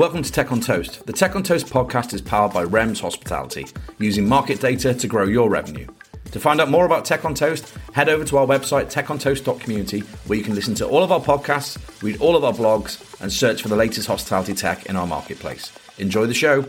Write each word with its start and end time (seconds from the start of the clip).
Welcome 0.00 0.22
to 0.22 0.32
Tech 0.32 0.50
on 0.50 0.62
Toast. 0.62 1.04
The 1.04 1.12
Tech 1.12 1.36
on 1.36 1.42
Toast 1.42 1.66
podcast 1.66 2.14
is 2.14 2.22
powered 2.22 2.54
by 2.54 2.64
REMS 2.64 3.02
Hospitality, 3.02 3.66
using 3.98 4.26
market 4.26 4.58
data 4.58 4.94
to 4.94 5.06
grow 5.06 5.26
your 5.26 5.50
revenue. 5.50 5.86
To 6.32 6.40
find 6.40 6.58
out 6.58 6.70
more 6.70 6.86
about 6.86 7.04
Tech 7.04 7.26
on 7.26 7.34
Toast, 7.34 7.74
head 7.92 8.08
over 8.08 8.24
to 8.24 8.38
our 8.38 8.46
website, 8.46 8.90
techontoast.community, 8.90 10.00
where 10.00 10.38
you 10.38 10.42
can 10.42 10.54
listen 10.54 10.74
to 10.76 10.88
all 10.88 11.02
of 11.02 11.12
our 11.12 11.20
podcasts, 11.20 11.76
read 12.02 12.18
all 12.18 12.34
of 12.34 12.44
our 12.44 12.54
blogs, 12.54 13.20
and 13.20 13.30
search 13.30 13.60
for 13.60 13.68
the 13.68 13.76
latest 13.76 14.06
hospitality 14.06 14.54
tech 14.54 14.86
in 14.86 14.96
our 14.96 15.06
marketplace. 15.06 15.70
Enjoy 15.98 16.24
the 16.24 16.32
show. 16.32 16.64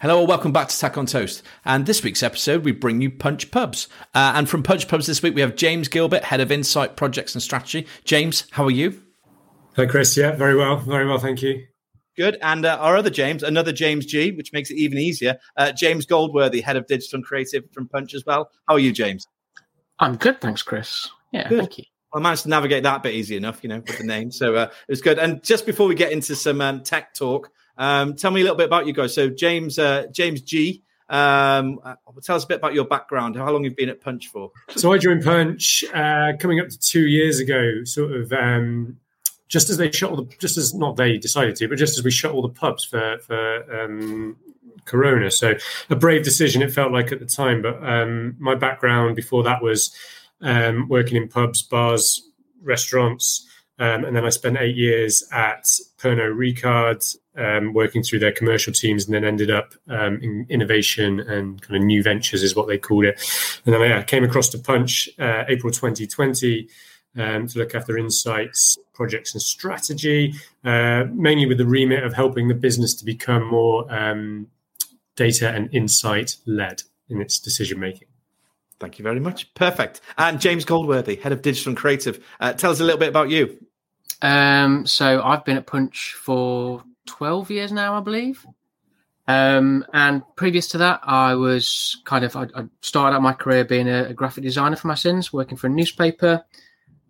Hello, 0.00 0.20
and 0.20 0.28
welcome 0.30 0.50
back 0.50 0.68
to 0.68 0.78
Tech 0.78 0.96
on 0.96 1.04
Toast. 1.04 1.42
And 1.62 1.84
this 1.84 2.02
week's 2.02 2.22
episode, 2.22 2.64
we 2.64 2.72
bring 2.72 3.02
you 3.02 3.10
Punch 3.10 3.50
Pubs. 3.50 3.86
Uh, 4.14 4.32
and 4.34 4.48
from 4.48 4.62
Punch 4.62 4.88
Pubs 4.88 5.06
this 5.06 5.22
week, 5.22 5.34
we 5.34 5.42
have 5.42 5.56
James 5.56 5.88
Gilbert, 5.88 6.24
Head 6.24 6.40
of 6.40 6.50
Insight 6.50 6.96
Projects 6.96 7.34
and 7.34 7.42
Strategy. 7.42 7.86
James, 8.04 8.46
how 8.52 8.64
are 8.64 8.70
you? 8.70 8.98
Hi, 9.76 9.84
Chris. 9.84 10.16
Yeah, 10.16 10.36
very 10.36 10.56
well. 10.56 10.78
Very 10.78 11.06
well. 11.06 11.18
Thank 11.18 11.42
you. 11.42 11.66
Good. 12.16 12.38
And 12.40 12.64
uh, 12.64 12.78
our 12.80 12.96
other 12.96 13.10
James, 13.10 13.42
another 13.42 13.72
James 13.72 14.06
G, 14.06 14.30
which 14.30 14.54
makes 14.54 14.70
it 14.70 14.78
even 14.78 14.96
easier. 14.96 15.36
Uh, 15.58 15.70
James 15.72 16.06
Goldworthy, 16.06 16.62
Head 16.62 16.78
of 16.78 16.86
Digital 16.86 17.18
and 17.18 17.24
Creative 17.26 17.64
from 17.70 17.86
Punch 17.86 18.14
as 18.14 18.24
well. 18.24 18.50
How 18.68 18.76
are 18.76 18.78
you, 18.78 18.92
James? 18.92 19.26
I'm 19.98 20.16
good. 20.16 20.40
Thanks, 20.40 20.62
Chris. 20.62 21.10
Yeah, 21.30 21.46
good. 21.46 21.58
thank 21.58 21.76
you. 21.76 21.84
I 22.14 22.20
managed 22.20 22.44
to 22.44 22.48
navigate 22.48 22.84
that 22.84 23.02
bit 23.02 23.14
easy 23.14 23.36
enough, 23.36 23.58
you 23.62 23.68
know, 23.68 23.82
with 23.86 23.98
the 23.98 24.04
name. 24.04 24.30
So 24.30 24.54
uh, 24.54 24.70
it 24.88 24.92
was 24.92 25.02
good. 25.02 25.18
And 25.18 25.44
just 25.44 25.66
before 25.66 25.86
we 25.86 25.94
get 25.94 26.10
into 26.10 26.34
some 26.36 26.62
um, 26.62 26.82
tech 26.84 27.12
talk, 27.12 27.50
um, 27.80 28.14
tell 28.14 28.30
me 28.30 28.42
a 28.42 28.44
little 28.44 28.58
bit 28.58 28.66
about 28.66 28.86
you 28.86 28.92
guys. 28.92 29.14
So 29.14 29.30
James, 29.30 29.78
uh, 29.78 30.06
James 30.12 30.42
G, 30.42 30.82
um, 31.08 31.80
uh, 31.82 31.94
tell 32.22 32.36
us 32.36 32.44
a 32.44 32.46
bit 32.46 32.58
about 32.58 32.74
your 32.74 32.84
background. 32.84 33.36
How 33.36 33.50
long 33.50 33.64
you've 33.64 33.74
been 33.74 33.88
at 33.88 34.02
Punch 34.02 34.28
for? 34.28 34.52
So 34.76 34.92
I 34.92 34.98
joined 34.98 35.24
Punch 35.24 35.82
uh, 35.94 36.34
coming 36.38 36.60
up 36.60 36.68
to 36.68 36.78
two 36.78 37.06
years 37.06 37.40
ago. 37.40 37.82
Sort 37.84 38.12
of 38.12 38.32
um, 38.34 38.98
just 39.48 39.70
as 39.70 39.78
they 39.78 39.90
shut 39.90 40.10
all 40.10 40.16
the, 40.16 40.28
just 40.38 40.58
as 40.58 40.74
not 40.74 40.96
they 40.96 41.16
decided 41.16 41.56
to, 41.56 41.68
but 41.68 41.78
just 41.78 41.98
as 41.98 42.04
we 42.04 42.10
shut 42.10 42.32
all 42.32 42.42
the 42.42 42.50
pubs 42.50 42.84
for 42.84 43.16
for 43.26 43.82
um, 43.82 44.36
Corona. 44.84 45.30
So 45.30 45.54
a 45.88 45.96
brave 45.96 46.22
decision 46.22 46.60
it 46.60 46.72
felt 46.72 46.92
like 46.92 47.12
at 47.12 47.18
the 47.18 47.26
time. 47.26 47.62
But 47.62 47.82
um, 47.82 48.36
my 48.38 48.54
background 48.54 49.16
before 49.16 49.42
that 49.44 49.62
was 49.62 49.90
um, 50.42 50.86
working 50.88 51.16
in 51.16 51.28
pubs, 51.28 51.62
bars, 51.62 52.22
restaurants. 52.62 53.46
Um, 53.78 54.04
and 54.04 54.14
then 54.14 54.26
I 54.26 54.28
spent 54.28 54.58
eight 54.58 54.76
years 54.76 55.26
at 55.32 55.64
Pernod 55.98 56.36
Ricard, 56.36 57.16
um, 57.36 57.72
working 57.72 58.02
through 58.02 58.18
their 58.18 58.32
commercial 58.32 58.72
teams, 58.72 59.04
and 59.04 59.14
then 59.14 59.24
ended 59.24 59.50
up 59.50 59.74
um, 59.88 60.18
in 60.22 60.46
innovation 60.48 61.20
and 61.20 61.60
kind 61.62 61.76
of 61.76 61.82
new 61.82 62.02
ventures, 62.02 62.42
is 62.42 62.56
what 62.56 62.68
they 62.68 62.78
called 62.78 63.04
it. 63.04 63.20
And 63.64 63.74
then 63.74 63.92
I 63.92 64.02
came 64.02 64.24
across 64.24 64.48
to 64.50 64.58
Punch 64.58 65.08
uh, 65.18 65.44
April 65.48 65.72
2020 65.72 66.68
um, 67.16 67.46
to 67.48 67.58
look 67.58 67.74
after 67.74 67.98
insights, 67.98 68.78
projects, 68.94 69.34
and 69.34 69.42
strategy, 69.42 70.34
uh, 70.64 71.04
mainly 71.12 71.46
with 71.46 71.58
the 71.58 71.66
remit 71.66 72.04
of 72.04 72.14
helping 72.14 72.48
the 72.48 72.54
business 72.54 72.94
to 72.94 73.04
become 73.04 73.44
more 73.46 73.92
um, 73.92 74.48
data 75.16 75.50
and 75.50 75.72
insight 75.74 76.36
led 76.46 76.82
in 77.08 77.20
its 77.20 77.38
decision 77.38 77.80
making. 77.80 78.08
Thank 78.78 78.98
you 78.98 79.02
very 79.02 79.20
much. 79.20 79.52
Perfect. 79.54 80.00
And 80.16 80.40
James 80.40 80.64
Goldworthy, 80.64 81.20
head 81.20 81.32
of 81.32 81.42
digital 81.42 81.70
and 81.70 81.76
creative. 81.76 82.24
Uh, 82.40 82.54
tell 82.54 82.70
us 82.70 82.80
a 82.80 82.84
little 82.84 82.98
bit 82.98 83.10
about 83.10 83.28
you. 83.28 83.58
Um, 84.22 84.86
so 84.86 85.22
I've 85.22 85.44
been 85.44 85.58
at 85.58 85.66
Punch 85.66 86.14
for 86.18 86.82
12 87.06 87.50
years 87.50 87.72
now, 87.72 87.96
I 87.96 88.00
believe. 88.00 88.46
Um, 89.28 89.84
and 89.92 90.22
previous 90.34 90.66
to 90.68 90.78
that, 90.78 91.00
I 91.04 91.34
was 91.34 92.00
kind 92.04 92.24
of, 92.24 92.34
I, 92.34 92.48
I 92.54 92.64
started 92.80 93.14
out 93.14 93.22
my 93.22 93.32
career 93.32 93.64
being 93.64 93.88
a, 93.88 94.06
a, 94.06 94.14
graphic 94.14 94.42
designer 94.42 94.74
for 94.74 94.88
my 94.88 94.96
sins, 94.96 95.32
working 95.32 95.56
for 95.56 95.68
a 95.68 95.70
newspaper, 95.70 96.44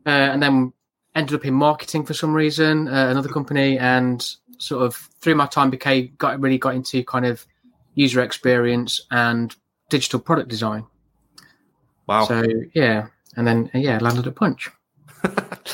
uh, 0.04 0.08
and 0.08 0.42
then 0.42 0.72
ended 1.14 1.34
up 1.34 1.46
in 1.46 1.54
marketing 1.54 2.04
for 2.04 2.12
some 2.12 2.34
reason, 2.34 2.88
uh, 2.88 3.08
another 3.08 3.30
company, 3.30 3.78
and 3.78 4.34
sort 4.58 4.84
of 4.84 4.94
through 4.94 5.34
my 5.34 5.46
time 5.46 5.70
became, 5.70 6.12
got 6.18 6.38
really 6.40 6.58
got 6.58 6.74
into 6.74 7.02
kind 7.04 7.24
of 7.24 7.46
user 7.94 8.20
experience 8.20 9.00
and 9.10 9.56
digital 9.88 10.20
product 10.20 10.48
design. 10.48 10.84
Wow. 12.06 12.24
So, 12.26 12.44
yeah. 12.74 13.06
And 13.36 13.46
then, 13.46 13.70
yeah, 13.72 13.98
landed 14.00 14.26
at 14.26 14.34
Punch. 14.34 14.70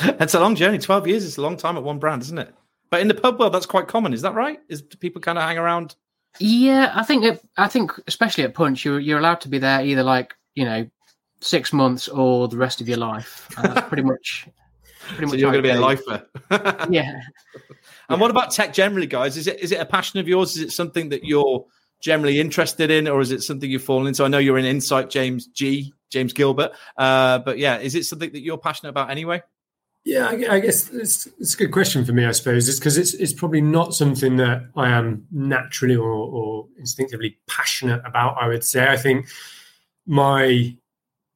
That's 0.01 0.33
a 0.33 0.39
long 0.39 0.55
journey. 0.55 0.77
12 0.77 1.07
years 1.07 1.23
is 1.23 1.37
a 1.37 1.41
long 1.41 1.57
time 1.57 1.75
at 1.75 1.83
one 1.83 1.99
brand, 1.99 2.21
isn't 2.21 2.37
it? 2.37 2.53
But 2.89 3.01
in 3.01 3.07
the 3.07 3.13
pub 3.13 3.39
world, 3.39 3.53
that's 3.53 3.65
quite 3.65 3.87
common. 3.87 4.13
Is 4.13 4.21
that 4.21 4.33
right? 4.33 4.59
Is 4.69 4.81
people 4.81 5.21
kind 5.21 5.37
of 5.37 5.43
hang 5.43 5.57
around? 5.57 5.95
Yeah, 6.39 6.91
I 6.95 7.03
think 7.03 7.23
it, 7.23 7.41
I 7.57 7.67
think 7.67 7.91
especially 8.07 8.43
at 8.43 8.53
Punch, 8.53 8.85
you're 8.85 8.99
you're 8.99 9.19
allowed 9.19 9.41
to 9.41 9.49
be 9.49 9.57
there 9.57 9.83
either 9.83 10.03
like 10.03 10.35
you 10.55 10.65
know 10.65 10.87
six 11.41 11.73
months 11.73 12.07
or 12.07 12.47
the 12.47 12.57
rest 12.57 12.81
of 12.81 12.87
your 12.87 12.97
life. 12.97 13.47
Uh, 13.57 13.81
pretty 13.81 14.03
much. 14.03 14.47
Pretty 15.07 15.25
so 15.25 15.31
much 15.31 15.39
you're 15.39 15.51
going 15.51 15.63
to 15.63 15.69
be 15.69 15.73
a 15.73 15.79
lifer. 15.79 16.27
yeah. 16.89 17.21
And 18.09 18.19
what 18.19 18.29
about 18.29 18.51
tech 18.51 18.73
generally, 18.73 19.07
guys? 19.07 19.37
Is 19.37 19.47
it 19.47 19.59
is 19.59 19.71
it 19.71 19.79
a 19.79 19.85
passion 19.85 20.19
of 20.19 20.27
yours? 20.27 20.55
Is 20.55 20.63
it 20.63 20.71
something 20.71 21.09
that 21.09 21.23
you're 21.23 21.65
generally 21.99 22.39
interested 22.39 22.91
in, 22.91 23.07
or 23.07 23.21
is 23.21 23.31
it 23.31 23.41
something 23.41 23.69
you've 23.69 23.83
fallen 23.83 24.07
into? 24.07 24.23
I 24.23 24.27
know 24.27 24.37
you're 24.37 24.57
in 24.57 24.65
Insight, 24.65 25.09
James 25.09 25.47
G, 25.47 25.93
James 26.09 26.33
Gilbert, 26.33 26.71
uh, 26.97 27.39
but 27.39 27.57
yeah, 27.57 27.77
is 27.79 27.95
it 27.95 28.05
something 28.05 28.31
that 28.31 28.41
you're 28.41 28.57
passionate 28.57 28.89
about 28.89 29.09
anyway? 29.09 29.41
Yeah, 30.07 30.29
I 30.29 30.61
guess 30.61 30.89
it's, 30.93 31.27
it's 31.37 31.53
a 31.55 31.57
good 31.57 31.73
question 31.73 32.05
for 32.05 32.13
me. 32.13 32.25
I 32.25 32.31
suppose 32.31 32.69
it's 32.69 32.79
because 32.79 32.97
it's 32.97 33.13
it's 33.15 33.33
probably 33.33 33.59
not 33.59 33.93
something 33.93 34.37
that 34.37 34.69
I 34.77 34.87
am 34.87 35.27
naturally 35.31 35.97
or, 35.97 36.09
or 36.09 36.65
instinctively 36.79 37.37
passionate 37.45 38.01
about. 38.05 38.41
I 38.41 38.47
would 38.47 38.63
say 38.63 38.87
I 38.87 38.95
think 38.95 39.27
my 40.05 40.77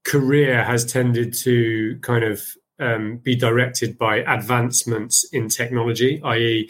career 0.05 0.63
has 0.63 0.85
tended 0.85 1.33
to 1.39 1.99
kind 2.01 2.23
of 2.23 2.41
um, 2.79 3.17
be 3.17 3.35
directed 3.35 3.97
by 3.97 4.19
advancements 4.19 5.25
in 5.33 5.49
technology, 5.49 6.21
i.e., 6.23 6.69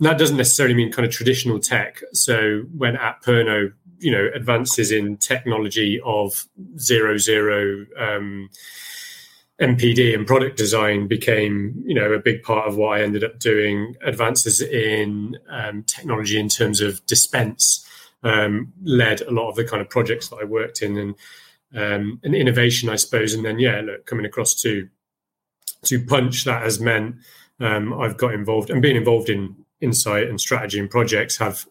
that 0.00 0.18
doesn't 0.18 0.36
necessarily 0.36 0.74
mean 0.74 0.92
kind 0.92 1.06
of 1.06 1.12
traditional 1.12 1.58
tech. 1.58 2.02
So 2.12 2.64
when 2.76 2.94
at 2.96 3.22
Pernod, 3.22 3.72
you 4.00 4.10
know, 4.10 4.28
advances 4.34 4.92
in 4.92 5.16
technology 5.16 5.98
of 6.04 6.44
zero 6.78 7.16
zero. 7.16 7.86
Um, 7.98 8.50
NPD 9.60 10.14
and 10.14 10.26
product 10.26 10.56
design 10.56 11.08
became, 11.08 11.82
you 11.84 11.94
know, 11.94 12.12
a 12.12 12.18
big 12.20 12.42
part 12.42 12.68
of 12.68 12.76
what 12.76 12.98
I 12.98 13.02
ended 13.02 13.24
up 13.24 13.38
doing. 13.38 13.96
Advances 14.02 14.60
in 14.60 15.36
um, 15.48 15.82
technology 15.82 16.38
in 16.38 16.48
terms 16.48 16.80
of 16.80 17.04
dispense 17.06 17.84
um, 18.22 18.72
led 18.82 19.20
a 19.22 19.30
lot 19.30 19.48
of 19.48 19.56
the 19.56 19.64
kind 19.64 19.80
of 19.80 19.90
projects 19.90 20.28
that 20.28 20.36
I 20.36 20.44
worked 20.44 20.80
in, 20.80 20.96
and 20.96 21.14
um, 21.74 22.20
and 22.22 22.34
innovation, 22.34 22.88
I 22.88 22.96
suppose. 22.96 23.34
And 23.34 23.44
then, 23.44 23.58
yeah, 23.58 23.80
look, 23.80 24.06
coming 24.06 24.26
across 24.26 24.54
to 24.62 24.88
to 25.84 26.04
punch 26.04 26.44
that 26.44 26.62
has 26.62 26.80
meant 26.80 27.16
um, 27.60 27.92
I've 27.92 28.16
got 28.16 28.34
involved 28.34 28.70
and 28.70 28.82
being 28.82 28.96
involved 28.96 29.28
in 29.28 29.56
insight 29.80 30.28
and 30.28 30.40
strategy 30.40 30.78
and 30.78 30.90
projects 30.90 31.36
have 31.38 31.66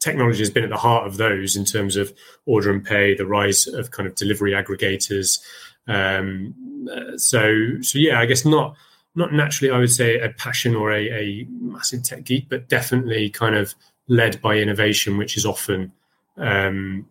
technology 0.00 0.40
has 0.40 0.50
been 0.50 0.64
at 0.64 0.70
the 0.70 0.76
heart 0.76 1.06
of 1.06 1.16
those 1.16 1.56
in 1.56 1.64
terms 1.64 1.96
of 1.96 2.12
order 2.44 2.70
and 2.70 2.84
pay, 2.84 3.14
the 3.14 3.26
rise 3.26 3.66
of 3.66 3.90
kind 3.90 4.06
of 4.06 4.14
delivery 4.14 4.52
aggregators, 4.52 5.38
um, 5.88 6.54
so 7.16 7.80
so 7.80 7.98
yeah, 7.98 8.20
I 8.20 8.26
guess 8.26 8.44
not 8.44 8.76
not 9.14 9.32
naturally 9.32 9.72
I 9.72 9.78
would 9.78 9.90
say 9.90 10.18
a 10.20 10.30
passion 10.30 10.74
or 10.74 10.92
a, 10.92 11.08
a 11.10 11.46
massive 11.50 12.02
tech 12.02 12.24
geek, 12.24 12.48
but 12.48 12.68
definitely 12.68 13.30
kind 13.30 13.56
of 13.56 13.74
led 14.08 14.40
by 14.40 14.56
innovation, 14.56 15.16
which 15.16 15.36
is 15.36 15.46
often 15.46 15.92
um, 16.36 17.06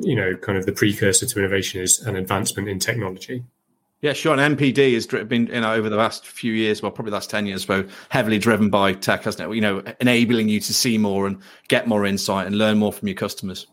you 0.00 0.16
know 0.16 0.36
kind 0.36 0.58
of 0.58 0.66
the 0.66 0.72
precursor 0.72 1.26
to 1.26 1.38
innovation 1.38 1.80
is 1.80 2.00
an 2.00 2.16
advancement 2.16 2.68
in 2.68 2.78
technology. 2.78 3.44
Yeah, 4.04 4.12
sure. 4.12 4.38
And 4.38 4.58
NPD 4.58 4.92
has 4.92 5.06
been, 5.06 5.46
you 5.46 5.62
know, 5.62 5.72
over 5.72 5.88
the 5.88 5.96
last 5.96 6.26
few 6.26 6.52
years, 6.52 6.82
well, 6.82 6.92
probably 6.92 7.08
the 7.08 7.16
last 7.16 7.30
10 7.30 7.46
years, 7.46 7.64
so 7.64 7.88
heavily 8.10 8.36
driven 8.36 8.68
by 8.68 8.92
tech, 8.92 9.24
hasn't 9.24 9.50
it? 9.50 9.54
You 9.54 9.62
know, 9.62 9.82
enabling 9.98 10.50
you 10.50 10.60
to 10.60 10.74
see 10.74 10.98
more 10.98 11.26
and 11.26 11.38
get 11.68 11.88
more 11.88 12.04
insight 12.04 12.46
and 12.46 12.58
learn 12.58 12.76
more 12.76 12.92
from 12.92 13.08
your 13.08 13.14
customers. 13.14 13.66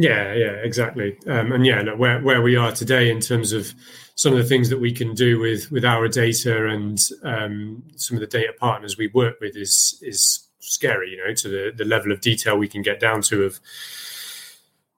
Yeah, 0.00 0.32
yeah, 0.32 0.52
exactly. 0.64 1.18
Um, 1.26 1.52
and 1.52 1.66
yeah, 1.66 1.92
where 1.92 2.22
where 2.22 2.40
we 2.40 2.56
are 2.56 2.72
today 2.72 3.10
in 3.10 3.20
terms 3.20 3.52
of 3.52 3.74
some 4.14 4.32
of 4.32 4.38
the 4.38 4.44
things 4.48 4.70
that 4.70 4.80
we 4.80 4.92
can 4.92 5.14
do 5.14 5.38
with 5.38 5.70
with 5.70 5.84
our 5.84 6.08
data 6.08 6.68
and 6.68 6.98
um, 7.22 7.82
some 7.96 8.16
of 8.16 8.22
the 8.22 8.26
data 8.26 8.54
partners 8.58 8.96
we 8.96 9.08
work 9.08 9.38
with 9.42 9.54
is 9.56 9.98
is 10.00 10.48
scary. 10.60 11.10
You 11.10 11.18
know, 11.18 11.34
to 11.34 11.48
the 11.50 11.72
the 11.76 11.84
level 11.84 12.12
of 12.12 12.22
detail 12.22 12.56
we 12.56 12.66
can 12.66 12.80
get 12.80 12.98
down 12.98 13.20
to 13.22 13.44
of 13.44 13.60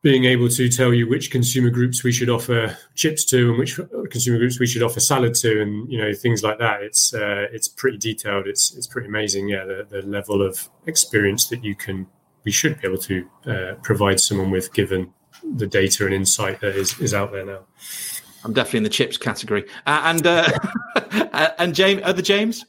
being 0.03 0.25
able 0.25 0.49
to 0.51 0.69
tell 0.69 0.95
you 0.95 1.09
which 1.09 1.33
consumer 1.33 1.71
groups 1.71 2.05
we 2.05 2.13
should 2.13 2.31
offer 2.31 2.77
chips 2.95 3.25
to 3.25 3.51
and 3.51 3.59
which 3.59 3.81
consumer 4.09 4.39
groups 4.39 4.61
we 4.61 4.69
should 4.69 4.85
offer 4.85 5.01
salad 5.01 5.35
to 5.35 5.63
and 5.63 5.91
you 5.91 5.99
know 5.99 6.13
things 6.13 6.45
like 6.45 6.59
that 6.59 6.81
it's 6.83 7.13
uh, 7.15 7.47
it's 7.53 7.67
pretty 7.69 7.99
detailed 7.99 8.47
it's 8.47 8.75
it's 8.77 8.87
pretty 8.87 9.09
amazing 9.09 9.49
yeah 9.49 9.65
the, 9.65 9.87
the 9.89 10.03
level 10.03 10.43
of 10.43 10.69
experience 10.87 11.49
that 11.49 11.65
you 11.65 11.75
can 11.75 12.07
we 12.45 12.53
should 12.53 12.81
be 12.81 12.89
able 12.89 12.99
to 12.99 13.29
uh, 13.47 13.75
provide 13.83 14.21
someone 14.21 14.51
with 14.51 14.73
given 14.73 15.13
the 15.57 15.67
data 15.67 16.05
and 16.05 16.15
insight 16.15 16.61
that 16.61 16.77
is, 16.77 16.99
is 17.01 17.15
out 17.15 17.33
there 17.33 17.45
now. 17.45 17.61
I'm 18.45 18.53
definitely 18.53 18.79
in 18.79 18.85
the 18.85 18.91
chips 18.91 19.17
category. 19.17 19.65
Uh, 19.87 20.03
and 20.05 20.27
uh, 20.27 20.51
uh, 20.97 21.49
and 21.59 21.75
James, 21.75 22.03
other 22.05 22.23
James. 22.23 22.65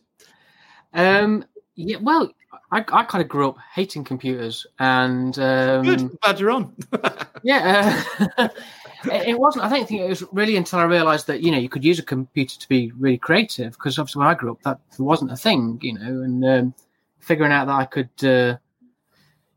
Um, 0.94 1.46
yeah, 1.76 1.98
well, 2.00 2.32
I, 2.72 2.80
I 2.92 3.04
kind 3.04 3.22
of 3.22 3.28
grew 3.28 3.50
up 3.50 3.58
hating 3.74 4.04
computers, 4.04 4.66
and 4.80 5.38
um, 5.40 5.84
good. 5.84 6.20
Glad 6.22 6.40
you're 6.40 6.52
on. 6.52 6.76
yeah, 7.44 8.04
uh, 8.38 8.48
it, 9.06 9.30
it 9.30 9.40
wasn't. 9.40 9.66
I 9.66 9.70
don't 9.70 9.88
think 9.88 10.02
it 10.02 10.10
was 10.10 10.24
really 10.32 10.56
until 10.56 10.80
I 10.80 10.84
realised 10.84 11.28
that 11.28 11.42
you 11.42 11.52
know 11.52 11.58
you 11.58 11.70
could 11.70 11.84
use 11.84 12.00
a 12.00 12.04
computer 12.04 12.60
to 12.60 12.70
be 12.70 12.92
really 12.98 13.18
creative. 13.18 13.74
Because 13.74 13.98
obviously 13.98 14.20
when 14.20 14.28
I 14.28 14.36
grew 14.36 14.52
up, 14.52 14.62
that 14.64 14.80
wasn't 15.00 15.32
a 15.32 15.38
thing, 15.38 15.80
you 15.82 15.94
know, 15.94 16.22
and 16.22 16.46
um, 16.46 16.74
figuring 17.20 17.52
out 17.52 17.66
that 17.66 17.76
I 17.76 17.86
could. 17.86 18.60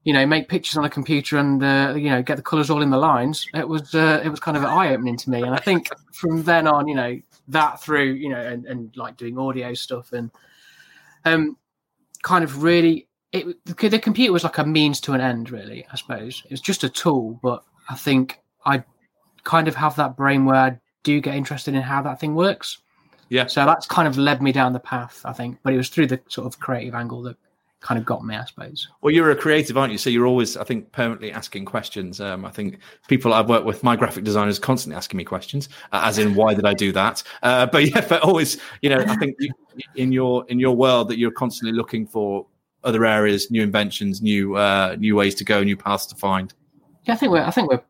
You 0.06 0.12
know, 0.12 0.24
make 0.24 0.48
pictures 0.48 0.76
on 0.76 0.84
a 0.84 0.90
computer 0.90 1.36
and 1.36 1.62
uh, 1.62 1.94
you 1.96 2.08
know 2.08 2.22
get 2.22 2.36
the 2.36 2.42
colours 2.42 2.70
all 2.70 2.80
in 2.80 2.90
the 2.90 2.96
lines. 2.96 3.46
It 3.52 3.68
was 3.68 3.94
uh, 3.94 4.22
it 4.24 4.28
was 4.28 4.40
kind 4.40 4.56
of 4.56 4.64
eye 4.64 4.94
opening 4.94 5.16
to 5.18 5.30
me, 5.30 5.42
and 5.42 5.54
I 5.54 5.58
think 5.58 5.88
from 6.12 6.44
then 6.44 6.66
on, 6.66 6.86
you 6.86 6.94
know, 6.94 7.20
that 7.48 7.82
through 7.82 8.12
you 8.12 8.28
know 8.28 8.40
and, 8.40 8.64
and 8.66 8.96
like 8.96 9.16
doing 9.16 9.36
audio 9.38 9.74
stuff 9.74 10.12
and 10.12 10.30
um, 11.24 11.56
kind 12.22 12.44
of 12.44 12.62
really 12.62 13.08
it 13.32 13.64
the, 13.64 13.88
the 13.88 13.98
computer 13.98 14.32
was 14.32 14.44
like 14.44 14.58
a 14.58 14.64
means 14.64 15.00
to 15.02 15.12
an 15.12 15.20
end, 15.20 15.50
really. 15.50 15.86
I 15.92 15.96
suppose 15.96 16.42
it 16.44 16.50
was 16.50 16.60
just 16.60 16.84
a 16.84 16.88
tool, 16.88 17.38
but 17.42 17.64
I 17.88 17.94
think 17.96 18.40
I 18.64 18.84
kind 19.44 19.68
of 19.68 19.76
have 19.76 19.96
that 19.96 20.16
brain 20.16 20.44
where 20.44 20.56
I 20.56 20.80
do 21.02 21.20
get 21.20 21.34
interested 21.34 21.74
in 21.74 21.82
how 21.82 22.02
that 22.02 22.20
thing 22.20 22.34
works. 22.34 22.78
Yeah. 23.28 23.46
So 23.46 23.64
that's 23.64 23.86
kind 23.86 24.06
of 24.06 24.16
led 24.16 24.42
me 24.42 24.52
down 24.52 24.72
the 24.72 24.80
path, 24.80 25.22
I 25.24 25.32
think. 25.32 25.58
But 25.62 25.74
it 25.74 25.76
was 25.76 25.88
through 25.88 26.06
the 26.06 26.20
sort 26.28 26.46
of 26.46 26.60
creative 26.60 26.94
angle 26.94 27.22
that 27.22 27.36
kind 27.80 27.98
of 27.98 28.04
got 28.04 28.24
me, 28.24 28.34
I 28.34 28.44
suppose. 28.44 28.88
Well, 29.00 29.14
you're 29.14 29.30
a 29.30 29.36
creative, 29.36 29.76
aren't 29.76 29.92
you? 29.92 29.98
So 29.98 30.10
you're 30.10 30.26
always, 30.26 30.56
I 30.56 30.64
think, 30.64 30.90
permanently 30.92 31.32
asking 31.32 31.66
questions. 31.66 32.20
Um, 32.20 32.44
I 32.44 32.50
think 32.50 32.78
people 33.08 33.32
I've 33.32 33.48
worked 33.48 33.66
with, 33.66 33.82
my 33.82 33.96
graphic 33.96 34.24
designers, 34.24 34.58
constantly 34.58 34.96
asking 34.96 35.18
me 35.18 35.24
questions, 35.24 35.68
uh, 35.92 36.02
as 36.04 36.18
in 36.18 36.34
why 36.34 36.54
did 36.54 36.66
I 36.66 36.74
do 36.74 36.92
that? 36.92 37.22
Uh, 37.42 37.66
but 37.66 37.90
yeah, 37.94 38.04
but 38.08 38.22
always, 38.22 38.58
you 38.82 38.90
know, 38.90 39.04
I 39.06 39.16
think 39.16 39.36
you, 39.38 39.52
in 39.94 40.12
your 40.12 40.44
in 40.48 40.58
your 40.58 40.74
world 40.74 41.08
that 41.08 41.18
you're 41.18 41.30
constantly 41.30 41.76
looking 41.76 42.06
for 42.06 42.46
other 42.82 43.04
areas, 43.04 43.50
new 43.50 43.62
inventions, 43.62 44.22
new 44.22 44.56
uh, 44.56 44.96
new 44.98 45.14
ways 45.14 45.34
to 45.36 45.44
go, 45.44 45.62
new 45.62 45.76
paths 45.76 46.06
to 46.06 46.16
find. 46.16 46.54
Yeah, 47.04 47.14
I 47.14 47.16
think 47.16 47.32
we're, 47.32 47.44
I 47.44 47.50
think 47.50 47.70
we're, 47.70 47.82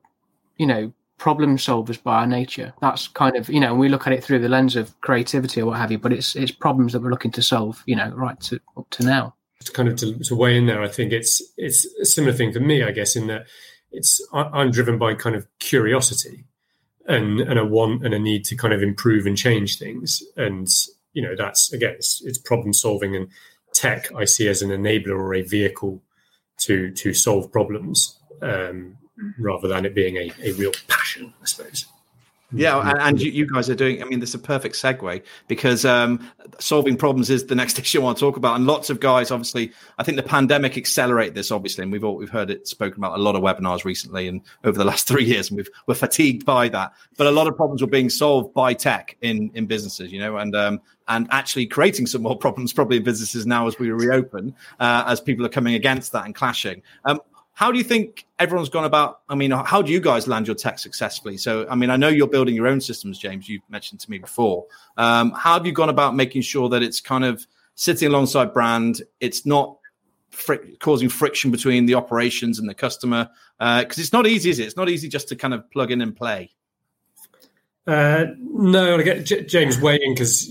you 0.58 0.66
know, 0.66 0.92
problem 1.16 1.56
solvers 1.56 2.02
by 2.02 2.20
our 2.20 2.26
nature. 2.26 2.74
That's 2.82 3.08
kind 3.08 3.36
of, 3.36 3.48
you 3.48 3.60
know, 3.60 3.74
we 3.74 3.88
look 3.88 4.06
at 4.06 4.12
it 4.12 4.22
through 4.22 4.40
the 4.40 4.48
lens 4.48 4.76
of 4.76 5.00
creativity 5.00 5.62
or 5.62 5.66
what 5.66 5.78
have 5.78 5.92
you, 5.92 5.98
but 5.98 6.12
it's 6.12 6.34
it's 6.34 6.50
problems 6.50 6.92
that 6.92 7.00
we're 7.00 7.10
looking 7.10 7.30
to 7.32 7.42
solve, 7.42 7.82
you 7.86 7.96
know, 7.96 8.10
right 8.10 8.38
to 8.40 8.60
up 8.76 8.90
to 8.90 9.04
now 9.04 9.35
kind 9.72 9.88
of 9.88 9.96
to, 9.96 10.18
to 10.18 10.36
weigh 10.36 10.56
in 10.56 10.66
there, 10.66 10.82
I 10.82 10.88
think 10.88 11.12
it's 11.12 11.42
it's 11.56 11.84
a 12.00 12.04
similar 12.04 12.32
thing 12.32 12.52
for 12.52 12.60
me, 12.60 12.82
I 12.82 12.92
guess, 12.92 13.16
in 13.16 13.26
that 13.28 13.46
it's 13.92 14.20
I'm 14.32 14.70
driven 14.70 14.98
by 14.98 15.14
kind 15.14 15.36
of 15.36 15.46
curiosity 15.58 16.44
and 17.06 17.40
and 17.40 17.58
a 17.58 17.64
want 17.64 18.04
and 18.04 18.14
a 18.14 18.18
need 18.18 18.44
to 18.46 18.56
kind 18.56 18.74
of 18.74 18.82
improve 18.82 19.26
and 19.26 19.36
change 19.36 19.78
things, 19.78 20.22
and 20.36 20.68
you 21.12 21.22
know 21.22 21.34
that's 21.36 21.72
again 21.72 21.94
it's, 21.96 22.22
it's 22.24 22.38
problem 22.38 22.72
solving 22.72 23.16
and 23.16 23.28
tech 23.72 24.12
I 24.14 24.24
see 24.24 24.48
as 24.48 24.62
an 24.62 24.70
enabler 24.70 25.18
or 25.18 25.34
a 25.34 25.42
vehicle 25.42 26.02
to 26.60 26.90
to 26.92 27.12
solve 27.12 27.52
problems 27.52 28.18
um, 28.42 28.96
rather 29.38 29.68
than 29.68 29.84
it 29.84 29.94
being 29.94 30.16
a, 30.16 30.32
a 30.42 30.52
real 30.52 30.72
passion, 30.88 31.32
I 31.42 31.46
suppose. 31.46 31.86
Yeah, 32.56 32.94
and, 33.00 33.20
you, 33.20 33.30
you, 33.30 33.46
guys 33.46 33.68
are 33.68 33.74
doing. 33.74 34.02
I 34.02 34.06
mean, 34.06 34.20
this 34.20 34.30
is 34.30 34.36
a 34.36 34.38
perfect 34.38 34.74
segue 34.76 35.22
because 35.48 35.84
um, 35.84 36.30
solving 36.58 36.96
problems 36.96 37.30
is 37.30 37.46
the 37.46 37.54
next 37.54 37.78
issue 37.78 38.00
I 38.00 38.04
want 38.04 38.18
to 38.18 38.20
talk 38.20 38.36
about. 38.36 38.56
And 38.56 38.66
lots 38.66 38.90
of 38.90 39.00
guys, 39.00 39.30
obviously, 39.30 39.72
I 39.98 40.02
think 40.02 40.16
the 40.16 40.22
pandemic 40.22 40.76
accelerated 40.76 41.34
this, 41.34 41.50
obviously, 41.50 41.82
and 41.82 41.92
we've 41.92 42.04
all, 42.04 42.16
we've 42.16 42.30
heard 42.30 42.50
it 42.50 42.66
spoken 42.66 43.00
about 43.00 43.18
a 43.18 43.22
lot 43.22 43.36
of 43.36 43.42
webinars 43.42 43.84
recently 43.84 44.28
and 44.28 44.40
over 44.64 44.78
the 44.78 44.84
last 44.92 45.06
three 45.06 45.24
years, 45.24 45.50
and 45.50 45.56
we've 45.58 45.68
we're 45.86 45.94
fatigued 45.94 46.44
by 46.44 46.68
that. 46.70 46.92
But 47.16 47.26
a 47.26 47.30
lot 47.30 47.46
of 47.46 47.56
problems 47.56 47.82
were 47.82 47.88
being 47.88 48.10
solved 48.10 48.54
by 48.54 48.74
tech 48.74 49.16
in 49.20 49.50
in 49.54 49.66
businesses, 49.66 50.12
you 50.12 50.18
know, 50.18 50.38
and 50.38 50.54
um, 50.56 50.80
and 51.08 51.26
actually 51.30 51.66
creating 51.66 52.06
some 52.06 52.22
more 52.22 52.36
problems 52.46 52.72
probably 52.72 52.98
in 52.98 53.04
businesses 53.04 53.46
now 53.46 53.66
as 53.66 53.78
we 53.78 53.90
reopen, 53.90 54.54
uh, 54.80 55.04
as 55.06 55.20
people 55.20 55.44
are 55.44 55.50
coming 55.50 55.74
against 55.74 56.12
that 56.12 56.24
and 56.24 56.34
clashing. 56.34 56.82
Um, 57.04 57.20
how 57.56 57.72
do 57.72 57.78
you 57.78 57.84
think 57.84 58.26
everyone's 58.38 58.68
gone 58.68 58.84
about? 58.84 59.22
I 59.30 59.34
mean, 59.34 59.50
how 59.50 59.80
do 59.80 59.90
you 59.90 59.98
guys 59.98 60.28
land 60.28 60.46
your 60.46 60.54
tech 60.54 60.78
successfully? 60.78 61.38
So, 61.38 61.66
I 61.70 61.74
mean, 61.74 61.88
I 61.88 61.96
know 61.96 62.08
you're 62.08 62.28
building 62.28 62.54
your 62.54 62.66
own 62.66 62.82
systems, 62.82 63.18
James. 63.18 63.48
You 63.48 63.60
mentioned 63.70 63.98
to 64.00 64.10
me 64.10 64.18
before. 64.18 64.66
Um, 64.98 65.30
how 65.30 65.54
have 65.54 65.64
you 65.64 65.72
gone 65.72 65.88
about 65.88 66.14
making 66.14 66.42
sure 66.42 66.68
that 66.68 66.82
it's 66.82 67.00
kind 67.00 67.24
of 67.24 67.46
sitting 67.74 68.08
alongside 68.08 68.52
brand? 68.52 69.00
It's 69.20 69.46
not 69.46 69.78
causing 70.80 71.08
friction 71.08 71.50
between 71.50 71.86
the 71.86 71.94
operations 71.94 72.58
and 72.58 72.68
the 72.68 72.74
customer 72.74 73.30
because 73.58 73.98
uh, 73.98 74.02
it's 74.02 74.12
not 74.12 74.26
easy, 74.26 74.50
is 74.50 74.58
it? 74.58 74.66
It's 74.66 74.76
not 74.76 74.90
easy 74.90 75.08
just 75.08 75.28
to 75.28 75.34
kind 75.34 75.54
of 75.54 75.68
plug 75.70 75.90
in 75.90 76.02
and 76.02 76.14
play. 76.14 76.50
Uh, 77.86 78.26
no, 78.38 78.98
I 78.98 79.02
get 79.02 79.24
J- 79.24 79.44
James 79.44 79.80
weighing 79.80 80.12
because 80.12 80.46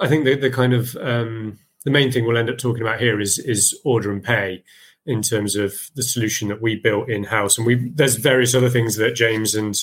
I 0.00 0.08
think 0.08 0.24
the, 0.24 0.34
the 0.34 0.50
kind 0.50 0.72
of 0.72 0.96
um, 0.96 1.60
the 1.84 1.92
main 1.92 2.10
thing 2.10 2.26
we'll 2.26 2.38
end 2.38 2.50
up 2.50 2.58
talking 2.58 2.82
about 2.82 2.98
here 2.98 3.20
is 3.20 3.38
is 3.38 3.78
order 3.84 4.10
and 4.10 4.20
pay 4.20 4.64
in 5.08 5.22
terms 5.22 5.56
of 5.56 5.72
the 5.94 6.02
solution 6.02 6.48
that 6.48 6.60
we 6.60 6.76
built 6.76 7.08
in 7.08 7.24
house. 7.24 7.56
And 7.56 7.66
we 7.66 7.90
there's 7.94 8.16
various 8.16 8.54
other 8.54 8.68
things 8.68 8.96
that 8.96 9.16
James 9.16 9.54
and 9.54 9.74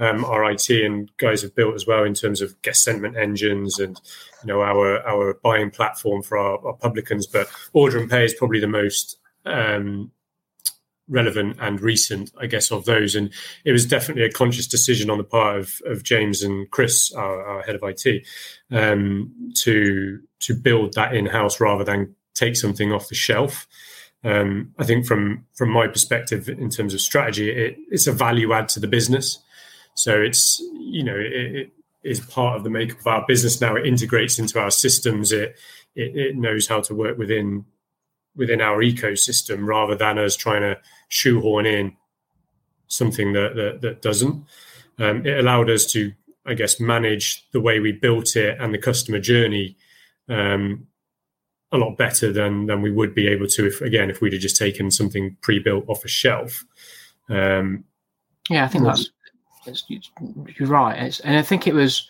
um, 0.00 0.24
our 0.24 0.50
IT 0.50 0.68
and 0.70 1.10
guys 1.18 1.42
have 1.42 1.54
built 1.54 1.74
as 1.74 1.86
well 1.86 2.02
in 2.02 2.14
terms 2.14 2.40
of 2.40 2.60
guest 2.62 2.82
sentiment 2.82 3.16
engines 3.16 3.78
and 3.78 4.00
you 4.42 4.48
know 4.48 4.60
our 4.60 5.00
our 5.06 5.34
buying 5.42 5.70
platform 5.70 6.22
for 6.22 6.36
our, 6.36 6.66
our 6.66 6.74
publicans. 6.74 7.28
But 7.28 7.46
order 7.72 7.98
and 7.98 8.10
pay 8.10 8.24
is 8.24 8.34
probably 8.34 8.58
the 8.58 8.66
most 8.66 9.18
um, 9.46 10.10
relevant 11.08 11.58
and 11.60 11.80
recent, 11.80 12.32
I 12.40 12.46
guess, 12.46 12.72
of 12.72 12.84
those. 12.84 13.14
And 13.14 13.32
it 13.64 13.70
was 13.70 13.86
definitely 13.86 14.24
a 14.24 14.32
conscious 14.32 14.66
decision 14.66 15.10
on 15.10 15.18
the 15.18 15.24
part 15.24 15.58
of, 15.58 15.74
of 15.86 16.02
James 16.02 16.42
and 16.42 16.68
Chris, 16.72 17.12
our, 17.12 17.44
our 17.44 17.62
head 17.62 17.76
of 17.76 17.84
IT, 17.84 18.26
um, 18.72 19.32
to 19.58 20.18
to 20.40 20.54
build 20.54 20.94
that 20.94 21.14
in 21.14 21.26
house 21.26 21.60
rather 21.60 21.84
than 21.84 22.16
take 22.34 22.56
something 22.56 22.92
off 22.92 23.08
the 23.08 23.14
shelf. 23.14 23.68
Um, 24.24 24.72
I 24.78 24.84
think 24.84 25.06
from 25.06 25.46
from 25.54 25.70
my 25.70 25.86
perspective, 25.88 26.48
in 26.48 26.70
terms 26.70 26.94
of 26.94 27.00
strategy, 27.00 27.50
it, 27.50 27.76
it's 27.90 28.06
a 28.06 28.12
value 28.12 28.52
add 28.52 28.68
to 28.70 28.80
the 28.80 28.86
business. 28.86 29.38
So 29.94 30.20
it's 30.20 30.60
you 30.74 31.02
know 31.02 31.16
it, 31.16 31.32
it 31.32 31.72
is 32.04 32.20
part 32.20 32.56
of 32.56 32.64
the 32.64 32.70
makeup 32.70 33.00
of 33.00 33.06
our 33.06 33.24
business 33.26 33.60
now. 33.60 33.74
It 33.76 33.86
integrates 33.86 34.38
into 34.38 34.60
our 34.60 34.70
systems. 34.70 35.32
It, 35.32 35.56
it 35.94 36.16
it 36.16 36.36
knows 36.36 36.68
how 36.68 36.80
to 36.82 36.94
work 36.94 37.18
within 37.18 37.64
within 38.36 38.60
our 38.60 38.78
ecosystem 38.78 39.66
rather 39.66 39.94
than 39.94 40.18
us 40.18 40.36
trying 40.36 40.62
to 40.62 40.78
shoehorn 41.08 41.66
in 41.66 41.96
something 42.86 43.32
that 43.32 43.54
that, 43.56 43.80
that 43.80 44.02
doesn't. 44.02 44.44
Um, 44.98 45.26
it 45.26 45.38
allowed 45.38 45.68
us 45.70 45.86
to, 45.92 46.12
I 46.46 46.54
guess, 46.54 46.78
manage 46.78 47.48
the 47.52 47.60
way 47.60 47.80
we 47.80 47.92
built 47.92 48.36
it 48.36 48.58
and 48.60 48.72
the 48.72 48.78
customer 48.78 49.18
journey 49.18 49.76
um, 50.28 50.86
a 51.72 51.78
lot 51.78 51.96
better 51.96 52.32
than 52.32 52.66
than 52.66 52.82
we 52.82 52.90
would 52.90 53.14
be 53.14 53.26
able 53.28 53.46
to 53.46 53.66
if 53.66 53.80
again 53.80 54.10
if 54.10 54.20
we'd 54.20 54.32
have 54.32 54.42
just 54.42 54.56
taken 54.56 54.90
something 54.90 55.36
pre-built 55.40 55.84
off 55.88 56.04
a 56.04 56.08
shelf. 56.08 56.64
Um, 57.28 57.84
yeah, 58.50 58.64
I 58.64 58.68
think 58.68 58.84
that's, 58.84 59.10
that's 59.64 59.84
you're 59.88 60.68
right, 60.68 60.98
it's, 60.98 61.20
and 61.20 61.36
I 61.36 61.42
think 61.42 61.66
it 61.66 61.74
was 61.74 62.08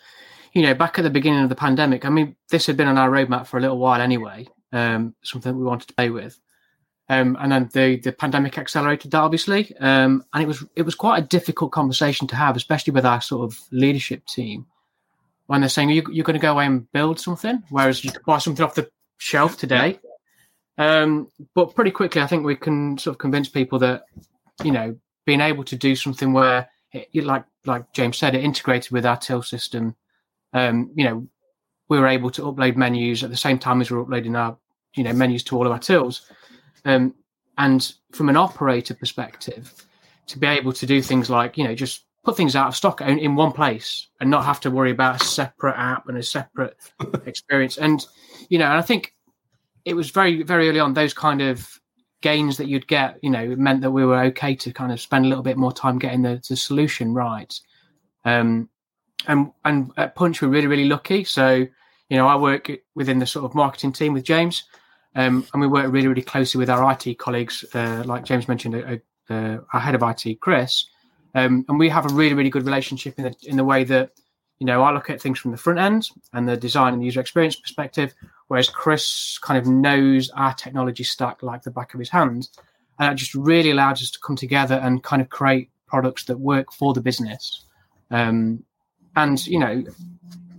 you 0.53 0.61
know 0.61 0.73
back 0.73 0.99
at 0.99 1.03
the 1.03 1.09
beginning 1.09 1.43
of 1.43 1.49
the 1.49 1.55
pandemic. 1.55 2.05
I 2.05 2.09
mean, 2.09 2.35
this 2.49 2.65
had 2.65 2.77
been 2.77 2.87
on 2.87 2.97
our 2.97 3.09
roadmap 3.09 3.47
for 3.47 3.57
a 3.57 3.61
little 3.61 3.77
while 3.77 4.01
anyway. 4.01 4.47
Um, 4.71 5.13
something 5.23 5.55
we 5.55 5.63
wanted 5.63 5.87
to 5.89 5.93
play 5.93 6.09
with. 6.09 6.39
Um, 7.09 7.37
and 7.39 7.51
then 7.51 7.69
the, 7.73 7.97
the 7.97 8.11
pandemic 8.11 8.57
accelerated 8.57 9.11
that 9.11 9.19
obviously, 9.19 9.75
um, 9.79 10.23
and 10.33 10.41
it 10.41 10.47
was 10.47 10.65
it 10.75 10.83
was 10.83 10.95
quite 10.95 11.21
a 11.21 11.27
difficult 11.27 11.71
conversation 11.71 12.27
to 12.27 12.35
have, 12.35 12.55
especially 12.55 12.91
with 12.91 13.05
our 13.05 13.21
sort 13.21 13.43
of 13.43 13.59
leadership 13.71 14.25
team, 14.25 14.65
when 15.47 15.61
they're 15.61 15.69
saying 15.69 15.89
you, 15.89 16.03
you're 16.11 16.23
going 16.23 16.39
to 16.39 16.41
go 16.41 16.53
away 16.53 16.65
and 16.65 16.91
build 16.93 17.19
something, 17.19 17.61
whereas 17.69 18.03
you 18.03 18.11
could 18.11 18.25
buy 18.25 18.37
something 18.37 18.63
off 18.63 18.75
the 18.75 18.89
shelf 19.17 19.57
today. 19.57 19.99
Um, 20.77 21.27
but 21.53 21.75
pretty 21.75 21.91
quickly, 21.91 22.21
I 22.21 22.27
think 22.27 22.45
we 22.45 22.55
can 22.55 22.97
sort 22.97 23.15
of 23.15 23.19
convince 23.19 23.47
people 23.49 23.79
that 23.79 24.03
you 24.63 24.71
know 24.71 24.95
being 25.25 25.41
able 25.41 25.63
to 25.65 25.75
do 25.75 25.95
something 25.95 26.33
where, 26.33 26.69
it, 26.91 27.23
like 27.23 27.45
like 27.65 27.91
James 27.93 28.17
said, 28.17 28.35
it 28.35 28.43
integrated 28.43 28.91
with 28.91 29.05
our 29.05 29.17
till 29.17 29.43
system. 29.43 29.95
Um, 30.53 30.91
you 30.95 31.05
know, 31.05 31.27
we 31.89 31.99
were 31.99 32.07
able 32.07 32.31
to 32.31 32.43
upload 32.43 32.75
menus 32.75 33.23
at 33.23 33.29
the 33.29 33.37
same 33.37 33.59
time 33.59 33.81
as 33.81 33.89
we 33.89 33.97
are 33.97 34.01
uploading 34.01 34.35
our 34.35 34.57
you 34.95 35.03
know 35.03 35.13
menus 35.13 35.43
to 35.43 35.57
all 35.57 35.65
of 35.65 35.71
our 35.71 35.79
tills. 35.79 36.29
Um, 36.85 37.13
and 37.57 37.93
from 38.11 38.29
an 38.29 38.37
operator 38.37 38.95
perspective, 38.95 39.73
to 40.27 40.39
be 40.39 40.47
able 40.47 40.73
to 40.73 40.85
do 40.85 41.01
things 41.01 41.29
like 41.29 41.57
you 41.57 41.63
know 41.63 41.75
just 41.75 42.05
put 42.23 42.37
things 42.37 42.55
out 42.55 42.67
of 42.67 42.75
stock 42.75 43.01
in, 43.01 43.19
in 43.19 43.35
one 43.35 43.51
place 43.51 44.07
and 44.19 44.29
not 44.29 44.45
have 44.45 44.59
to 44.61 44.71
worry 44.71 44.91
about 44.91 45.21
a 45.21 45.25
separate 45.25 45.75
app 45.77 46.07
and 46.07 46.17
a 46.17 46.23
separate 46.23 46.77
experience. 47.25 47.77
And 47.77 48.05
you 48.49 48.59
know, 48.59 48.65
and 48.65 48.77
I 48.77 48.81
think 48.81 49.13
it 49.85 49.95
was 49.95 50.11
very 50.11 50.43
very 50.43 50.69
early 50.69 50.79
on 50.79 50.93
those 50.93 51.13
kind 51.13 51.41
of 51.41 51.79
gains 52.21 52.57
that 52.57 52.67
you'd 52.67 52.87
get. 52.87 53.19
You 53.21 53.29
know, 53.29 53.55
meant 53.55 53.81
that 53.81 53.91
we 53.91 54.05
were 54.05 54.21
okay 54.25 54.55
to 54.55 54.71
kind 54.71 54.91
of 54.91 55.01
spend 55.01 55.25
a 55.25 55.27
little 55.27 55.43
bit 55.43 55.57
more 55.57 55.73
time 55.73 55.99
getting 55.99 56.21
the, 56.21 56.41
the 56.47 56.55
solution 56.55 57.13
right. 57.13 57.53
Um, 58.25 58.69
and 59.27 59.51
and 59.65 59.91
at 59.97 60.15
Punch 60.15 60.41
we're 60.41 60.49
really 60.49 60.67
really 60.67 60.87
lucky. 60.87 61.23
So 61.23 61.67
you 62.09 62.17
know, 62.17 62.27
I 62.27 62.35
work 62.35 62.69
within 62.95 63.19
the 63.19 63.25
sort 63.25 63.45
of 63.45 63.55
marketing 63.55 63.93
team 63.93 64.13
with 64.13 64.23
James. 64.23 64.63
Um, 65.15 65.45
and 65.53 65.61
we 65.61 65.67
work 65.67 65.91
really, 65.91 66.07
really 66.07 66.21
closely 66.21 66.59
with 66.59 66.69
our 66.69 66.91
IT 66.91 67.19
colleagues, 67.19 67.63
uh, 67.73 68.03
like 68.05 68.25
James 68.25 68.47
mentioned, 68.47 68.75
uh, 68.75 69.33
uh, 69.33 69.57
our 69.71 69.79
head 69.79 69.95
of 69.95 70.03
IT, 70.03 70.39
Chris, 70.39 70.85
um, 71.35 71.65
and 71.67 71.79
we 71.79 71.89
have 71.89 72.05
a 72.09 72.13
really, 72.13 72.33
really 72.33 72.49
good 72.49 72.65
relationship 72.65 73.17
in 73.17 73.25
the 73.25 73.35
in 73.43 73.57
the 73.57 73.63
way 73.63 73.83
that 73.85 74.11
you 74.59 74.65
know 74.65 74.83
I 74.83 74.91
look 74.91 75.09
at 75.09 75.21
things 75.21 75.39
from 75.39 75.51
the 75.51 75.57
front 75.57 75.79
end 75.79 76.09
and 76.33 76.47
the 76.47 76.57
design 76.57 76.93
and 76.93 77.01
the 77.01 77.05
user 77.05 77.19
experience 77.21 77.55
perspective, 77.55 78.13
whereas 78.47 78.69
Chris 78.69 79.37
kind 79.39 79.57
of 79.57 79.65
knows 79.67 80.29
our 80.31 80.53
technology 80.53 81.03
stack 81.03 81.41
like 81.43 81.63
the 81.63 81.71
back 81.71 81.93
of 81.93 81.99
his 81.99 82.09
hand, 82.09 82.49
and 82.99 83.11
it 83.11 83.15
just 83.15 83.33
really 83.35 83.71
allows 83.71 84.01
us 84.01 84.11
to 84.11 84.19
come 84.19 84.35
together 84.35 84.75
and 84.75 85.03
kind 85.03 85.21
of 85.21 85.29
create 85.29 85.69
products 85.87 86.25
that 86.25 86.39
work 86.39 86.71
for 86.71 86.93
the 86.93 87.01
business. 87.01 87.65
Um, 88.11 88.63
and 89.15 89.45
you 89.47 89.59
know, 89.59 89.83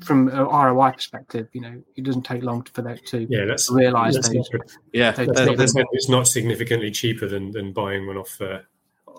from 0.05 0.29
an 0.29 0.39
ROI 0.39 0.93
perspective, 0.93 1.49
you 1.53 1.61
know, 1.61 1.83
it 1.97 2.05
doesn't 2.05 2.23
take 2.23 2.43
long 2.43 2.63
for 2.73 2.83
that 2.83 3.05
to 3.07 3.27
yeah, 3.31 3.45
let's 3.45 3.71
realize 3.71 4.15
let's 4.15 4.29
those. 4.29 4.49
not- 4.53 4.63
Yeah, 4.93 5.15
Let's 5.17 5.59
let's 5.59 5.75
not 5.75 5.87
it's 5.93 6.09
not 6.09 6.29
significantly 6.29 6.91
cheaper 6.91 7.27
than, 7.27 7.51
than 7.53 7.73
buying 7.73 8.07
one 8.07 8.17
off. 8.17 8.41
Uh, 8.41 8.61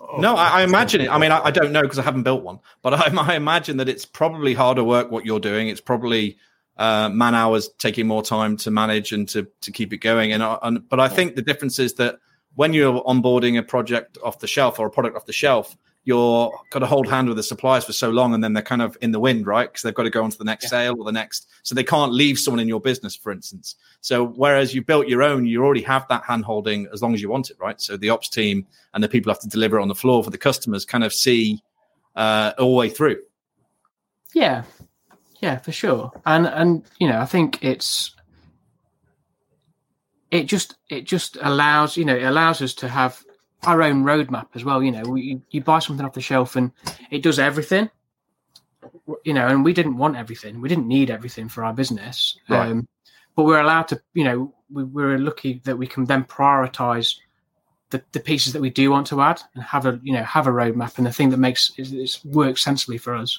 off- 0.08 0.20
No, 0.20 0.36
I, 0.36 0.60
I 0.60 0.62
imagine 0.62 1.00
it. 1.02 1.08
I 1.10 1.18
mean, 1.18 1.32
I, 1.32 1.46
I 1.46 1.50
don't 1.50 1.72
know 1.72 1.82
because 1.82 1.98
I 1.98 2.02
haven't 2.02 2.22
built 2.22 2.42
one, 2.42 2.60
but 2.82 2.94
I, 2.94 3.12
I 3.16 3.34
imagine 3.36 3.76
that 3.78 3.88
it's 3.88 4.04
probably 4.04 4.54
harder 4.54 4.84
work 4.84 5.10
what 5.10 5.24
you're 5.26 5.40
doing. 5.40 5.68
It's 5.68 5.80
probably 5.80 6.38
uh, 6.76 7.08
man 7.08 7.34
hours 7.34 7.70
taking 7.78 8.06
more 8.06 8.22
time 8.22 8.56
to 8.58 8.70
manage 8.70 9.12
and 9.12 9.28
to 9.30 9.46
to 9.62 9.72
keep 9.72 9.92
it 9.92 9.98
going. 9.98 10.32
And, 10.32 10.42
I- 10.42 10.58
and 10.62 10.88
but 10.88 11.00
I 11.00 11.08
think 11.08 11.34
the 11.36 11.42
difference 11.42 11.78
is 11.78 11.94
that 11.94 12.18
when 12.54 12.72
you're 12.72 13.02
onboarding 13.04 13.58
a 13.58 13.62
project 13.62 14.16
off 14.24 14.38
the 14.38 14.46
shelf 14.46 14.78
or 14.78 14.86
a 14.86 14.90
product 14.90 15.16
off 15.16 15.26
the 15.26 15.32
shelf, 15.32 15.76
you're 16.06 16.52
got 16.70 16.78
to 16.78 16.86
hold 16.86 17.08
hand 17.08 17.26
with 17.26 17.36
the 17.36 17.42
suppliers 17.42 17.84
for 17.84 17.92
so 17.92 18.10
long, 18.10 18.32
and 18.32 18.42
then 18.42 18.52
they're 18.52 18.62
kind 18.62 18.80
of 18.80 18.96
in 19.02 19.10
the 19.10 19.18
wind, 19.18 19.44
right? 19.44 19.68
Because 19.68 19.82
they've 19.82 19.92
got 19.92 20.04
to 20.04 20.10
go 20.10 20.22
on 20.22 20.30
to 20.30 20.38
the 20.38 20.44
next 20.44 20.70
sale 20.70 20.94
or 20.96 21.04
the 21.04 21.10
next, 21.10 21.48
so 21.64 21.74
they 21.74 21.82
can't 21.82 22.12
leave 22.12 22.38
someone 22.38 22.60
in 22.60 22.68
your 22.68 22.80
business, 22.80 23.16
for 23.16 23.32
instance. 23.32 23.74
So 24.02 24.28
whereas 24.28 24.72
you 24.72 24.84
built 24.84 25.08
your 25.08 25.24
own, 25.24 25.46
you 25.46 25.64
already 25.64 25.82
have 25.82 26.06
that 26.08 26.24
hand 26.24 26.44
holding 26.44 26.86
as 26.92 27.02
long 27.02 27.12
as 27.12 27.20
you 27.20 27.28
want 27.28 27.50
it, 27.50 27.56
right? 27.58 27.80
So 27.80 27.96
the 27.96 28.10
ops 28.10 28.28
team 28.28 28.64
and 28.94 29.02
the 29.02 29.08
people 29.08 29.32
have 29.32 29.40
to 29.40 29.48
deliver 29.48 29.80
on 29.80 29.88
the 29.88 29.96
floor 29.96 30.22
for 30.22 30.30
the 30.30 30.38
customers 30.38 30.84
kind 30.84 31.02
of 31.02 31.12
see 31.12 31.60
uh, 32.14 32.52
all 32.56 32.70
the 32.70 32.78
way 32.78 32.88
through. 32.88 33.18
Yeah, 34.32 34.62
yeah, 35.40 35.58
for 35.58 35.72
sure. 35.72 36.12
And 36.24 36.46
and 36.46 36.84
you 37.00 37.08
know, 37.08 37.18
I 37.18 37.26
think 37.26 37.64
it's 37.64 38.14
it 40.30 40.44
just 40.44 40.76
it 40.88 41.02
just 41.02 41.36
allows 41.40 41.96
you 41.96 42.04
know 42.04 42.14
it 42.14 42.22
allows 42.22 42.62
us 42.62 42.74
to 42.74 42.88
have 42.88 43.25
our 43.66 43.82
own 43.82 44.04
roadmap 44.04 44.48
as 44.54 44.64
well. 44.64 44.82
You 44.82 44.92
know, 44.92 45.02
we, 45.02 45.40
you 45.50 45.60
buy 45.60 45.80
something 45.80 46.04
off 46.04 46.14
the 46.14 46.20
shelf 46.20 46.56
and 46.56 46.72
it 47.10 47.22
does 47.22 47.38
everything. 47.38 47.90
You 49.24 49.34
know, 49.34 49.46
and 49.46 49.64
we 49.64 49.72
didn't 49.72 49.96
want 49.96 50.16
everything. 50.16 50.60
We 50.60 50.68
didn't 50.68 50.88
need 50.88 51.10
everything 51.10 51.48
for 51.48 51.64
our 51.64 51.72
business. 51.72 52.38
Right. 52.48 52.70
Um, 52.70 52.88
but 53.34 53.44
we're 53.44 53.60
allowed 53.60 53.88
to. 53.88 54.00
You 54.14 54.24
know, 54.24 54.54
we, 54.70 54.84
we're 54.84 55.18
lucky 55.18 55.60
that 55.64 55.76
we 55.76 55.86
can 55.86 56.04
then 56.04 56.24
prioritize 56.24 57.16
the, 57.90 58.02
the 58.12 58.20
pieces 58.20 58.52
that 58.52 58.62
we 58.62 58.70
do 58.70 58.90
want 58.90 59.06
to 59.08 59.20
add 59.20 59.40
and 59.54 59.62
have 59.62 59.86
a 59.86 60.00
you 60.02 60.12
know 60.12 60.22
have 60.22 60.46
a 60.46 60.50
roadmap 60.50 60.98
and 60.98 61.06
the 61.06 61.12
thing 61.12 61.30
that 61.30 61.36
makes 61.36 61.70
it, 61.76 61.92
it 61.92 62.18
works 62.24 62.64
sensibly 62.64 62.98
for 62.98 63.14
us. 63.14 63.38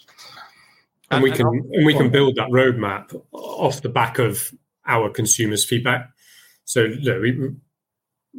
and 1.12 1.24
we 1.24 1.32
can 1.32 1.48
and 1.48 1.66
and 1.74 1.86
we 1.86 1.94
can 1.94 2.10
build 2.10 2.36
that 2.36 2.50
roadmap 2.50 3.20
off 3.32 3.82
the 3.82 3.90
back 3.90 4.20
of 4.20 4.54
our 4.86 5.10
consumers' 5.10 5.66
feedback. 5.66 6.10
So 6.66 6.84
look, 7.02 7.22
we, 7.22 7.32
we, 7.32 7.50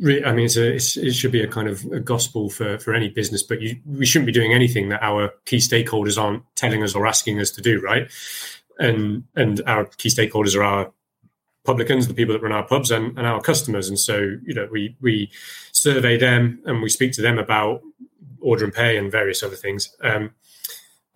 I 0.00 0.32
mean, 0.32 0.46
it's 0.46 0.56
a, 0.56 0.74
it's, 0.74 0.96
it 0.96 1.12
should 1.12 1.32
be 1.32 1.42
a 1.42 1.48
kind 1.48 1.68
of 1.68 1.84
a 1.86 1.98
gospel 1.98 2.50
for 2.50 2.78
for 2.78 2.94
any 2.94 3.08
business, 3.08 3.42
but 3.42 3.60
you, 3.60 3.76
we 3.84 4.06
shouldn't 4.06 4.26
be 4.26 4.32
doing 4.32 4.52
anything 4.52 4.90
that 4.90 5.02
our 5.02 5.32
key 5.44 5.56
stakeholders 5.56 6.20
aren't 6.20 6.44
telling 6.54 6.84
us 6.84 6.94
or 6.94 7.06
asking 7.06 7.40
us 7.40 7.50
to 7.52 7.62
do, 7.62 7.80
right? 7.80 8.10
And 8.78 9.24
and 9.34 9.60
our 9.66 9.86
key 9.86 10.08
stakeholders 10.08 10.54
are 10.56 10.62
our 10.62 10.92
publicans, 11.64 12.06
the 12.06 12.14
people 12.14 12.32
that 12.32 12.42
run 12.42 12.52
our 12.52 12.66
pubs, 12.66 12.90
and, 12.90 13.18
and 13.18 13.26
our 13.26 13.40
customers. 13.40 13.88
And 13.88 13.98
so, 13.98 14.36
you 14.44 14.54
know, 14.54 14.68
we 14.70 14.96
we 15.00 15.30
survey 15.72 16.16
them 16.16 16.62
and 16.64 16.80
we 16.80 16.88
speak 16.88 17.12
to 17.12 17.22
them 17.22 17.38
about 17.38 17.82
order 18.40 18.64
and 18.64 18.72
pay 18.72 18.96
and 18.96 19.10
various 19.10 19.42
other 19.42 19.56
things. 19.56 19.96
Um, 20.00 20.30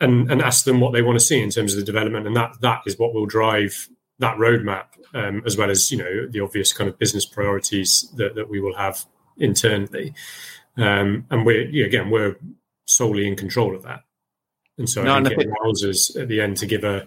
and, 0.00 0.28
and 0.32 0.42
ask 0.42 0.64
them 0.64 0.80
what 0.80 0.92
they 0.92 1.02
want 1.02 1.16
to 1.16 1.24
see 1.24 1.40
in 1.40 1.50
terms 1.50 1.72
of 1.72 1.78
the 1.78 1.86
development, 1.86 2.26
and 2.26 2.34
that 2.34 2.60
that 2.60 2.82
is 2.86 2.98
what 2.98 3.14
will 3.14 3.26
drive 3.26 3.88
that 4.22 4.38
roadmap, 4.38 4.84
um, 5.14 5.42
as 5.44 5.56
well 5.56 5.68
as 5.68 5.90
you 5.90 5.98
know 5.98 6.26
the 6.28 6.40
obvious 6.40 6.72
kind 6.72 6.88
of 6.88 6.98
business 6.98 7.26
priorities 7.26 8.08
that, 8.16 8.34
that 8.36 8.48
we 8.48 8.60
will 8.60 8.74
have 8.74 9.04
internally. 9.36 10.14
Um, 10.76 11.26
and 11.30 11.44
we're 11.44 11.68
yeah, 11.68 11.84
again 11.84 12.08
we're 12.08 12.36
solely 12.86 13.26
in 13.26 13.36
control 13.36 13.76
of 13.76 13.82
that, 13.82 14.04
and 14.78 14.88
so 14.88 15.02
No, 15.02 15.16
I 15.16 15.22
think 15.22 15.38
I 15.38 15.42
it 15.42 15.48
allows 15.48 15.84
us 15.84 16.16
at 16.16 16.28
the 16.28 16.40
end 16.40 16.56
to 16.58 16.66
give 16.66 16.84
a 16.84 17.06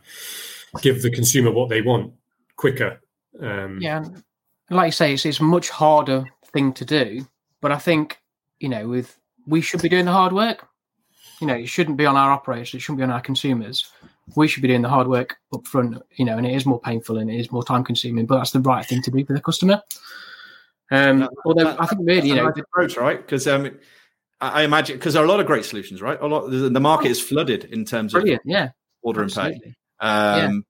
give 0.81 1.01
the 1.01 1.09
consumer 1.09 1.51
what 1.51 1.69
they 1.69 1.81
want 1.81 2.13
quicker. 2.57 2.99
Um, 3.41 3.79
Yeah, 3.81 4.03
and 4.03 4.23
like 4.77 4.87
you 4.87 4.91
say, 4.91 5.13
it's, 5.13 5.25
it's 5.25 5.39
a 5.39 5.43
much 5.43 5.69
harder 5.69 6.25
thing 6.53 6.73
to 6.73 6.85
do. 6.85 7.25
But 7.61 7.71
I 7.71 7.79
think 7.79 8.19
you 8.59 8.69
know, 8.69 8.87
with 8.87 9.17
we 9.47 9.61
should 9.61 9.81
be 9.81 9.89
doing 9.89 10.05
the 10.05 10.11
hard 10.11 10.33
work. 10.33 10.67
You 11.39 11.47
know, 11.47 11.55
it 11.55 11.67
shouldn't 11.67 11.97
be 11.97 12.05
on 12.05 12.17
our 12.17 12.31
operators. 12.31 12.73
It 12.73 12.81
shouldn't 12.81 12.99
be 12.99 13.03
on 13.03 13.11
our 13.11 13.21
consumers. 13.21 13.89
We 14.35 14.47
should 14.47 14.61
be 14.61 14.67
doing 14.67 14.81
the 14.81 14.89
hard 14.89 15.07
work 15.07 15.37
up 15.53 15.67
front. 15.67 16.01
You 16.15 16.25
know, 16.25 16.37
and 16.37 16.45
it 16.45 16.55
is 16.55 16.65
more 16.65 16.79
painful 16.79 17.17
and 17.17 17.29
it 17.29 17.39
is 17.39 17.51
more 17.51 17.63
time 17.63 17.83
consuming, 17.83 18.25
but 18.25 18.37
that's 18.37 18.51
the 18.51 18.59
right 18.59 18.85
thing 18.85 19.01
to 19.03 19.11
do 19.11 19.25
for 19.25 19.33
the 19.33 19.41
customer. 19.41 19.81
Um, 20.91 21.19
That- 21.19 21.29
although 21.45 21.63
that- 21.63 21.81
I 21.81 21.85
think 21.85 22.01
really, 22.03 22.29
you 22.29 22.35
know, 22.35 22.45
nice 22.49 22.57
approach, 22.59 22.97
right? 22.97 23.17
Because 23.17 23.47
um, 23.47 23.71
I 24.41 24.63
imagine 24.63 24.97
because 24.97 25.13
there 25.13 25.23
are 25.23 25.25
a 25.25 25.29
lot 25.29 25.39
of 25.39 25.45
great 25.47 25.65
solutions, 25.65 26.01
right? 26.01 26.19
A 26.21 26.27
lot 26.27 26.49
the 26.49 26.79
market 26.79 27.09
is 27.11 27.21
flooded 27.21 27.65
in 27.65 27.85
terms 27.85 28.13
of. 28.13 28.27
Yeah, 28.45 28.69
order 29.01 29.21
and 29.21 29.31
pay. 29.33 29.41
absolutely. 29.41 29.75
Um, 29.99 30.65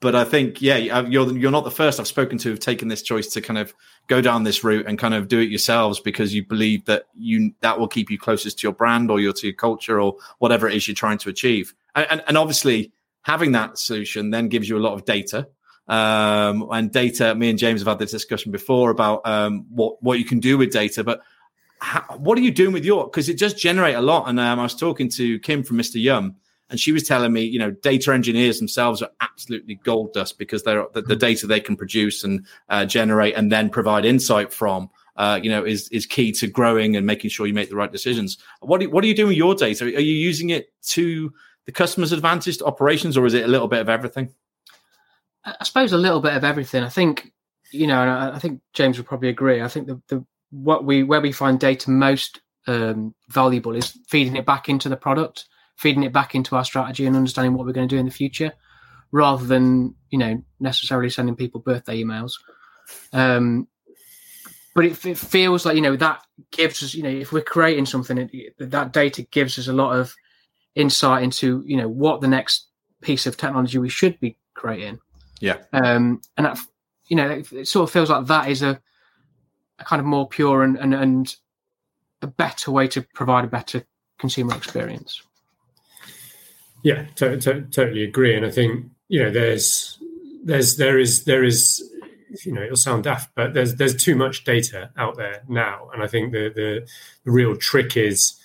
But 0.00 0.14
I 0.14 0.22
think, 0.22 0.62
yeah, 0.62 0.76
you're 0.76 1.36
you're 1.36 1.50
not 1.50 1.64
the 1.64 1.72
first 1.72 1.98
I've 1.98 2.06
spoken 2.06 2.38
to 2.38 2.50
have 2.50 2.60
taken 2.60 2.86
this 2.86 3.02
choice 3.02 3.26
to 3.28 3.40
kind 3.40 3.58
of 3.58 3.74
go 4.06 4.20
down 4.20 4.44
this 4.44 4.62
route 4.62 4.86
and 4.86 4.96
kind 4.96 5.12
of 5.12 5.26
do 5.26 5.40
it 5.40 5.48
yourselves 5.48 5.98
because 5.98 6.32
you 6.32 6.44
believe 6.46 6.84
that 6.84 7.06
you 7.14 7.52
that 7.62 7.80
will 7.80 7.88
keep 7.88 8.08
you 8.08 8.16
closest 8.16 8.60
to 8.60 8.66
your 8.66 8.72
brand 8.74 9.10
or 9.10 9.18
your 9.18 9.32
to 9.32 9.48
your 9.48 9.56
culture 9.56 10.00
or 10.00 10.16
whatever 10.38 10.68
it 10.68 10.74
is 10.76 10.86
you're 10.86 10.94
trying 10.94 11.18
to 11.18 11.28
achieve. 11.30 11.74
And, 12.04 12.22
and, 12.26 12.36
obviously, 12.36 12.92
having 13.22 13.52
that 13.52 13.78
solution 13.78 14.30
then 14.30 14.48
gives 14.48 14.68
you 14.68 14.76
a 14.76 14.80
lot 14.80 14.94
of 14.94 15.04
data. 15.04 15.48
Um, 15.88 16.68
and 16.70 16.92
data, 16.92 17.34
me 17.34 17.50
and 17.50 17.58
James 17.58 17.80
have 17.80 17.88
had 17.88 17.98
this 17.98 18.10
discussion 18.10 18.52
before 18.52 18.90
about 18.90 19.26
um, 19.26 19.66
what 19.70 20.02
what 20.02 20.18
you 20.18 20.24
can 20.24 20.38
do 20.38 20.58
with 20.58 20.70
data, 20.70 21.02
but 21.02 21.22
how, 21.80 22.00
what 22.18 22.36
are 22.36 22.42
you 22.42 22.50
doing 22.50 22.72
with 22.72 22.84
your? 22.84 23.04
Because 23.04 23.28
it 23.28 23.38
does 23.38 23.54
generate 23.54 23.94
a 23.94 24.00
lot. 24.00 24.28
And 24.28 24.38
um, 24.38 24.58
I 24.58 24.62
was 24.62 24.74
talking 24.74 25.08
to 25.10 25.38
Kim 25.40 25.62
from 25.62 25.78
Mr. 25.78 26.00
Yum, 26.00 26.36
and 26.70 26.78
she 26.78 26.92
was 26.92 27.04
telling 27.04 27.32
me, 27.32 27.42
you 27.42 27.58
know, 27.58 27.70
data 27.70 28.12
engineers 28.12 28.58
themselves 28.58 29.00
are 29.00 29.10
absolutely 29.20 29.76
gold 29.76 30.12
dust 30.12 30.38
because 30.38 30.62
they're 30.62 30.84
the, 30.92 31.02
the 31.02 31.16
data 31.16 31.46
they 31.46 31.60
can 31.60 31.76
produce 31.76 32.24
and 32.24 32.46
uh, 32.68 32.84
generate 32.84 33.34
and 33.34 33.50
then 33.50 33.70
provide 33.70 34.04
insight 34.04 34.52
from. 34.52 34.90
Uh, 35.16 35.40
you 35.42 35.50
know, 35.50 35.64
is 35.64 35.88
is 35.88 36.06
key 36.06 36.30
to 36.30 36.46
growing 36.46 36.94
and 36.94 37.04
making 37.04 37.28
sure 37.28 37.46
you 37.46 37.54
make 37.54 37.70
the 37.70 37.76
right 37.76 37.90
decisions. 37.90 38.38
What 38.60 38.80
do, 38.80 38.88
what 38.88 39.02
are 39.02 39.06
you 39.08 39.14
doing 39.14 39.28
with 39.28 39.36
your 39.36 39.54
data? 39.54 39.84
Are 39.84 39.88
you 39.88 40.12
using 40.12 40.50
it 40.50 40.72
to 40.90 41.32
the 41.68 41.72
customer's 41.72 42.12
advantage 42.12 42.56
to 42.56 42.64
operations, 42.64 43.18
or 43.18 43.26
is 43.26 43.34
it 43.34 43.44
a 43.44 43.46
little 43.46 43.68
bit 43.68 43.82
of 43.82 43.90
everything? 43.90 44.34
I 45.44 45.62
suppose 45.64 45.92
a 45.92 45.98
little 45.98 46.22
bit 46.22 46.34
of 46.34 46.42
everything. 46.42 46.82
I 46.82 46.88
think 46.88 47.30
you 47.70 47.86
know, 47.86 48.00
and 48.00 48.10
I, 48.10 48.38
think 48.38 48.62
James 48.72 48.96
would 48.96 49.06
probably 49.06 49.28
agree. 49.28 49.60
I 49.60 49.68
think 49.68 49.86
the, 49.86 50.00
the 50.08 50.24
what 50.48 50.86
we 50.86 51.02
where 51.02 51.20
we 51.20 51.30
find 51.30 51.60
data 51.60 51.90
most 51.90 52.40
um, 52.66 53.14
valuable 53.28 53.76
is 53.76 53.98
feeding 54.08 54.34
it 54.34 54.46
back 54.46 54.70
into 54.70 54.88
the 54.88 54.96
product, 54.96 55.44
feeding 55.76 56.04
it 56.04 56.12
back 56.14 56.34
into 56.34 56.56
our 56.56 56.64
strategy, 56.64 57.04
and 57.04 57.14
understanding 57.14 57.52
what 57.52 57.66
we're 57.66 57.74
going 57.74 57.86
to 57.86 57.94
do 57.94 58.00
in 58.00 58.06
the 58.06 58.12
future, 58.12 58.54
rather 59.12 59.44
than 59.44 59.94
you 60.08 60.16
know 60.16 60.42
necessarily 60.60 61.10
sending 61.10 61.36
people 61.36 61.60
birthday 61.60 62.02
emails. 62.02 62.32
Um, 63.12 63.68
but 64.74 64.86
it, 64.86 65.04
it 65.04 65.18
feels 65.18 65.66
like 65.66 65.76
you 65.76 65.82
know 65.82 65.96
that 65.96 66.22
gives 66.50 66.82
us 66.82 66.94
you 66.94 67.02
know 67.02 67.10
if 67.10 67.30
we're 67.30 67.42
creating 67.42 67.84
something, 67.84 68.16
it, 68.16 68.54
that 68.58 68.94
data 68.94 69.20
gives 69.20 69.58
us 69.58 69.68
a 69.68 69.74
lot 69.74 69.94
of 69.94 70.14
insight 70.74 71.22
into 71.22 71.62
you 71.66 71.76
know 71.76 71.88
what 71.88 72.20
the 72.20 72.28
next 72.28 72.66
piece 73.00 73.26
of 73.26 73.36
technology 73.36 73.78
we 73.78 73.88
should 73.88 74.18
be 74.20 74.36
creating. 74.54 74.98
Yeah. 75.40 75.58
Um, 75.72 76.20
and 76.36 76.46
that, 76.46 76.58
you 77.06 77.16
know, 77.16 77.30
it, 77.30 77.52
it 77.52 77.68
sort 77.68 77.88
of 77.88 77.92
feels 77.92 78.10
like 78.10 78.26
that 78.26 78.50
is 78.50 78.62
a, 78.62 78.80
a 79.78 79.84
kind 79.84 80.00
of 80.00 80.06
more 80.06 80.28
pure 80.28 80.62
and, 80.62 80.76
and, 80.76 80.94
and 80.94 81.36
a 82.22 82.26
better 82.26 82.70
way 82.70 82.88
to 82.88 83.02
provide 83.14 83.44
a 83.44 83.48
better 83.48 83.84
consumer 84.18 84.54
experience. 84.56 85.22
Yeah, 86.82 87.06
to, 87.16 87.38
to, 87.40 87.62
totally 87.62 88.04
agree. 88.04 88.36
And 88.36 88.44
I 88.44 88.50
think 88.50 88.86
you 89.08 89.22
know, 89.22 89.30
there's 89.30 89.98
there's 90.44 90.76
there 90.76 90.98
is 90.98 91.24
there 91.24 91.42
is 91.42 91.82
you 92.44 92.52
know 92.52 92.62
it'll 92.62 92.76
sound 92.76 93.04
daft, 93.04 93.30
but 93.34 93.54
there's 93.54 93.74
there's 93.76 93.96
too 93.96 94.14
much 94.14 94.44
data 94.44 94.90
out 94.96 95.16
there 95.16 95.42
now, 95.48 95.90
and 95.92 96.02
I 96.02 96.06
think 96.06 96.32
the 96.32 96.52
the, 96.54 96.86
the 97.24 97.30
real 97.30 97.56
trick 97.56 97.96
is 97.96 98.38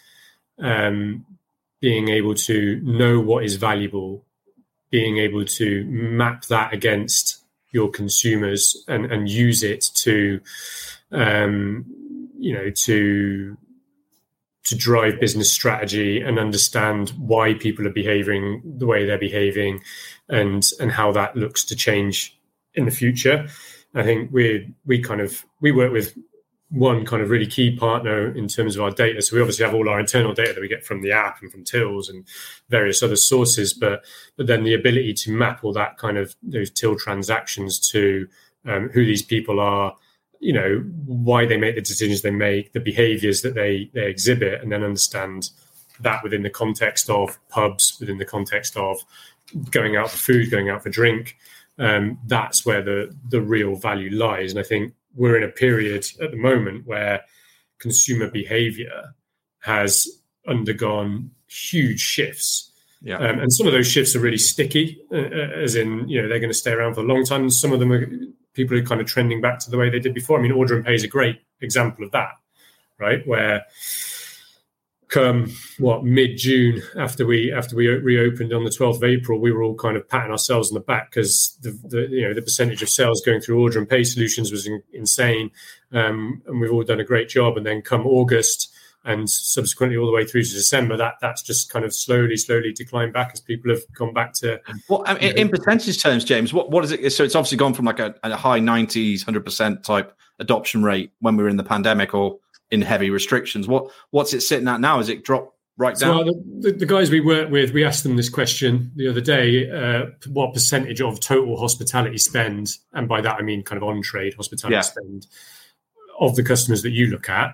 um, 0.57 1.25
being 1.83 2.07
able 2.07 2.33
to 2.33 2.79
know 2.81 3.19
what 3.19 3.43
is 3.43 3.57
valuable, 3.57 4.23
being 4.89 5.17
able 5.17 5.43
to 5.43 5.83
map 5.83 6.45
that 6.45 6.73
against 6.73 7.43
your 7.71 7.89
consumers 7.91 8.85
and 8.87 9.11
and 9.11 9.27
use 9.27 9.63
it 9.63 9.81
to 9.93 10.39
um, 11.11 11.83
you 12.39 12.53
know 12.53 12.69
to 12.69 13.57
to 14.63 14.75
drive 14.77 15.19
business 15.19 15.51
strategy 15.51 16.21
and 16.21 16.39
understand 16.39 17.09
why 17.17 17.53
people 17.53 17.85
are 17.85 17.97
behaving 18.01 18.61
the 18.63 18.85
way 18.85 19.05
they're 19.05 19.17
behaving 19.17 19.81
and 20.29 20.63
and 20.79 20.89
how 20.89 21.11
that 21.11 21.35
looks 21.35 21.65
to 21.65 21.75
change 21.75 22.39
in 22.75 22.85
the 22.85 22.91
future. 22.91 23.45
I 23.93 24.03
think 24.03 24.31
we 24.31 24.73
we 24.85 25.01
kind 25.01 25.19
of 25.19 25.43
we 25.59 25.73
work 25.73 25.91
with 25.91 26.17
one 26.73 27.05
kind 27.05 27.21
of 27.21 27.29
really 27.29 27.45
key 27.45 27.75
partner 27.75 28.35
in 28.35 28.47
terms 28.47 28.75
of 28.75 28.81
our 28.81 28.91
data 28.91 29.21
so 29.21 29.35
we 29.35 29.41
obviously 29.41 29.63
have 29.63 29.75
all 29.75 29.87
our 29.87 29.99
internal 29.99 30.33
data 30.33 30.53
that 30.53 30.61
we 30.61 30.67
get 30.67 30.83
from 30.83 31.01
the 31.01 31.11
app 31.11 31.41
and 31.41 31.51
from 31.51 31.63
tills 31.63 32.09
and 32.09 32.25
various 32.69 33.03
other 33.03 33.15
sources 33.15 33.73
but 33.73 34.03
but 34.37 34.47
then 34.47 34.63
the 34.63 34.73
ability 34.73 35.13
to 35.13 35.31
map 35.31 35.63
all 35.63 35.73
that 35.73 35.97
kind 35.97 36.17
of 36.17 36.35
those 36.41 36.69
till 36.71 36.95
transactions 36.95 37.79
to 37.79 38.27
um, 38.65 38.89
who 38.89 39.05
these 39.05 39.21
people 39.21 39.59
are 39.59 39.95
you 40.39 40.53
know 40.53 40.79
why 41.05 41.45
they 41.45 41.57
make 41.57 41.75
the 41.75 41.81
decisions 41.81 42.21
they 42.21 42.31
make 42.31 42.73
the 42.73 42.79
behaviors 42.79 43.41
that 43.41 43.53
they 43.53 43.89
they 43.93 44.07
exhibit 44.07 44.61
and 44.61 44.71
then 44.71 44.83
understand 44.83 45.49
that 45.99 46.23
within 46.23 46.43
the 46.43 46.49
context 46.49 47.09
of 47.09 47.39
pubs, 47.49 47.97
within 47.99 48.17
the 48.17 48.25
context 48.25 48.77
of 48.77 48.99
going 49.71 49.95
out 49.95 50.09
for 50.09 50.17
food, 50.17 50.51
going 50.51 50.69
out 50.69 50.83
for 50.83 50.89
drink, 50.89 51.37
um, 51.79 52.19
that's 52.27 52.65
where 52.65 52.81
the 52.81 53.15
the 53.29 53.41
real 53.41 53.75
value 53.75 54.11
lies. 54.11 54.51
And 54.51 54.59
I 54.59 54.63
think 54.63 54.93
we're 55.15 55.37
in 55.37 55.43
a 55.43 55.51
period 55.51 56.05
at 56.21 56.31
the 56.31 56.37
moment 56.37 56.85
where 56.85 57.21
consumer 57.79 58.29
behavior 58.29 59.13
has 59.59 60.07
undergone 60.47 61.31
huge 61.47 61.99
shifts. 61.99 62.71
Yeah. 63.01 63.17
Um, 63.17 63.39
and 63.39 63.53
some 63.53 63.67
of 63.67 63.73
those 63.73 63.87
shifts 63.87 64.15
are 64.15 64.19
really 64.19 64.37
sticky, 64.37 65.01
uh, 65.11 65.17
uh 65.17 65.63
as 65.63 65.75
in, 65.75 66.07
you 66.07 66.21
know, 66.21 66.29
they're 66.29 66.39
going 66.39 66.49
to 66.49 66.57
stay 66.57 66.71
around 66.71 66.93
for 66.93 67.01
a 67.01 67.03
long 67.03 67.25
time. 67.25 67.49
Some 67.49 67.73
of 67.73 67.79
them 67.79 67.91
are 67.91 68.07
people 68.53 68.77
are 68.77 68.83
kind 68.83 69.01
of 69.01 69.07
trending 69.07 69.41
back 69.41 69.59
to 69.59 69.71
the 69.71 69.77
way 69.77 69.89
they 69.89 69.99
did 69.99 70.13
before. 70.13 70.39
I 70.39 70.41
mean, 70.41 70.51
order 70.51 70.75
and 70.75 70.85
pay 70.85 70.95
is 70.95 71.03
a 71.03 71.07
great 71.07 71.41
example 71.61 72.05
of 72.05 72.11
that, 72.11 72.31
right? 72.99 73.25
Where 73.27 73.65
come 75.13 75.51
what 75.77 76.03
mid 76.03 76.37
June 76.37 76.81
after 76.97 77.25
we 77.25 77.53
after 77.53 77.75
we 77.75 77.87
reopened 77.87 78.51
on 78.51 78.63
the 78.63 78.71
12th 78.71 78.97
of 78.97 79.03
April, 79.03 79.39
we 79.39 79.51
were 79.51 79.61
all 79.61 79.75
kind 79.75 79.95
of 79.95 80.09
patting 80.09 80.31
ourselves 80.31 80.71
on 80.71 80.73
the 80.73 80.79
back 80.79 81.11
because 81.11 81.57
the, 81.61 81.71
the 81.87 82.07
you 82.09 82.27
know 82.27 82.33
the 82.33 82.41
percentage 82.41 82.81
of 82.81 82.89
sales 82.89 83.21
going 83.21 83.39
through 83.39 83.61
order 83.61 83.77
and 83.77 83.87
pay 83.87 84.03
solutions 84.03 84.51
was 84.51 84.65
in, 84.65 84.81
insane, 84.91 85.51
um, 85.91 86.41
and 86.47 86.59
we've 86.59 86.71
all 86.71 86.83
done 86.83 86.99
a 86.99 87.05
great 87.05 87.29
job. 87.29 87.55
And 87.57 87.65
then 87.65 87.81
come 87.81 88.07
August 88.07 88.73
and 89.05 89.29
subsequently 89.29 89.97
all 89.97 90.07
the 90.07 90.13
way 90.13 90.25
through 90.25 90.43
to 90.43 90.53
December, 90.53 90.97
that 90.97 91.15
that's 91.21 91.41
just 91.41 91.69
kind 91.69 91.85
of 91.85 91.93
slowly, 91.93 92.37
slowly 92.37 92.71
declined 92.71 93.13
back 93.13 93.31
as 93.33 93.41
people 93.41 93.69
have 93.69 93.81
gone 93.93 94.13
back 94.13 94.33
to. 94.33 94.59
Well, 94.89 95.03
I 95.05 95.15
mean, 95.15 95.37
in 95.37 95.49
percentage 95.49 96.01
terms, 96.01 96.23
James, 96.25 96.53
what 96.53 96.71
what 96.71 96.83
is 96.83 96.91
it? 96.91 97.13
So 97.13 97.23
it's 97.23 97.35
obviously 97.35 97.57
gone 97.57 97.75
from 97.75 97.85
like 97.85 97.99
a, 97.99 98.15
a 98.23 98.35
high 98.35 98.59
nineties, 98.59 99.21
hundred 99.23 99.45
percent 99.45 99.83
type 99.83 100.17
adoption 100.39 100.83
rate 100.83 101.11
when 101.19 101.37
we 101.37 101.43
were 101.43 101.49
in 101.49 101.57
the 101.57 101.63
pandemic 101.63 102.15
or 102.15 102.39
in 102.73 102.81
heavy 102.81 103.11
restrictions. 103.11 103.67
What 103.67 103.91
what's 104.09 104.33
it 104.33 104.41
sitting 104.41 104.67
at 104.67 104.81
now? 104.81 104.99
Is 104.99 105.07
it 105.07 105.23
dropped 105.23 105.55
right 105.77 105.95
down? 105.95 106.25
So 106.25 106.33
the, 106.59 106.71
the, 106.71 106.85
guys 106.87 107.11
we 107.11 107.21
work 107.21 107.51
with, 107.51 107.71
we 107.71 107.85
asked 107.85 108.01
them 108.03 108.17
this 108.17 108.29
question 108.29 108.91
the 108.95 109.07
other 109.07 109.21
day: 109.21 109.69
uh, 109.69 110.07
what 110.27 110.53
percentage 110.53 110.99
of 110.99 111.19
total 111.19 111.55
hospitality 111.55 112.17
spend, 112.17 112.71
and 112.93 113.07
by 113.07 113.21
that 113.21 113.37
I 113.37 113.43
mean 113.43 113.61
kind 113.63 113.81
of 113.81 113.87
on 113.87 114.01
trade 114.01 114.33
hospitality 114.33 114.75
yeah. 114.75 114.81
spend, 114.81 115.27
of 116.19 116.35
the 116.35 116.43
customers 116.43 116.81
that 116.81 116.91
you 116.91 117.07
look 117.07 117.29
at 117.29 117.53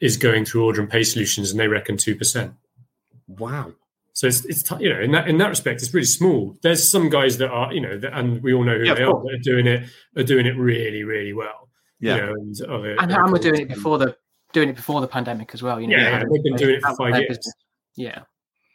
is 0.00 0.16
going 0.16 0.44
through 0.44 0.64
order 0.64 0.80
and 0.80 0.88
pay 0.88 1.02
solutions, 1.02 1.50
and 1.50 1.58
they 1.58 1.68
reckon 1.68 1.96
two 1.96 2.14
percent. 2.14 2.54
Wow. 3.26 3.72
So 4.12 4.28
it's, 4.28 4.44
it's 4.44 4.70
you 4.78 4.94
know 4.94 5.00
in 5.00 5.10
that 5.10 5.28
in 5.28 5.38
that 5.38 5.48
respect 5.48 5.82
it's 5.82 5.92
really 5.92 6.06
small. 6.06 6.56
There's 6.62 6.88
some 6.88 7.10
guys 7.10 7.38
that 7.38 7.50
are 7.50 7.72
you 7.72 7.80
know 7.80 7.98
that, 7.98 8.16
and 8.16 8.40
we 8.44 8.54
all 8.54 8.62
know 8.62 8.78
who 8.78 8.84
yeah, 8.84 8.94
they 8.94 9.02
are 9.02 9.20
that 9.24 9.34
are 9.34 9.42
doing 9.42 9.66
it 9.66 9.88
are 10.16 10.22
doing 10.22 10.46
it 10.46 10.56
really 10.56 11.02
really 11.02 11.32
well. 11.32 11.69
Yeah, 12.00 12.16
you 12.16 12.22
know, 12.22 12.82
and, 12.82 12.98
and, 12.98 13.12
and 13.12 13.32
we're 13.32 13.38
doing 13.38 13.60
it 13.60 13.68
before 13.68 13.98
the 13.98 14.16
doing 14.52 14.68
it 14.68 14.76
before 14.76 15.00
the 15.00 15.06
pandemic 15.06 15.52
as 15.54 15.62
well. 15.62 15.80
You 15.80 15.88
know, 15.88 15.96
yeah, 15.96 16.24
they've 16.24 16.42
been 16.42 16.56
doing 16.56 16.76
it 16.76 16.82
for 16.82 16.96
five 16.96 17.20
years. 17.20 17.38
Yeah, 17.94 18.22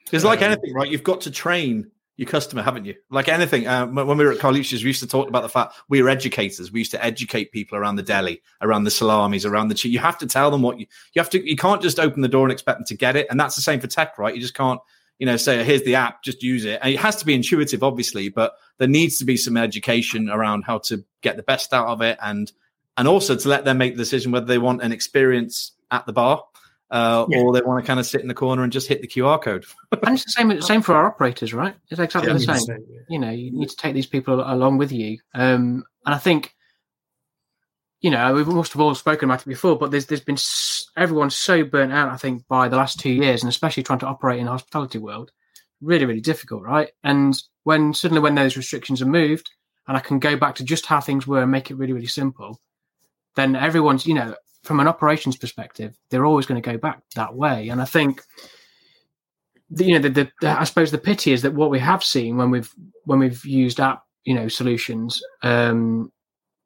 because 0.06 0.24
like 0.24 0.42
anything, 0.42 0.74
right? 0.74 0.90
You've 0.90 1.04
got 1.04 1.22
to 1.22 1.32
train 1.32 1.90
your 2.18 2.30
customer, 2.30 2.62
haven't 2.62 2.86
you? 2.86 2.96
Like 3.10 3.28
anything. 3.28 3.68
Uh, 3.68 3.88
when 3.88 4.18
we 4.18 4.24
were 4.24 4.32
at 4.32 4.38
Carluccio's, 4.38 4.84
we 4.84 4.90
used 4.90 5.02
to 5.02 5.08
talk 5.08 5.28
about 5.28 5.42
the 5.42 5.50
fact 5.50 5.74
we 5.90 6.02
were 6.02 6.08
educators. 6.08 6.72
We 6.72 6.80
used 6.80 6.92
to 6.92 7.04
educate 7.04 7.52
people 7.52 7.78
around 7.78 7.98
the 7.98 8.04
deli, 8.04 8.42
around 8.62 8.84
the 8.84 8.92
salamis, 8.92 9.46
around 9.46 9.68
the 9.68 9.76
cheese. 9.76 9.92
You 9.92 10.00
have 10.00 10.18
to 10.20 10.28
tell 10.28 10.52
them 10.52 10.62
what 10.62 10.80
you 10.80 10.86
you 11.14 11.20
have 11.20 11.30
to. 11.32 11.50
You 11.50 11.56
can't 11.56 11.82
just 11.82 12.00
open 12.00 12.22
the 12.22 12.30
door 12.30 12.46
and 12.46 12.54
expect 12.54 12.80
them 12.80 12.86
to 12.86 12.96
get 12.96 13.16
it. 13.16 13.28
And 13.30 13.40
that's 13.40 13.56
the 13.56 13.62
same 13.62 13.80
for 13.80 13.88
tech, 13.88 14.18
right? 14.18 14.36
You 14.36 14.40
just 14.40 14.54
can't, 14.54 14.80
you 15.18 15.26
know, 15.26 15.36
say 15.36 15.64
here's 15.64 15.84
the 15.84 15.96
app, 15.96 16.24
just 16.24 16.44
use 16.44 16.64
it. 16.64 16.80
And 16.84 16.94
it 16.94 17.00
has 17.00 17.16
to 17.18 17.26
be 17.26 17.34
intuitive, 17.34 17.84
obviously, 17.84 18.30
but 18.30 18.54
there 18.78 18.88
needs 18.88 19.18
to 19.18 19.26
be 19.26 19.36
some 19.36 19.58
education 19.58 20.30
around 20.30 20.64
how 20.64 20.78
to 20.80 21.04
get 21.22 21.38
the 21.38 21.44
best 21.44 21.74
out 21.74 21.88
of 21.88 22.02
it, 22.02 22.18
and 22.22 22.52
and 22.98 23.08
also 23.08 23.36
to 23.36 23.50
let 23.50 23.66
them 23.66 23.78
make 23.78 23.94
the 23.94 24.02
decision 24.02 24.32
whether 24.32 24.46
they 24.46 24.58
want 24.58 24.82
an 24.82 24.92
experience 24.92 25.74
at 25.92 26.06
the 26.06 26.14
bar 26.14 26.44
uh, 26.92 27.26
yeah. 27.30 27.40
or 27.40 27.54
they 27.54 27.62
want 27.62 27.84
to 27.84 27.88
kind 27.88 28.00
of 28.00 28.06
sit 28.06 28.22
in 28.22 28.28
the 28.28 28.34
corner 28.34 28.64
and 28.64 28.72
just 28.72 28.88
hit 28.88 29.02
the 29.02 29.08
QR 29.08 29.42
code. 29.42 29.66
and 29.92 30.16
it's 30.16 30.26
the 30.26 30.32
same 30.32 30.62
same 30.62 30.82
for 30.82 30.96
our 30.96 31.08
operators, 31.08 31.54
right? 31.54 31.76
It's 31.90 32.00
exactly 32.00 32.32
yeah, 32.32 32.38
the 32.38 32.60
same. 32.60 32.86
You 33.10 33.20
know, 33.20 33.32
you 33.32 33.52
need 33.52 33.70
to 33.70 33.76
take 33.76 33.94
these 33.94 34.06
people 34.06 34.42
along 34.42 34.78
with 34.78 34.92
you, 34.92 35.20
um, 35.34 35.84
and 36.06 36.16
I 36.16 36.18
think. 36.18 36.54
You 38.02 38.12
know, 38.12 38.36
we 38.36 38.44
must 38.44 38.74
have 38.74 38.82
all 38.82 38.94
spoken 38.94 39.28
about 39.28 39.42
it 39.42 39.48
before, 39.48 39.80
but 39.80 39.90
there's 39.90 40.06
there's 40.06 40.22
been 40.22 40.38
everyone's 40.96 41.36
so 41.36 41.64
burnt 41.64 41.92
out. 41.92 42.10
I 42.10 42.18
think 42.18 42.48
by 42.48 42.68
the 42.68 42.76
last 42.76 43.00
two 43.00 43.10
years, 43.10 43.42
and 43.42 43.50
especially 43.50 43.82
trying 43.82 44.00
to 44.00 44.06
operate 44.06 44.38
in 44.38 44.46
the 44.46 44.52
hospitality 44.52 45.00
world, 45.00 45.32
really 45.82 46.06
really 46.06 46.22
difficult, 46.22 46.62
right? 46.62 46.90
And 47.04 47.36
when 47.64 47.96
suddenly 47.96 48.22
when 48.22 48.36
those 48.36 48.58
restrictions 48.58 49.02
are 49.02 49.08
moved, 49.08 49.50
and 49.88 49.98
I 49.98 50.02
can 50.02 50.20
go 50.20 50.38
back 50.38 50.54
to 50.56 50.64
just 50.64 50.86
how 50.86 51.02
things 51.02 51.26
were 51.26 51.42
and 51.42 51.52
make 51.52 51.72
it 51.72 51.78
really 51.78 51.94
really 51.94 52.06
simple, 52.06 52.62
then 53.36 53.56
everyone's 53.56 54.06
you 54.06 54.14
know 54.14 54.36
from 54.66 54.80
an 54.80 54.88
operations 54.88 55.38
perspective, 55.38 55.96
they're 56.10 56.26
always 56.26 56.48
going 56.48 56.62
to 56.62 56.72
go 56.72 56.78
back 56.78 57.02
that 57.16 57.36
way. 57.36 57.70
And 57.70 57.80
I 57.80 57.86
think, 57.86 58.22
the, 59.70 59.86
you 59.86 59.94
know, 59.94 60.10
the, 60.10 60.32
the, 60.42 60.50
I 60.50 60.64
suppose 60.64 60.90
the 60.90 60.98
pity 60.98 61.32
is 61.32 61.44
that 61.44 61.54
what 61.54 61.70
we 61.70 61.80
have 61.80 62.04
seen 62.04 62.36
when 62.38 62.50
we've 62.50 62.74
when 63.04 63.20
we've 63.20 63.46
used 63.46 63.80
app, 63.80 64.04
you 64.24 64.34
know, 64.34 64.48
solutions 64.48 65.22
um, 65.44 66.12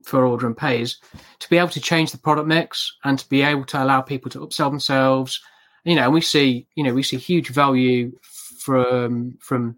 for 0.05 0.25
order 0.25 0.47
and 0.47 0.55
pays, 0.55 0.97
to 1.39 1.49
be 1.49 1.57
able 1.57 1.69
to 1.69 1.81
change 1.81 2.11
the 2.11 2.17
product 2.17 2.47
mix 2.47 2.95
and 3.03 3.19
to 3.19 3.27
be 3.27 3.41
able 3.41 3.65
to 3.65 3.83
allow 3.83 4.01
people 4.01 4.31
to 4.31 4.39
upsell 4.39 4.69
themselves. 4.69 5.41
You 5.83 5.95
know, 5.95 6.03
and 6.03 6.13
we 6.13 6.21
see, 6.21 6.67
you 6.75 6.83
know, 6.83 6.93
we 6.93 7.03
see 7.03 7.17
huge 7.17 7.49
value 7.49 8.17
from 8.59 9.37
from 9.41 9.77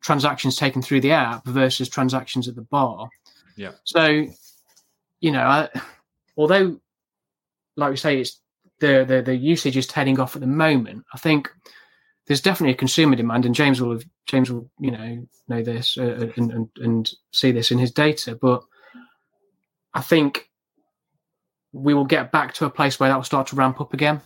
transactions 0.00 0.56
taken 0.56 0.80
through 0.80 1.00
the 1.00 1.12
app 1.12 1.44
versus 1.46 1.88
transactions 1.88 2.48
at 2.48 2.54
the 2.54 2.62
bar. 2.62 3.08
Yeah. 3.56 3.72
So, 3.84 4.26
you 5.20 5.32
know, 5.32 5.42
I, 5.42 5.68
although 6.36 6.80
like 7.76 7.90
we 7.90 7.96
say, 7.96 8.20
it's 8.20 8.40
the, 8.80 9.04
the 9.06 9.22
the 9.22 9.36
usage 9.36 9.76
is 9.76 9.86
tailing 9.86 10.18
off 10.18 10.34
at 10.34 10.40
the 10.40 10.46
moment. 10.46 11.04
I 11.12 11.18
think 11.18 11.50
there's 12.26 12.40
definitely 12.40 12.72
a 12.72 12.78
consumer 12.78 13.16
demand, 13.16 13.46
and 13.46 13.54
James 13.54 13.80
will 13.80 13.92
have, 13.92 14.04
James 14.26 14.50
will 14.50 14.70
you 14.78 14.90
know 14.90 15.26
know 15.48 15.62
this 15.62 15.96
uh, 15.98 16.30
and, 16.36 16.52
and, 16.52 16.68
and 16.76 17.12
see 17.32 17.52
this 17.52 17.70
in 17.70 17.78
his 17.78 17.92
data. 17.92 18.38
But 18.40 18.62
I 19.94 20.00
think 20.00 20.50
we 21.72 21.94
will 21.94 22.04
get 22.04 22.32
back 22.32 22.54
to 22.54 22.64
a 22.64 22.70
place 22.70 22.98
where 22.98 23.08
that 23.08 23.16
will 23.16 23.24
start 23.24 23.48
to 23.48 23.56
ramp 23.56 23.80
up 23.80 23.92
again. 23.92 24.20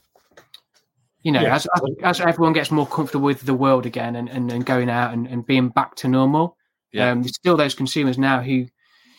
You 1.23 1.33
know, 1.33 1.43
yeah. 1.43 1.55
as, 1.55 1.67
as 2.03 2.21
everyone 2.21 2.55
gets 2.55 2.71
more 2.71 2.87
comfortable 2.87 3.27
with 3.27 3.43
the 3.43 3.53
world 3.53 3.85
again 3.85 4.17
and, 4.17 4.31
and, 4.31 4.51
and 4.51 4.65
going 4.65 4.89
out 4.89 5.13
and, 5.13 5.27
and 5.27 5.45
being 5.45 5.69
back 5.69 5.95
to 5.97 6.09
normal. 6.09 6.57
Yeah. 6.93 7.11
Um, 7.11 7.21
there's 7.21 7.35
still 7.35 7.59
those 7.59 7.75
consumers 7.75 8.17
now 8.17 8.41
who, 8.41 8.67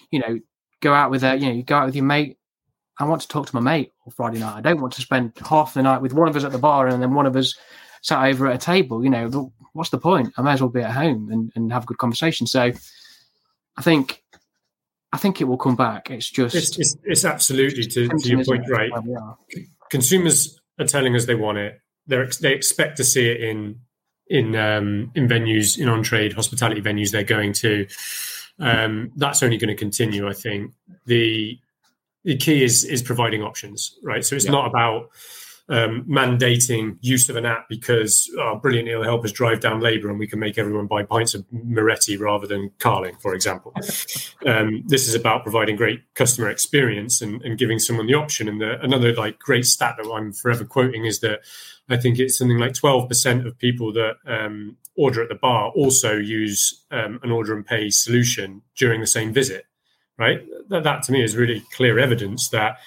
you 0.10 0.20
know, 0.20 0.40
go 0.82 0.96
out 0.96 1.12
with 1.12 1.24
a, 1.24 1.38
you 1.38 1.46
know, 1.46 1.54
you 1.54 1.62
go 1.62 1.76
out 1.76 1.86
with 1.86 1.96
your 1.96 2.06
mate 2.06 2.38
I 3.02 3.06
want 3.06 3.22
to 3.24 3.28
talk 3.28 3.48
to 3.48 3.56
my 3.56 3.62
mate 3.62 3.92
on 4.06 4.12
Friday 4.12 4.38
night. 4.38 4.56
I 4.56 4.62
don't 4.62 4.80
want 4.80 4.94
to 4.94 5.02
spend 5.02 5.34
half 5.50 5.74
the 5.74 5.82
night 5.82 6.04
with 6.04 6.14
one 6.14 6.28
of 6.28 6.36
us 6.36 6.44
at 6.44 6.52
the 6.52 6.60
bar 6.60 6.88
and 6.88 7.02
then 7.02 7.16
one 7.16 7.26
of 7.26 7.36
us 7.36 7.56
sat 8.04 8.24
over 8.26 8.48
at 8.48 8.56
a 8.56 8.60
table. 8.60 9.04
You 9.04 9.10
know, 9.10 9.52
what's 9.74 9.90
the 9.90 9.98
point? 9.98 10.34
I 10.38 10.44
may 10.44 10.52
as 10.52 10.62
well 10.62 10.70
be 10.70 10.82
at 10.82 10.92
home 10.92 11.32
and, 11.32 11.52
and 11.56 11.74
have 11.74 11.84
a 11.84 11.86
good 11.88 11.98
conversation. 11.98 12.46
So 12.46 12.72
I 13.76 13.82
think 13.82 14.22
I 15.12 15.18
think 15.18 15.42
it 15.42 15.46
will 15.46 15.58
come 15.58 15.76
back. 15.76 16.12
It's 16.12 16.30
just 16.30 16.54
it's, 16.54 16.78
it's, 16.78 16.96
it's 17.04 17.26
absolutely 17.26 17.86
to, 17.86 18.08
to, 18.08 18.30
your 18.30 18.46
point, 18.46 18.70
right? 18.70 18.92
Consumers 19.90 20.60
are 20.80 20.86
telling 20.86 21.16
us 21.16 21.26
they 21.26 21.36
want 21.36 21.58
it. 21.58 21.82
They 22.06 22.24
they 22.40 22.54
expect 22.54 22.98
to 22.98 23.04
see 23.04 23.28
it 23.30 23.42
in 23.42 23.80
in 24.28 24.56
um, 24.56 25.12
in 25.16 25.28
venues 25.28 25.80
in 25.80 25.90
on 25.90 26.04
trade 26.04 26.34
hospitality 26.34 26.82
venues 26.82 27.12
they're 27.12 27.24
going 27.24 27.54
to. 27.54 27.88
Um, 28.60 29.12
that's 29.16 29.42
only 29.42 29.58
going 29.58 29.70
to 29.70 29.76
continue. 29.76 30.30
I 30.30 30.34
think 30.34 30.74
the 31.08 31.60
the 32.24 32.38
key 32.38 32.64
is 32.64 32.84
is 32.84 33.02
providing 33.02 33.42
options, 33.42 33.98
right? 34.04 34.24
So 34.26 34.36
it's 34.36 34.46
yeah. 34.46 34.52
not 34.52 34.68
about 34.68 35.10
um, 35.72 36.04
mandating 36.04 36.98
use 37.02 37.30
of 37.30 37.38
an 37.38 37.46
app 37.46 37.70
because 37.70 38.30
oh, 38.38 38.58
brilliant, 38.58 38.90
it'll 38.90 39.04
help 39.04 39.24
us 39.24 39.32
drive 39.32 39.62
down 39.62 39.80
labour 39.80 40.10
and 40.10 40.20
we 40.20 40.28
can 40.28 40.40
make 40.40 40.58
everyone 40.58 40.86
buy 40.86 41.04
pints 41.04 41.34
of 41.34 41.46
Moretti 41.52 42.18
rather 42.18 42.46
than 42.46 42.72
Carling, 42.80 43.16
for 43.22 43.34
example. 43.34 43.74
um, 44.46 44.84
this 44.88 45.08
is 45.08 45.16
about 45.16 45.44
providing 45.44 45.78
great 45.78 46.02
customer 46.14 46.50
experience 46.50 47.22
and, 47.22 47.42
and 47.44 47.58
giving 47.58 47.80
someone 47.80 48.06
the 48.06 48.14
option. 48.16 48.50
And 48.50 48.60
the, 48.60 48.82
another 48.82 49.14
like 49.14 49.40
great 49.40 49.66
stat 49.66 49.96
that 49.98 50.12
I'm 50.12 50.34
forever 50.34 50.66
quoting 50.66 51.06
is 51.06 51.22
that 51.22 51.40
I 51.90 51.98
think 51.98 52.20
it's 52.20 52.38
something 52.38 52.58
like 52.58 52.74
12% 52.74 53.46
of 53.46 53.58
people 53.58 53.94
that 53.94 54.16
um, 54.26 54.78
order 54.98 55.24
at 55.24 55.30
the 55.30 55.36
bar 55.36 55.72
also 55.72 56.18
use 56.18 56.84
um, 56.92 57.20
an 57.24 57.32
order 57.32 57.56
and 57.56 57.66
pay 57.66 57.90
solution 57.90 58.62
during 58.76 59.00
the 59.00 59.08
same 59.08 59.34
visit 59.34 59.66
right? 60.22 60.48
That, 60.70 60.84
that 60.84 61.02
to 61.04 61.12
me 61.12 61.24
is 61.24 61.36
really 61.36 61.64
clear 61.76 61.98
evidence 61.98 62.50
that 62.50 62.78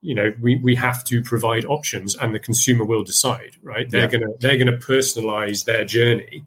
you 0.00 0.14
know 0.14 0.32
we, 0.40 0.56
we 0.56 0.74
have 0.76 1.02
to 1.04 1.20
provide 1.20 1.64
options 1.64 2.14
and 2.14 2.32
the 2.34 2.38
consumer 2.38 2.84
will 2.84 3.02
decide 3.02 3.52
right 3.62 3.90
they're 3.90 4.02
yeah. 4.02 4.18
gonna 4.18 4.32
they're 4.40 4.58
gonna 4.58 4.76
personalize 4.76 5.64
their 5.64 5.84
journey 5.84 6.44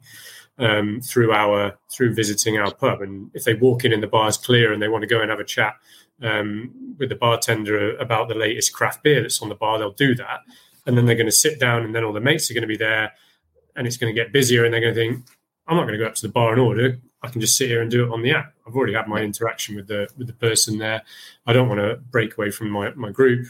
um, 0.58 1.00
through 1.02 1.32
our 1.32 1.76
through 1.92 2.14
visiting 2.14 2.56
our 2.58 2.72
pub 2.72 3.02
and 3.02 3.30
if 3.34 3.44
they 3.44 3.54
walk 3.54 3.84
in 3.84 3.92
and 3.92 4.02
the 4.02 4.06
bar's 4.06 4.38
clear 4.38 4.72
and 4.72 4.80
they 4.80 4.88
want 4.88 5.02
to 5.02 5.14
go 5.14 5.20
and 5.20 5.30
have 5.30 5.40
a 5.40 5.44
chat 5.44 5.74
um, 6.22 6.70
with 6.98 7.08
the 7.08 7.14
bartender 7.14 7.96
about 7.96 8.28
the 8.28 8.34
latest 8.34 8.72
craft 8.72 9.02
beer 9.02 9.20
that's 9.20 9.42
on 9.42 9.48
the 9.48 9.54
bar 9.54 9.78
they'll 9.78 9.92
do 9.92 10.14
that 10.14 10.40
and 10.86 10.96
then 10.96 11.04
they're 11.04 11.22
going 11.22 11.26
to 11.26 11.32
sit 11.32 11.60
down 11.60 11.84
and 11.84 11.94
then 11.94 12.04
all 12.04 12.14
the 12.14 12.20
mates 12.20 12.50
are 12.50 12.54
going 12.54 12.62
to 12.62 12.68
be 12.68 12.76
there 12.76 13.12
and 13.76 13.86
it's 13.86 13.98
going 13.98 14.14
to 14.14 14.18
get 14.18 14.32
busier 14.32 14.64
and 14.64 14.72
they're 14.72 14.80
going 14.80 14.94
to 14.94 15.00
think 15.00 15.26
i'm 15.66 15.76
not 15.76 15.82
going 15.82 15.98
to 15.98 16.02
go 16.02 16.06
up 16.06 16.14
to 16.14 16.26
the 16.26 16.32
bar 16.32 16.52
and 16.52 16.60
order 16.60 16.98
I 17.22 17.28
can 17.28 17.40
just 17.40 17.56
sit 17.56 17.68
here 17.68 17.82
and 17.82 17.90
do 17.90 18.04
it 18.04 18.12
on 18.12 18.22
the 18.22 18.32
app. 18.32 18.54
I've 18.66 18.74
already 18.74 18.94
had 18.94 19.08
my 19.08 19.20
interaction 19.20 19.76
with 19.76 19.88
the 19.88 20.08
with 20.16 20.26
the 20.26 20.32
person 20.32 20.78
there. 20.78 21.02
I 21.46 21.52
don't 21.52 21.68
want 21.68 21.80
to 21.80 21.96
break 22.10 22.36
away 22.36 22.50
from 22.50 22.70
my, 22.70 22.92
my 22.94 23.10
group. 23.10 23.46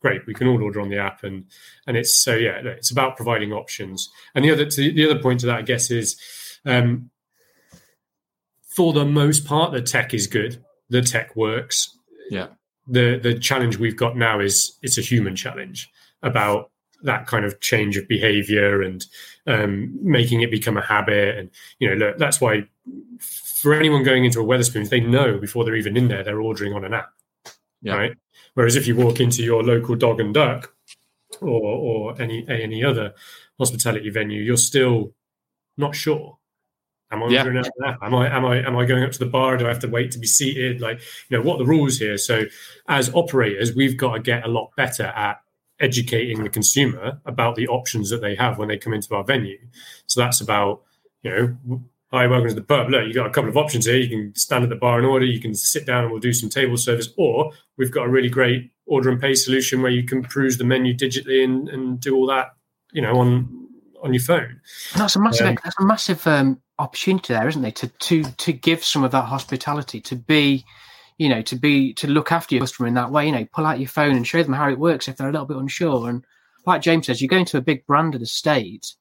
great. 0.00 0.26
We 0.26 0.34
can 0.34 0.48
all 0.48 0.62
order 0.62 0.80
on 0.80 0.88
the 0.88 0.98
app, 0.98 1.22
and 1.24 1.44
and 1.86 1.96
it's 1.96 2.22
so 2.22 2.34
yeah, 2.34 2.60
it's 2.64 2.90
about 2.90 3.16
providing 3.16 3.52
options. 3.52 4.10
And 4.34 4.44
the 4.44 4.50
other 4.50 4.64
the 4.64 5.04
other 5.04 5.20
point 5.20 5.40
to 5.40 5.46
that, 5.46 5.58
I 5.58 5.62
guess, 5.62 5.90
is 5.90 6.18
um, 6.64 7.10
for 8.64 8.92
the 8.92 9.04
most 9.04 9.44
part, 9.44 9.72
the 9.72 9.82
tech 9.82 10.14
is 10.14 10.26
good. 10.26 10.64
The 10.88 11.02
tech 11.02 11.36
works. 11.36 11.96
Yeah. 12.30 12.48
The 12.86 13.18
the 13.22 13.38
challenge 13.38 13.76
we've 13.76 13.96
got 13.96 14.16
now 14.16 14.40
is 14.40 14.78
it's 14.82 14.98
a 14.98 15.02
human 15.02 15.36
challenge 15.36 15.90
about 16.22 16.69
that 17.02 17.26
kind 17.26 17.44
of 17.44 17.60
change 17.60 17.96
of 17.96 18.08
behavior 18.08 18.82
and 18.82 19.06
um, 19.46 19.98
making 20.02 20.42
it 20.42 20.50
become 20.50 20.76
a 20.76 20.84
habit. 20.84 21.38
And 21.38 21.50
you 21.78 21.88
know, 21.88 22.06
look, 22.06 22.18
that's 22.18 22.40
why 22.40 22.64
for 23.18 23.74
anyone 23.74 24.02
going 24.02 24.24
into 24.24 24.40
a 24.40 24.44
Wetherspoons, 24.44 24.88
they 24.88 25.00
know 25.00 25.38
before 25.38 25.64
they're 25.64 25.76
even 25.76 25.96
in 25.96 26.08
there, 26.08 26.24
they're 26.24 26.40
ordering 26.40 26.72
on 26.72 26.84
an 26.84 26.94
app. 26.94 27.10
Yeah. 27.82 27.94
Right. 27.94 28.12
Whereas 28.54 28.76
if 28.76 28.86
you 28.86 28.96
walk 28.96 29.20
into 29.20 29.42
your 29.42 29.62
local 29.62 29.96
dog 29.96 30.20
and 30.20 30.34
duck 30.34 30.74
or 31.40 31.60
or 31.60 32.20
any 32.20 32.44
any 32.48 32.84
other 32.84 33.14
hospitality 33.58 34.10
venue, 34.10 34.42
you're 34.42 34.56
still 34.56 35.14
not 35.76 35.94
sure. 35.94 36.38
Am 37.12 37.22
I 37.22 37.28
yeah. 37.28 37.40
ordering 37.40 37.58
an 37.58 37.64
app? 37.84 38.02
Am 38.02 38.14
I 38.14 38.34
am 38.34 38.44
I 38.44 38.58
am 38.58 38.76
I 38.76 38.84
going 38.84 39.02
up 39.02 39.12
to 39.12 39.18
the 39.18 39.26
bar? 39.26 39.56
Do 39.56 39.66
I 39.66 39.68
have 39.68 39.80
to 39.80 39.88
wait 39.88 40.10
to 40.12 40.18
be 40.18 40.26
seated? 40.26 40.80
Like, 40.80 41.00
you 41.28 41.36
know, 41.36 41.42
what 41.42 41.56
are 41.56 41.64
the 41.64 41.70
rules 41.70 41.98
here? 41.98 42.18
So 42.18 42.44
as 42.88 43.12
operators, 43.14 43.74
we've 43.74 43.96
got 43.96 44.14
to 44.14 44.20
get 44.20 44.44
a 44.44 44.48
lot 44.48 44.70
better 44.76 45.04
at 45.04 45.40
educating 45.80 46.42
the 46.44 46.50
consumer 46.50 47.20
about 47.24 47.56
the 47.56 47.66
options 47.68 48.10
that 48.10 48.20
they 48.20 48.34
have 48.34 48.58
when 48.58 48.68
they 48.68 48.76
come 48.76 48.92
into 48.92 49.14
our 49.14 49.24
venue. 49.24 49.58
So 50.06 50.20
that's 50.20 50.40
about, 50.40 50.82
you 51.22 51.30
know, 51.30 51.82
hi, 52.12 52.26
welcome 52.26 52.48
to 52.48 52.54
the 52.54 52.62
pub. 52.62 52.90
Look, 52.90 53.06
you've 53.06 53.14
got 53.14 53.26
a 53.26 53.30
couple 53.30 53.50
of 53.50 53.56
options 53.56 53.86
here. 53.86 53.96
You 53.96 54.08
can 54.08 54.34
stand 54.34 54.64
at 54.64 54.70
the 54.70 54.76
bar 54.76 54.98
and 54.98 55.06
order, 55.06 55.24
you 55.24 55.40
can 55.40 55.54
sit 55.54 55.86
down 55.86 56.04
and 56.04 56.12
we'll 56.12 56.20
do 56.20 56.32
some 56.32 56.48
table 56.48 56.76
service, 56.76 57.08
or 57.16 57.52
we've 57.78 57.90
got 57.90 58.06
a 58.06 58.08
really 58.08 58.28
great 58.28 58.70
order 58.86 59.08
and 59.10 59.20
pay 59.20 59.34
solution 59.34 59.82
where 59.82 59.90
you 59.90 60.04
can 60.04 60.22
peruse 60.22 60.58
the 60.58 60.64
menu 60.64 60.94
digitally 60.94 61.44
and, 61.44 61.68
and 61.68 62.00
do 62.00 62.14
all 62.14 62.26
that, 62.26 62.54
you 62.92 63.00
know, 63.00 63.16
on 63.18 63.68
on 64.02 64.14
your 64.14 64.22
phone. 64.22 64.60
And 64.92 65.02
that's 65.02 65.16
a 65.16 65.20
massive 65.20 65.46
um, 65.46 65.58
that's 65.62 65.78
a 65.78 65.84
massive 65.84 66.26
um, 66.26 66.60
opportunity 66.78 67.32
there, 67.32 67.48
isn't 67.48 67.64
it? 67.64 67.76
To 67.76 67.88
to 67.88 68.24
to 68.24 68.52
give 68.52 68.84
some 68.84 69.04
of 69.04 69.12
that 69.12 69.26
hospitality, 69.26 70.00
to 70.00 70.16
be 70.16 70.64
you 71.20 71.28
know, 71.28 71.42
to 71.42 71.54
be 71.54 71.92
to 71.92 72.06
look 72.06 72.32
after 72.32 72.54
your 72.54 72.62
customer 72.62 72.88
in 72.88 72.94
that 72.94 73.12
way. 73.12 73.26
You 73.26 73.32
know, 73.32 73.46
pull 73.52 73.66
out 73.66 73.78
your 73.78 73.90
phone 73.90 74.16
and 74.16 74.26
show 74.26 74.42
them 74.42 74.54
how 74.54 74.70
it 74.70 74.78
works 74.78 75.06
if 75.06 75.18
they're 75.18 75.28
a 75.28 75.32
little 75.32 75.46
bit 75.46 75.58
unsure. 75.58 76.08
And 76.08 76.24
like 76.64 76.80
James 76.80 77.04
says, 77.04 77.20
you 77.20 77.28
go 77.28 77.36
into 77.36 77.58
a 77.58 77.60
big 77.60 77.86
branded 77.86 78.22
estate, 78.22 78.94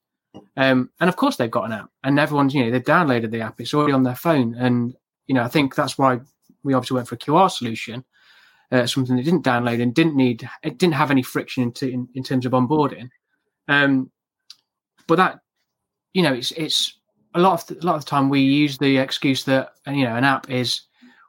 um, 0.57 0.89
and 0.99 1.09
of 1.09 1.15
course 1.15 1.37
they've 1.37 1.49
got 1.49 1.63
an 1.63 1.71
app, 1.71 1.89
and 2.03 2.19
everyone's 2.19 2.53
you 2.53 2.65
know 2.65 2.71
they've 2.71 2.83
downloaded 2.83 3.31
the 3.31 3.39
app. 3.39 3.61
It's 3.61 3.73
already 3.73 3.93
on 3.93 4.03
their 4.03 4.17
phone, 4.17 4.53
and 4.55 4.93
you 5.27 5.33
know 5.33 5.43
I 5.43 5.47
think 5.47 5.75
that's 5.75 5.97
why 5.97 6.19
we 6.61 6.73
obviously 6.73 6.95
went 6.95 7.07
for 7.07 7.15
a 7.15 7.19
QR 7.19 7.49
solution, 7.49 8.03
uh, 8.69 8.85
something 8.85 9.15
that 9.15 9.23
didn't 9.23 9.45
download 9.45 9.81
and 9.81 9.95
didn't 9.95 10.17
need 10.17 10.47
it 10.61 10.77
didn't 10.77 10.95
have 10.95 11.11
any 11.11 11.23
friction 11.23 11.63
into, 11.63 11.87
in, 11.87 12.09
in 12.15 12.23
terms 12.23 12.45
of 12.45 12.51
onboarding. 12.51 13.09
Um, 13.69 14.11
but 15.07 15.15
that 15.15 15.39
you 16.11 16.23
know 16.23 16.33
it's 16.33 16.51
it's 16.51 16.99
a 17.33 17.39
lot 17.39 17.71
of 17.71 17.77
a 17.77 17.85
lot 17.85 17.95
of 17.95 18.03
the 18.03 18.09
time 18.09 18.27
we 18.27 18.41
use 18.41 18.77
the 18.77 18.97
excuse 18.97 19.45
that 19.45 19.71
you 19.87 20.03
know 20.03 20.17
an 20.17 20.25
app 20.25 20.49
is 20.49 20.81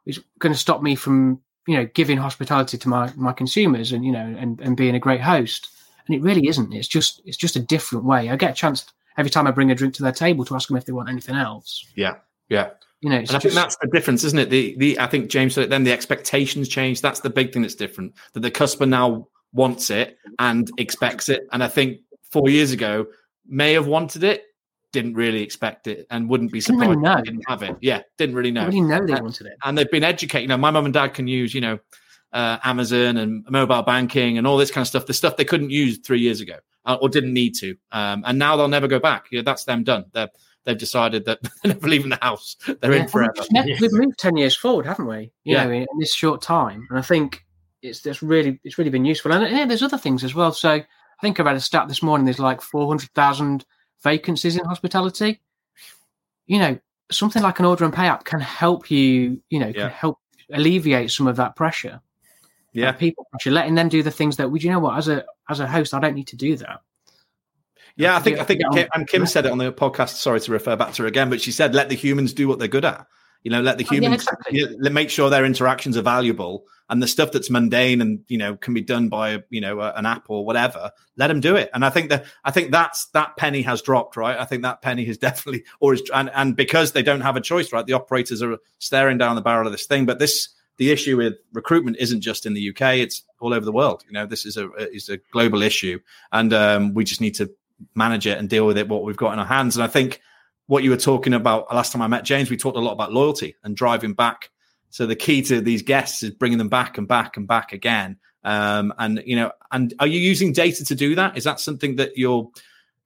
is 0.06 0.20
going 0.38 0.52
to 0.52 0.58
stop 0.58 0.82
me 0.82 0.94
from 0.94 1.40
you 1.66 1.76
know 1.76 1.86
giving 1.94 2.16
hospitality 2.16 2.78
to 2.78 2.88
my 2.88 3.12
my 3.16 3.32
consumers 3.32 3.92
and 3.92 4.04
you 4.04 4.12
know 4.12 4.34
and, 4.38 4.60
and 4.60 4.76
being 4.76 4.94
a 4.94 4.98
great 4.98 5.20
host 5.20 5.68
and 6.06 6.16
it 6.16 6.22
really 6.22 6.48
isn't 6.48 6.72
it's 6.72 6.88
just 6.88 7.20
it's 7.24 7.36
just 7.36 7.56
a 7.56 7.60
different 7.60 8.04
way 8.04 8.30
i 8.30 8.36
get 8.36 8.52
a 8.52 8.54
chance 8.54 8.92
every 9.18 9.30
time 9.30 9.46
i 9.46 9.50
bring 9.50 9.70
a 9.70 9.74
drink 9.74 9.94
to 9.94 10.02
their 10.02 10.12
table 10.12 10.44
to 10.44 10.54
ask 10.54 10.68
them 10.68 10.76
if 10.76 10.84
they 10.84 10.92
want 10.92 11.08
anything 11.08 11.36
else 11.36 11.86
yeah 11.94 12.14
yeah 12.48 12.70
you 13.00 13.08
know, 13.08 13.16
and 13.16 13.30
I 13.30 13.32
just, 13.32 13.42
think 13.44 13.54
that's 13.54 13.76
the 13.76 13.88
difference, 13.88 14.24
isn't 14.24 14.38
it? 14.38 14.50
The 14.50 14.76
the 14.76 15.00
I 15.00 15.06
think 15.06 15.30
James 15.30 15.54
said 15.54 15.64
it. 15.64 15.70
Then 15.70 15.84
the 15.84 15.92
expectations 15.92 16.68
change. 16.68 17.00
That's 17.00 17.20
the 17.20 17.30
big 17.30 17.50
thing 17.50 17.62
that's 17.62 17.74
different. 17.74 18.14
That 18.34 18.40
the 18.40 18.50
customer 18.50 18.84
now 18.84 19.26
wants 19.52 19.88
it 19.88 20.18
and 20.38 20.70
expects 20.76 21.30
it. 21.30 21.46
And 21.52 21.64
I 21.64 21.68
think 21.68 22.00
four 22.30 22.50
years 22.50 22.72
ago 22.72 23.06
may 23.46 23.72
have 23.72 23.86
wanted 23.86 24.22
it, 24.22 24.44
didn't 24.92 25.14
really 25.14 25.42
expect 25.42 25.86
it 25.86 26.06
and 26.10 26.28
wouldn't 26.28 26.52
be 26.52 26.60
surprised 26.60 26.90
didn't, 26.90 27.02
really 27.02 27.22
didn't 27.22 27.44
have 27.48 27.62
it. 27.62 27.76
Yeah, 27.80 28.02
didn't 28.18 28.34
really 28.34 28.50
know. 28.50 28.70
Didn't 28.70 28.88
know 28.88 29.06
they 29.06 29.12
and, 29.12 29.22
wanted 29.22 29.46
it. 29.46 29.54
And 29.64 29.78
they've 29.78 29.90
been 29.90 30.04
educated. 30.04 30.42
You 30.42 30.48
know, 30.48 30.56
my 30.56 30.70
mum 30.70 30.84
and 30.84 30.94
dad 30.94 31.14
can 31.14 31.28
use, 31.28 31.54
you 31.54 31.60
know, 31.60 31.78
uh, 32.32 32.58
Amazon 32.64 33.16
and 33.16 33.44
mobile 33.48 33.82
banking 33.82 34.38
and 34.38 34.46
all 34.46 34.56
this 34.56 34.70
kind 34.70 34.82
of 34.82 34.88
stuff. 34.88 35.06
The 35.06 35.14
stuff 35.14 35.36
they 35.36 35.44
couldn't 35.44 35.70
use 35.70 35.98
three 35.98 36.20
years 36.20 36.40
ago 36.40 36.56
uh, 36.84 36.98
or 37.00 37.08
didn't 37.08 37.32
need 37.32 37.54
to. 37.56 37.76
Um, 37.92 38.24
and 38.26 38.38
now 38.38 38.56
they'll 38.56 38.68
never 38.68 38.88
go 38.88 38.98
back. 38.98 39.26
Yeah, 39.30 39.42
that's 39.42 39.64
them 39.64 39.84
done. 39.84 40.06
They're, 40.12 40.28
they've 40.64 40.78
decided 40.78 41.24
that 41.26 41.40
they're 41.62 41.74
never 41.74 41.88
leaving 41.88 42.10
the 42.10 42.18
house. 42.20 42.56
They're 42.80 42.92
yeah, 42.92 43.02
in 43.02 43.08
forever. 43.08 43.32
We've, 43.52 43.80
we've, 43.80 43.92
moved 43.92 44.18
ten 44.18 44.36
years 44.36 44.56
forward, 44.56 44.86
haven't 44.86 45.06
we? 45.06 45.32
You 45.44 45.56
yeah. 45.56 45.64
know, 45.64 45.70
in, 45.70 45.82
in, 45.82 45.98
this 45.98 46.14
short 46.14 46.42
time. 46.42 46.86
And 46.90 46.98
I 46.98 47.02
think 47.02 47.44
it's 47.82 48.02
just 48.02 48.22
really 48.22 48.60
it's 48.64 48.78
really 48.78 48.90
been 48.90 49.04
useful. 49.04 49.32
And 49.32 49.50
yeah, 49.56 49.66
there's 49.66 49.82
other 49.82 49.98
things 49.98 50.24
as 50.24 50.34
well. 50.34 50.52
So 50.52 50.70
I 50.70 50.86
think 51.20 51.38
I 51.38 51.42
read 51.42 51.56
a 51.56 51.60
stat 51.60 51.88
this 51.88 52.02
morning. 52.02 52.24
There's 52.24 52.38
like 52.38 52.60
four 52.60 52.88
hundred 52.88 53.10
thousand 53.10 53.64
vacancies 54.02 54.56
in 54.56 54.64
hospitality 54.64 55.40
you 56.50 56.58
know, 56.58 56.76
something 57.12 57.44
like 57.44 57.60
an 57.60 57.64
order 57.64 57.84
and 57.84 57.94
pay 57.94 58.06
app 58.06 58.24
can 58.24 58.40
help 58.40 58.90
you, 58.90 59.40
you 59.50 59.60
know, 59.60 59.68
yeah. 59.68 59.72
can 59.72 59.90
help 59.90 60.18
alleviate 60.52 61.12
some 61.12 61.28
of 61.28 61.36
that 61.36 61.54
pressure. 61.54 62.00
Yeah. 62.72 62.90
people 62.90 63.24
pressure, 63.30 63.52
letting 63.52 63.76
them 63.76 63.88
do 63.88 64.02
the 64.02 64.10
things 64.10 64.36
that 64.38 64.50
would 64.50 64.60
you 64.60 64.70
know 64.72 64.80
what, 64.80 64.98
as 64.98 65.06
a 65.06 65.24
as 65.48 65.60
a 65.60 65.66
host, 65.68 65.94
I 65.94 66.00
don't 66.00 66.14
need 66.14 66.26
to 66.26 66.36
do 66.36 66.56
that. 66.56 66.80
Yeah, 67.94 68.16
I 68.16 68.20
think 68.20 68.40
I 68.40 68.44
think 68.44 68.62
Kim, 68.72 68.88
and 68.94 69.06
Kim 69.06 69.26
said 69.26 69.46
it 69.46 69.52
on 69.52 69.58
the 69.58 69.72
podcast. 69.72 70.16
Sorry 70.16 70.40
to 70.40 70.50
refer 70.50 70.74
back 70.74 70.92
to 70.94 71.02
her 71.02 71.08
again, 71.08 71.30
but 71.30 71.40
she 71.40 71.52
said, 71.52 71.72
"Let 71.72 71.88
the 71.88 71.94
humans 71.94 72.32
do 72.32 72.48
what 72.48 72.58
they're 72.58 72.66
good 72.66 72.84
at." 72.84 73.06
You 73.42 73.50
know, 73.50 73.62
let 73.62 73.78
the 73.78 73.84
humans 73.84 74.26
oh, 74.28 74.34
yeah, 74.50 74.64
exactly. 74.64 74.90
make 74.90 75.08
sure 75.08 75.30
their 75.30 75.46
interactions 75.46 75.96
are 75.96 76.02
valuable, 76.02 76.66
and 76.90 77.02
the 77.02 77.08
stuff 77.08 77.32
that's 77.32 77.48
mundane 77.48 78.02
and 78.02 78.20
you 78.28 78.36
know 78.36 78.56
can 78.56 78.74
be 78.74 78.82
done 78.82 79.08
by 79.08 79.42
you 79.48 79.62
know 79.62 79.80
an 79.80 80.04
app 80.04 80.26
or 80.28 80.44
whatever. 80.44 80.90
Let 81.16 81.28
them 81.28 81.40
do 81.40 81.56
it. 81.56 81.70
And 81.72 81.84
I 81.84 81.90
think 81.90 82.10
that 82.10 82.26
I 82.44 82.50
think 82.50 82.70
that's 82.70 83.06
that 83.10 83.36
penny 83.38 83.62
has 83.62 83.80
dropped, 83.80 84.16
right? 84.16 84.38
I 84.38 84.44
think 84.44 84.62
that 84.62 84.82
penny 84.82 85.06
has 85.06 85.16
definitely, 85.28 85.64
or 85.80 85.94
is 85.94 86.02
and 86.12 86.30
and 86.34 86.54
because 86.54 86.92
they 86.92 87.02
don't 87.02 87.22
have 87.22 87.36
a 87.36 87.40
choice, 87.40 87.72
right? 87.72 87.86
The 87.86 87.94
operators 87.94 88.42
are 88.42 88.58
staring 88.78 89.16
down 89.16 89.36
the 89.36 89.42
barrel 89.42 89.66
of 89.66 89.72
this 89.72 89.86
thing. 89.86 90.04
But 90.04 90.18
this 90.18 90.48
the 90.76 90.90
issue 90.90 91.16
with 91.16 91.34
recruitment 91.52 91.96
isn't 91.98 92.20
just 92.20 92.44
in 92.44 92.52
the 92.52 92.70
UK; 92.70 92.96
it's 92.96 93.22
all 93.40 93.54
over 93.54 93.64
the 93.64 93.72
world. 93.72 94.04
You 94.06 94.12
know, 94.12 94.26
this 94.26 94.44
is 94.44 94.58
a 94.58 94.70
is 94.92 95.08
a 95.08 95.18
global 95.30 95.62
issue, 95.62 95.98
and 96.32 96.52
um, 96.52 96.92
we 96.92 97.04
just 97.04 97.20
need 97.22 97.36
to 97.36 97.50
manage 97.94 98.26
it 98.26 98.36
and 98.36 98.50
deal 98.50 98.66
with 98.66 98.76
it. 98.76 98.88
What 98.88 99.04
we've 99.04 99.16
got 99.16 99.32
in 99.32 99.38
our 99.38 99.46
hands, 99.46 99.76
and 99.76 99.84
I 99.84 99.88
think 99.88 100.20
what 100.70 100.84
you 100.84 100.90
were 100.90 100.96
talking 100.96 101.34
about 101.34 101.74
last 101.74 101.90
time 101.90 102.00
I 102.00 102.06
met 102.06 102.22
James, 102.22 102.48
we 102.48 102.56
talked 102.56 102.76
a 102.76 102.80
lot 102.80 102.92
about 102.92 103.12
loyalty 103.12 103.56
and 103.64 103.76
driving 103.76 104.12
back. 104.12 104.50
So 104.90 105.04
the 105.04 105.16
key 105.16 105.42
to 105.42 105.60
these 105.60 105.82
guests 105.82 106.22
is 106.22 106.30
bringing 106.30 106.58
them 106.58 106.68
back 106.68 106.96
and 106.96 107.08
back 107.08 107.36
and 107.36 107.44
back 107.44 107.72
again. 107.72 108.18
Um, 108.44 108.94
and 108.96 109.20
you 109.26 109.34
know, 109.34 109.50
and 109.72 109.92
are 109.98 110.06
you 110.06 110.20
using 110.20 110.52
data 110.52 110.84
to 110.84 110.94
do 110.94 111.16
that? 111.16 111.36
Is 111.36 111.42
that 111.42 111.58
something 111.58 111.96
that 111.96 112.16
you're 112.16 112.48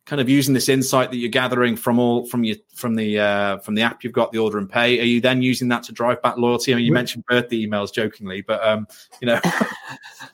kind 0.06 0.20
of 0.20 0.28
using 0.28 0.52
this 0.52 0.68
insight 0.68 1.10
that 1.10 1.16
you're 1.16 1.30
gathering 1.30 1.76
from 1.76 1.98
all 1.98 2.26
from 2.26 2.44
your 2.44 2.56
from 2.74 2.94
the 2.94 3.18
uh, 3.18 3.58
from 3.58 3.74
the 3.74 3.82
app 3.82 4.04
you've 4.04 4.12
got 4.12 4.32
the 4.32 4.38
order 4.38 4.58
and 4.58 4.68
pay 4.68 5.00
are 5.00 5.04
you 5.04 5.20
then 5.20 5.40
using 5.40 5.68
that 5.68 5.82
to 5.84 5.92
drive 5.92 6.20
back 6.22 6.36
loyalty? 6.36 6.72
I 6.72 6.76
mean 6.76 6.84
you 6.84 6.92
we're, 6.92 6.96
mentioned 6.96 7.24
birthday 7.26 7.66
emails 7.66 7.92
jokingly 7.92 8.42
but 8.42 8.66
um 8.66 8.86
you 9.20 9.26
know. 9.26 9.40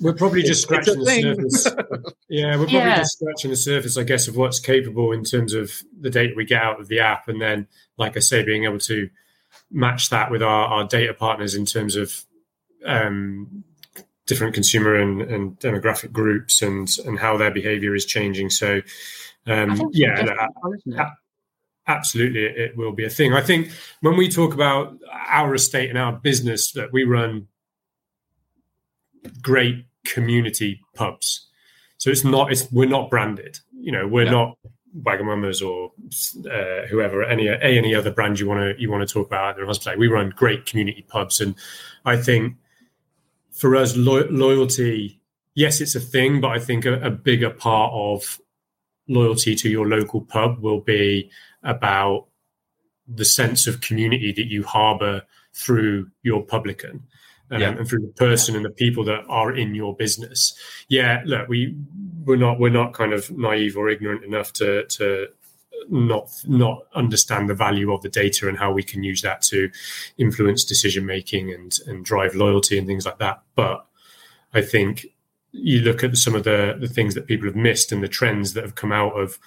We're 0.01 0.15
probably 0.15 0.43
just 0.43 0.63
scratching 0.67 0.99
the 0.99 1.51
surface. 1.51 1.67
Yeah 2.29 2.57
we're 2.57 2.65
probably 2.65 2.79
yeah. 2.79 2.99
just 2.99 3.19
scratching 3.19 3.51
the 3.51 3.57
surface 3.57 3.97
i 3.99 4.05
guess 4.05 4.29
of 4.29 4.37
what's 4.37 4.61
capable 4.61 5.13
in 5.13 5.25
terms 5.25 5.53
of 5.53 5.73
the 6.01 6.11
data 6.11 6.33
we 6.37 6.45
get 6.45 6.63
out 6.63 6.81
of 6.81 6.89
the 6.89 7.01
app 7.01 7.29
and 7.29 7.41
then 7.41 7.67
like 7.99 8.17
i 8.17 8.21
say 8.21 8.45
being 8.45 8.65
able 8.65 8.79
to 8.79 9.11
match 9.71 10.11
that 10.11 10.31
with 10.31 10.43
our, 10.43 10.67
our 10.67 10.85
data 10.87 11.13
partners 11.13 11.55
in 11.55 11.67
terms 11.67 11.97
of 11.97 12.25
um 12.87 13.65
different 14.31 14.55
consumer 14.55 14.95
and, 14.95 15.23
and 15.23 15.59
demographic 15.59 16.13
groups 16.13 16.63
and 16.63 16.89
and 17.05 17.19
how 17.19 17.37
their 17.37 17.51
behavior 17.51 17.97
is 17.97 18.07
changing. 18.07 18.49
So 18.49 18.81
um, 19.47 19.91
yeah, 19.93 20.39
absolutely, 21.87 22.45
it 22.45 22.77
will 22.77 22.93
be 22.93 23.05
a 23.05 23.11
thing. 23.11 23.33
I 23.33 23.41
think 23.41 23.71
when 24.01 24.17
we 24.17 24.29
talk 24.29 24.55
about 24.55 24.97
our 25.29 25.55
estate 25.55 25.89
and 25.89 25.99
our 25.99 26.13
business, 26.13 26.73
that 26.73 26.93
we 26.93 27.05
run 27.05 27.49
great 29.43 29.85
community 30.05 30.81
pubs. 30.95 31.47
So 31.99 32.11
it's 32.11 32.25
not 32.25 32.53
it's 32.53 32.71
we're 32.73 32.89
not 32.89 33.11
branded. 33.11 33.59
You 33.73 33.93
know, 33.93 34.07
we're 34.07 34.25
yeah. 34.25 34.31
not 34.31 34.59
Wagamama's 35.03 35.63
or 35.63 35.93
uh, 36.51 36.87
whoever 36.89 37.23
any 37.23 37.49
any 37.49 37.95
other 37.95 38.11
brand 38.11 38.41
you 38.41 38.49
want 38.49 38.61
to 38.61 38.81
you 38.81 38.91
want 38.91 39.07
to 39.07 39.13
talk 39.13 39.27
about 39.27 39.51
at 39.51 39.57
the 39.57 39.67
hospital. 39.67 39.99
We 39.99 40.09
run 40.09 40.33
great 40.35 40.67
community 40.67 41.05
pubs, 41.09 41.41
and 41.41 41.55
I 42.05 42.17
think 42.17 42.57
for 43.53 43.77
us 43.77 43.97
lo- 43.97 44.29
loyalty, 44.31 45.21
yes, 45.55 45.81
it's 45.81 45.95
a 45.95 46.01
thing, 46.01 46.41
but 46.41 46.49
I 46.49 46.59
think 46.59 46.87
a, 46.87 47.01
a 47.01 47.11
bigger 47.11 47.51
part 47.51 47.93
of 47.93 48.41
loyalty 49.11 49.55
to 49.57 49.69
your 49.69 49.87
local 49.87 50.23
pub 50.23 50.61
will 50.61 50.81
be 50.81 51.31
about 51.63 52.27
the 53.07 53.25
sense 53.25 53.67
of 53.67 53.81
community 53.81 54.33
that 54.33 54.47
you 54.47 54.63
harbor 54.63 55.23
through 55.53 56.09
your 56.23 56.43
publican 56.43 57.03
um, 57.51 57.61
yeah. 57.61 57.71
and 57.71 57.89
through 57.89 58.01
the 58.01 58.13
person 58.15 58.55
and 58.55 58.65
the 58.65 58.71
people 58.71 59.05
that 59.05 59.25
are 59.29 59.53
in 59.53 59.75
your 59.75 59.95
business. 59.97 60.55
Yeah, 60.89 61.23
look, 61.25 61.49
we 61.49 61.77
we're 62.25 62.37
not 62.37 62.61
we're 62.61 62.71
not 62.71 62.95
kind 62.95 63.13
of 63.13 63.31
naive 63.37 63.77
or 63.77 63.89
ignorant 63.89 64.25
enough 64.25 64.53
to 64.55 64.87
to 64.87 65.29
not 65.89 66.31
not 66.47 66.83
understand 66.95 67.49
the 67.49 67.55
value 67.55 67.93
of 67.93 68.03
the 68.03 68.09
data 68.09 68.49
and 68.49 68.59
how 68.59 68.73
we 68.73 68.83
can 68.83 69.03
use 69.03 69.23
that 69.23 69.43
to 69.43 69.71
influence 70.19 70.65
decision 70.65 71.05
making 71.05 71.53
and 71.53 71.79
and 71.87 72.05
drive 72.05 72.35
loyalty 72.35 72.79
and 72.79 72.87
things 72.87 73.05
like 73.05 73.19
that. 73.19 73.43
But 73.57 73.85
I 74.55 74.63
think 74.63 75.07
you 75.53 75.81
look 75.81 76.05
at 76.05 76.17
some 76.17 76.35
of 76.35 76.45
the 76.45 76.77
the 76.79 76.89
things 76.89 77.15
that 77.15 77.27
people 77.27 77.47
have 77.47 77.57
missed 77.57 77.93
and 77.93 78.03
the 78.03 78.09
trends 78.09 78.55
that 78.55 78.65
have 78.65 78.75
come 78.75 78.93
out 78.93 79.13
of 79.13 79.39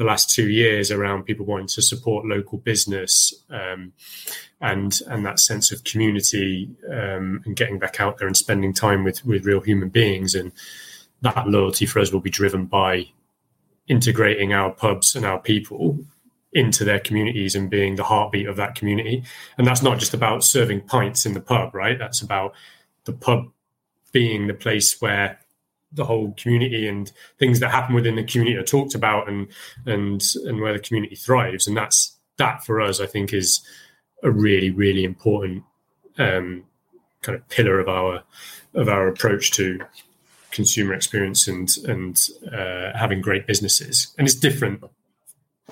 the 0.00 0.06
last 0.06 0.30
two 0.30 0.48
years 0.48 0.90
around 0.90 1.24
people 1.24 1.44
wanting 1.44 1.66
to 1.66 1.82
support 1.82 2.24
local 2.24 2.56
business 2.56 3.34
um, 3.50 3.92
and 4.62 5.00
and 5.08 5.26
that 5.26 5.38
sense 5.38 5.70
of 5.70 5.84
community 5.84 6.70
um, 6.90 7.42
and 7.44 7.54
getting 7.54 7.78
back 7.78 8.00
out 8.00 8.16
there 8.16 8.26
and 8.26 8.36
spending 8.36 8.72
time 8.72 9.04
with 9.04 9.22
with 9.26 9.44
real 9.44 9.60
human 9.60 9.90
beings. 9.90 10.34
And 10.34 10.52
that 11.20 11.46
loyalty 11.46 11.84
for 11.84 11.98
us 11.98 12.12
will 12.12 12.20
be 12.20 12.30
driven 12.30 12.64
by 12.64 13.08
integrating 13.88 14.54
our 14.54 14.70
pubs 14.70 15.14
and 15.14 15.26
our 15.26 15.38
people 15.38 15.98
into 16.54 16.82
their 16.82 16.98
communities 16.98 17.54
and 17.54 17.68
being 17.68 17.96
the 17.96 18.04
heartbeat 18.04 18.48
of 18.48 18.56
that 18.56 18.74
community. 18.74 19.22
And 19.58 19.66
that's 19.66 19.82
not 19.82 19.98
just 19.98 20.14
about 20.14 20.44
serving 20.44 20.80
pints 20.80 21.26
in 21.26 21.34
the 21.34 21.40
pub 21.40 21.74
right? 21.74 21.98
That's 21.98 22.22
about 22.22 22.54
the 23.04 23.12
pub 23.12 23.50
being 24.12 24.46
the 24.46 24.54
place 24.54 24.98
where 25.02 25.39
the 25.92 26.04
whole 26.04 26.32
community 26.36 26.86
and 26.86 27.12
things 27.38 27.60
that 27.60 27.70
happen 27.70 27.94
within 27.94 28.16
the 28.16 28.24
community 28.24 28.56
are 28.56 28.62
talked 28.62 28.94
about 28.94 29.28
and 29.28 29.48
and 29.86 30.22
and 30.44 30.60
where 30.60 30.72
the 30.72 30.78
community 30.78 31.16
thrives. 31.16 31.66
And 31.66 31.76
that's 31.76 32.16
that 32.40 32.64
for 32.64 32.80
us 32.80 33.00
i 33.00 33.06
think 33.06 33.32
is 33.32 33.60
a 34.22 34.30
really 34.30 34.70
really 34.70 35.04
important 35.04 35.62
um, 36.18 36.64
kind 37.22 37.36
of 37.36 37.48
pillar 37.48 37.78
of 37.78 37.88
our 37.88 38.22
of 38.74 38.88
our 38.88 39.08
approach 39.08 39.50
to 39.52 39.80
consumer 40.50 40.94
experience 40.94 41.46
and 41.46 41.76
and 41.86 42.28
uh, 42.52 42.96
having 42.96 43.20
great 43.20 43.46
businesses. 43.46 44.12
And 44.18 44.26
it's 44.26 44.34
different 44.34 44.82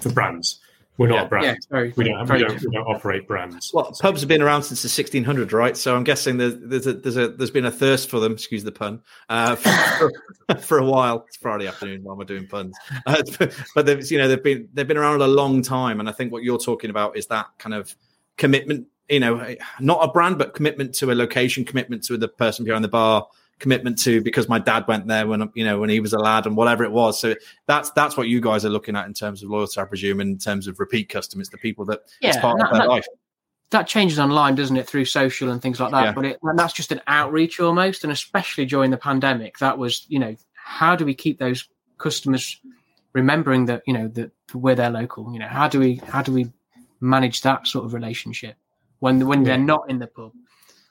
for 0.00 0.12
brands 0.12 0.60
we're 0.98 1.06
not 1.06 1.14
yeah, 1.14 1.22
a 1.22 1.28
brand. 1.28 1.46
Yeah, 1.46 1.54
very, 1.70 1.92
we, 1.96 2.04
don't, 2.04 2.26
very 2.26 2.42
we, 2.42 2.48
don't, 2.48 2.60
we 2.60 2.70
don't 2.72 2.86
operate 2.86 3.28
brands. 3.28 3.70
Well, 3.72 3.96
pubs 4.00 4.20
have 4.20 4.28
been 4.28 4.42
around 4.42 4.64
since 4.64 4.82
the 4.82 4.88
1600s, 4.88 5.52
right? 5.52 5.76
So 5.76 5.94
I'm 5.94 6.02
guessing 6.02 6.38
there's 6.38 6.56
there's 6.58 6.86
a, 6.88 6.92
there's, 6.94 7.16
a, 7.16 7.28
there's 7.28 7.52
been 7.52 7.66
a 7.66 7.70
thirst 7.70 8.10
for 8.10 8.18
them. 8.18 8.32
Excuse 8.32 8.64
the 8.64 8.72
pun. 8.72 9.00
Uh, 9.28 9.54
for, 10.48 10.56
for, 10.58 10.78
a 10.78 10.84
while. 10.84 11.24
It's 11.28 11.36
Friday 11.36 11.68
afternoon 11.68 12.02
while 12.02 12.16
we're 12.16 12.24
doing 12.24 12.48
puns, 12.48 12.76
uh, 13.06 13.22
but 13.76 13.86
they've 13.86 14.10
you 14.10 14.18
know 14.18 14.26
they've 14.26 14.42
been 14.42 14.68
they've 14.74 14.88
been 14.88 14.96
around 14.96 15.22
a 15.22 15.28
long 15.28 15.62
time, 15.62 16.00
and 16.00 16.08
I 16.08 16.12
think 16.12 16.32
what 16.32 16.42
you're 16.42 16.58
talking 16.58 16.90
about 16.90 17.16
is 17.16 17.28
that 17.28 17.46
kind 17.58 17.74
of 17.74 17.94
commitment. 18.36 18.88
You 19.08 19.20
know, 19.20 19.54
not 19.80 20.00
a 20.02 20.08
brand, 20.12 20.36
but 20.36 20.52
commitment 20.52 20.94
to 20.96 21.12
a 21.12 21.14
location, 21.14 21.64
commitment 21.64 22.02
to 22.04 22.18
the 22.18 22.28
person 22.28 22.64
behind 22.64 22.84
the 22.84 22.88
bar, 22.88 23.26
commitment 23.58 23.98
to 23.98 24.22
because 24.22 24.48
my 24.48 24.58
dad 24.58 24.84
went 24.86 25.06
there 25.06 25.26
when 25.26 25.50
you 25.54 25.64
know 25.64 25.78
when 25.78 25.90
he 25.90 26.00
was 26.00 26.12
a 26.12 26.18
lad 26.18 26.46
and 26.46 26.56
whatever 26.56 26.84
it 26.84 26.92
was. 26.92 27.20
So 27.20 27.34
that's 27.66 27.90
that's 27.90 28.16
what 28.16 28.28
you 28.28 28.40
guys 28.40 28.64
are 28.64 28.70
looking 28.70 28.96
at 28.96 29.06
in 29.06 29.14
terms 29.14 29.42
of 29.42 29.50
loyalty, 29.50 29.80
I 29.80 29.84
presume, 29.84 30.20
in 30.20 30.38
terms 30.38 30.66
of 30.66 30.78
repeat 30.80 31.08
customers, 31.08 31.48
the 31.48 31.58
people 31.58 31.84
that 31.86 32.00
yeah, 32.20 32.30
it's 32.30 32.38
part 32.38 32.58
that, 32.58 32.66
of 32.66 32.72
their 32.72 32.80
that, 32.80 32.88
life. 32.88 33.06
That 33.70 33.86
changes 33.86 34.18
online, 34.18 34.54
doesn't 34.54 34.76
it, 34.76 34.86
through 34.86 35.04
social 35.04 35.50
and 35.50 35.60
things 35.60 35.78
like 35.78 35.90
that? 35.90 36.04
Yeah. 36.04 36.12
But 36.12 36.24
it, 36.24 36.38
that's 36.56 36.72
just 36.72 36.92
an 36.92 37.02
outreach 37.06 37.60
almost, 37.60 38.02
and 38.02 38.12
especially 38.12 38.64
during 38.64 38.90
the 38.90 38.96
pandemic, 38.96 39.58
that 39.58 39.76
was 39.76 40.06
you 40.08 40.18
know 40.18 40.36
how 40.54 40.96
do 40.96 41.04
we 41.04 41.14
keep 41.14 41.38
those 41.38 41.68
customers 41.98 42.60
remembering 43.12 43.66
that 43.66 43.82
you 43.86 43.92
know 43.92 44.08
that 44.08 44.30
we're 44.54 44.74
their 44.74 44.90
local? 44.90 45.32
You 45.32 45.40
know 45.40 45.48
how 45.48 45.68
do 45.68 45.80
we 45.80 45.96
how 45.96 46.22
do 46.22 46.32
we 46.32 46.50
manage 47.00 47.42
that 47.42 47.66
sort 47.66 47.84
of 47.84 47.94
relationship 47.94 48.56
when 49.00 49.26
when 49.26 49.40
yeah. 49.40 49.48
they're 49.56 49.64
not 49.64 49.90
in 49.90 49.98
the 49.98 50.06
pub? 50.06 50.32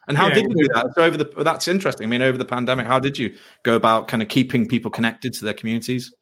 And 0.08 0.18
how 0.18 0.28
yeah, 0.28 0.36
did 0.36 0.44
you 0.50 0.56
do 0.56 0.68
that? 0.74 0.94
So 0.96 1.04
over 1.04 1.18
the 1.18 1.44
that's 1.44 1.68
interesting. 1.68 2.06
I 2.06 2.10
mean, 2.10 2.22
over 2.22 2.38
the 2.38 2.46
pandemic, 2.46 2.88
how 2.88 3.00
did 3.00 3.18
you 3.18 3.36
go 3.64 3.76
about 3.76 4.08
kind 4.08 4.24
of 4.24 4.30
keeping 4.30 4.68
people 4.68 4.90
connected 4.90 5.34
to 5.34 5.46
their 5.46 5.54
communities? 5.54 6.14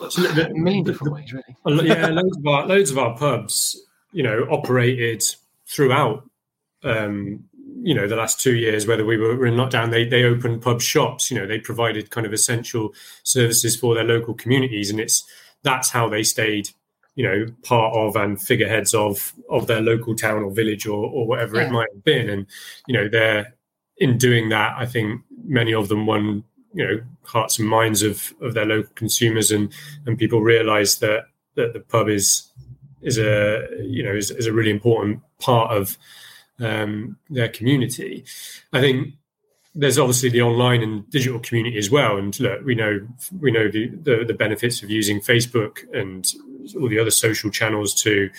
A 0.00 0.50
million 0.54 0.84
different 0.84 1.14
ways, 1.14 1.32
really. 1.32 1.88
yeah, 1.88 2.06
loads 2.12 2.36
of 2.36 2.46
our 2.46 2.66
loads 2.66 2.90
of 2.90 2.98
our 2.98 3.16
pubs, 3.16 3.80
you 4.12 4.22
know, 4.22 4.46
operated 4.50 5.22
throughout. 5.66 6.28
Um, 6.82 7.44
you 7.80 7.94
know, 7.94 8.08
the 8.08 8.16
last 8.16 8.40
two 8.40 8.56
years, 8.56 8.86
whether 8.86 9.04
we 9.04 9.16
were 9.16 9.46
in 9.46 9.54
lockdown, 9.54 9.90
they 9.90 10.04
they 10.04 10.24
opened 10.24 10.62
pub 10.62 10.80
shops. 10.80 11.30
You 11.30 11.38
know, 11.38 11.46
they 11.46 11.60
provided 11.60 12.10
kind 12.10 12.26
of 12.26 12.32
essential 12.32 12.92
services 13.22 13.76
for 13.76 13.94
their 13.94 14.04
local 14.04 14.34
communities, 14.34 14.90
and 14.90 14.98
it's 14.98 15.24
that's 15.62 15.90
how 15.90 16.08
they 16.08 16.24
stayed 16.24 16.70
you 17.18 17.24
know 17.24 17.46
part 17.64 17.92
of 17.96 18.14
and 18.14 18.40
figureheads 18.40 18.94
of 18.94 19.34
of 19.50 19.66
their 19.66 19.80
local 19.80 20.14
town 20.14 20.44
or 20.44 20.52
village 20.52 20.86
or, 20.86 21.04
or 21.04 21.26
whatever 21.26 21.56
yeah. 21.56 21.66
it 21.66 21.72
might 21.72 21.88
have 21.92 22.04
been 22.04 22.30
and 22.30 22.46
you 22.86 22.94
know 22.94 23.08
they're 23.08 23.56
in 23.96 24.16
doing 24.16 24.50
that 24.50 24.72
i 24.78 24.86
think 24.86 25.20
many 25.44 25.74
of 25.74 25.88
them 25.88 26.06
won 26.06 26.44
you 26.74 26.86
know 26.86 27.00
hearts 27.24 27.58
and 27.58 27.68
minds 27.68 28.02
of 28.02 28.32
of 28.40 28.54
their 28.54 28.66
local 28.66 28.92
consumers 28.94 29.50
and 29.50 29.72
and 30.06 30.16
people 30.16 30.40
realize 30.40 31.00
that 31.00 31.24
that 31.56 31.72
the 31.72 31.80
pub 31.80 32.08
is 32.08 32.52
is 33.02 33.18
a 33.18 33.66
you 33.82 34.04
know 34.04 34.14
is, 34.14 34.30
is 34.30 34.46
a 34.46 34.52
really 34.52 34.70
important 34.70 35.20
part 35.40 35.72
of 35.72 35.98
um, 36.60 37.16
their 37.30 37.48
community 37.48 38.24
i 38.72 38.80
think 38.80 39.14
there's 39.74 39.98
obviously 39.98 40.28
the 40.28 40.42
online 40.42 40.82
and 40.82 41.08
digital 41.10 41.38
community 41.38 41.78
as 41.78 41.88
well. 41.88 42.16
And 42.16 42.38
look, 42.40 42.64
we 42.64 42.74
know 42.74 43.06
we 43.38 43.52
know 43.52 43.70
the, 43.70 43.86
the, 43.88 44.24
the 44.26 44.34
benefits 44.34 44.82
of 44.82 44.90
using 44.90 45.20
Facebook 45.20 45.84
and 45.92 46.26
all 46.76 46.88
the 46.88 46.98
other 46.98 47.10
social 47.10 47.50
channels 47.50 47.94
to 48.02 48.30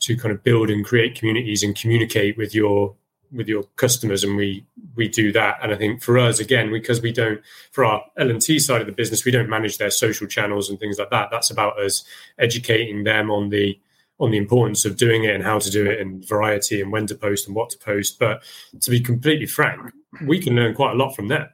to 0.00 0.16
kind 0.16 0.32
of 0.32 0.42
build 0.42 0.70
and 0.70 0.84
create 0.84 1.14
communities 1.14 1.62
and 1.62 1.76
communicate 1.76 2.36
with 2.36 2.54
your 2.54 2.94
with 3.32 3.48
your 3.48 3.64
customers. 3.76 4.24
And 4.24 4.36
we 4.36 4.64
we 4.96 5.08
do 5.08 5.32
that. 5.32 5.58
And 5.62 5.72
i 5.72 5.76
think 5.76 6.02
for 6.02 6.18
us 6.18 6.40
again 6.40 6.70
because 6.70 7.00
we 7.00 7.12
don't 7.12 7.40
for 7.72 7.84
our 7.84 8.02
l&t 8.16 8.58
side 8.58 8.80
of 8.80 8.86
the 8.86 8.92
business 8.92 9.24
we 9.24 9.30
don't 9.32 9.48
manage 9.48 9.78
their 9.78 9.90
social 9.90 10.26
channels 10.26 10.68
and 10.68 10.78
things 10.78 10.98
like 10.98 11.10
that. 11.10 11.28
That's 11.30 11.50
about 11.50 11.78
us 11.78 12.04
educating 12.38 13.04
them 13.04 13.30
on 13.30 13.50
the 13.50 13.78
on 14.18 14.30
the 14.30 14.38
importance 14.38 14.84
of 14.84 14.98
doing 14.98 15.24
it 15.24 15.34
and 15.34 15.42
how 15.42 15.58
to 15.58 15.70
do 15.70 15.86
it 15.86 15.98
and 15.98 16.26
variety 16.26 16.80
and 16.82 16.92
when 16.92 17.06
to 17.06 17.14
post 17.14 17.46
and 17.46 17.56
what 17.56 17.70
to 17.70 17.78
post. 17.78 18.18
But 18.18 18.42
to 18.80 18.90
be 18.90 19.00
completely 19.00 19.46
frank 19.46 19.92
we 20.26 20.40
can 20.40 20.56
learn 20.56 20.74
quite 20.74 20.92
a 20.92 20.96
lot 20.96 21.14
from 21.14 21.28
them. 21.28 21.48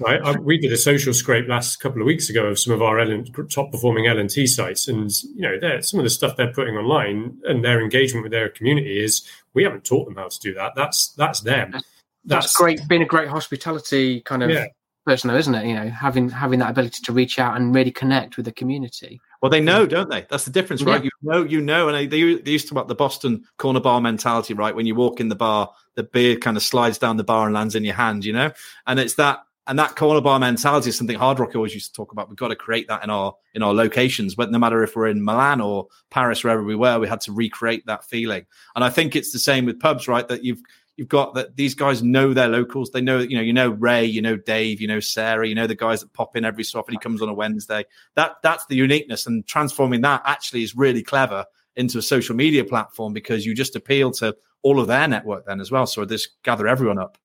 Right, 0.00 0.20
I, 0.22 0.38
we 0.38 0.58
did 0.58 0.72
a 0.72 0.76
social 0.76 1.12
scrape 1.12 1.48
last 1.48 1.76
couple 1.76 2.00
of 2.00 2.06
weeks 2.06 2.30
ago 2.30 2.46
of 2.46 2.58
some 2.58 2.72
of 2.72 2.82
our 2.82 2.98
L- 2.98 3.24
top 3.50 3.72
performing 3.72 4.06
L 4.06 4.18
and 4.18 4.30
T 4.30 4.46
sites, 4.46 4.88
and 4.88 5.10
you 5.34 5.42
know, 5.42 5.80
some 5.80 6.00
of 6.00 6.04
the 6.04 6.10
stuff 6.10 6.36
they're 6.36 6.52
putting 6.52 6.76
online 6.76 7.38
and 7.44 7.64
their 7.64 7.80
engagement 7.80 8.22
with 8.22 8.32
their 8.32 8.48
community 8.48 9.02
is 9.02 9.26
we 9.54 9.64
haven't 9.64 9.84
taught 9.84 10.06
them 10.06 10.16
how 10.16 10.28
to 10.28 10.40
do 10.40 10.54
that. 10.54 10.72
That's 10.74 11.08
that's 11.14 11.40
them. 11.40 11.72
That's, 11.72 11.84
that's 12.24 12.56
great. 12.56 12.80
Being 12.88 13.02
a 13.02 13.06
great 13.06 13.28
hospitality 13.28 14.20
kind 14.22 14.42
of 14.42 14.50
yeah. 14.50 14.66
person, 15.04 15.28
though, 15.28 15.36
isn't 15.36 15.54
it? 15.54 15.66
You 15.66 15.74
know, 15.74 15.88
having 15.88 16.28
having 16.28 16.58
that 16.60 16.70
ability 16.70 17.02
to 17.02 17.12
reach 17.12 17.38
out 17.38 17.56
and 17.56 17.74
really 17.74 17.90
connect 17.90 18.36
with 18.36 18.46
the 18.46 18.52
community. 18.52 19.20
Well, 19.42 19.50
they 19.50 19.60
know, 19.60 19.84
don't 19.84 20.08
they? 20.08 20.26
That's 20.30 20.46
the 20.46 20.50
difference, 20.50 20.82
right? 20.82 21.04
Yeah. 21.04 21.10
You 21.20 21.30
know, 21.30 21.44
you 21.44 21.60
know, 21.60 21.88
and 21.90 22.10
they, 22.10 22.36
they 22.36 22.50
used 22.50 22.68
to 22.68 22.74
about 22.74 22.88
the 22.88 22.94
Boston 22.94 23.44
corner 23.58 23.80
bar 23.80 24.00
mentality, 24.00 24.54
right? 24.54 24.74
When 24.74 24.86
you 24.86 24.94
walk 24.94 25.20
in 25.20 25.28
the 25.28 25.34
bar, 25.34 25.70
the 25.96 26.02
beer 26.02 26.36
kind 26.36 26.56
of 26.56 26.62
slides 26.62 26.96
down 26.96 27.18
the 27.18 27.24
bar 27.24 27.44
and 27.44 27.54
lands 27.54 27.74
in 27.74 27.84
your 27.84 27.94
hand, 27.94 28.24
you 28.24 28.32
know, 28.32 28.52
and 28.86 28.98
it's 28.98 29.16
that 29.16 29.40
and 29.66 29.78
that 29.78 29.96
corner 29.96 30.20
bar 30.20 30.38
mentality 30.38 30.90
is 30.90 30.98
something 30.98 31.16
Hard 31.16 31.38
Rock 31.38 31.54
always 31.54 31.74
used 31.74 31.86
to 31.86 31.92
talk 31.92 32.12
about. 32.12 32.28
We've 32.28 32.36
got 32.36 32.48
to 32.48 32.56
create 32.56 32.88
that 32.88 33.02
in 33.02 33.10
our 33.10 33.34
in 33.54 33.62
our 33.62 33.72
locations, 33.72 34.34
but 34.34 34.50
no 34.50 34.58
matter 34.58 34.82
if 34.82 34.94
we're 34.94 35.08
in 35.08 35.24
Milan 35.24 35.60
or 35.60 35.88
Paris, 36.10 36.44
wherever 36.44 36.62
we 36.62 36.76
were, 36.76 36.98
we 36.98 37.08
had 37.08 37.22
to 37.22 37.32
recreate 37.32 37.86
that 37.86 38.04
feeling. 38.04 38.44
And 38.74 38.84
I 38.84 38.90
think 38.90 39.16
it's 39.16 39.32
the 39.32 39.38
same 39.38 39.64
with 39.64 39.80
pubs, 39.80 40.06
right? 40.06 40.26
That 40.28 40.44
you've 40.44 40.60
you've 40.96 41.08
got 41.08 41.34
that 41.34 41.56
these 41.56 41.74
guys 41.74 42.02
know 42.02 42.32
their 42.32 42.48
locals. 42.48 42.90
They 42.90 43.00
know, 43.00 43.18
you 43.18 43.36
know, 43.36 43.42
you 43.42 43.52
know 43.52 43.70
Ray, 43.70 44.04
you 44.04 44.22
know 44.22 44.36
Dave, 44.36 44.80
you 44.80 44.88
know 44.88 45.00
Sarah, 45.00 45.48
you 45.48 45.54
know 45.54 45.66
the 45.66 45.74
guys 45.74 46.00
that 46.00 46.12
pop 46.12 46.36
in 46.36 46.44
every 46.44 46.64
so 46.64 46.78
often. 46.78 46.94
He 46.94 46.98
comes 46.98 47.22
on 47.22 47.28
a 47.28 47.34
Wednesday. 47.34 47.84
That 48.16 48.36
that's 48.42 48.66
the 48.66 48.76
uniqueness, 48.76 49.26
and 49.26 49.46
transforming 49.46 50.02
that 50.02 50.22
actually 50.24 50.62
is 50.62 50.76
really 50.76 51.02
clever 51.02 51.44
into 51.76 51.98
a 51.98 52.02
social 52.02 52.36
media 52.36 52.64
platform 52.64 53.12
because 53.12 53.44
you 53.44 53.54
just 53.54 53.76
appeal 53.76 54.10
to 54.12 54.36
all 54.62 54.78
of 54.78 54.86
their 54.86 55.08
network 55.08 55.46
then 55.46 55.60
as 55.60 55.70
well. 55.70 55.86
So 55.86 56.04
this 56.04 56.28
gather 56.42 56.68
everyone 56.68 56.98
up. 56.98 57.18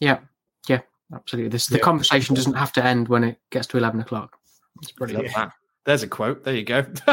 Yeah, 0.00 0.20
yeah, 0.68 0.80
absolutely. 1.14 1.48
This 1.50 1.66
the 1.66 1.78
yeah. 1.78 1.84
conversation 1.84 2.34
doesn't 2.34 2.54
have 2.54 2.72
to 2.74 2.84
end 2.84 3.08
when 3.08 3.24
it 3.24 3.38
gets 3.50 3.66
to 3.68 3.78
eleven 3.78 4.00
o'clock. 4.00 4.38
It's 4.82 4.92
brilliant. 4.92 5.32
There's 5.84 6.02
a 6.02 6.06
quote. 6.08 6.44
There 6.44 6.54
you 6.54 6.64
go. 6.64 6.84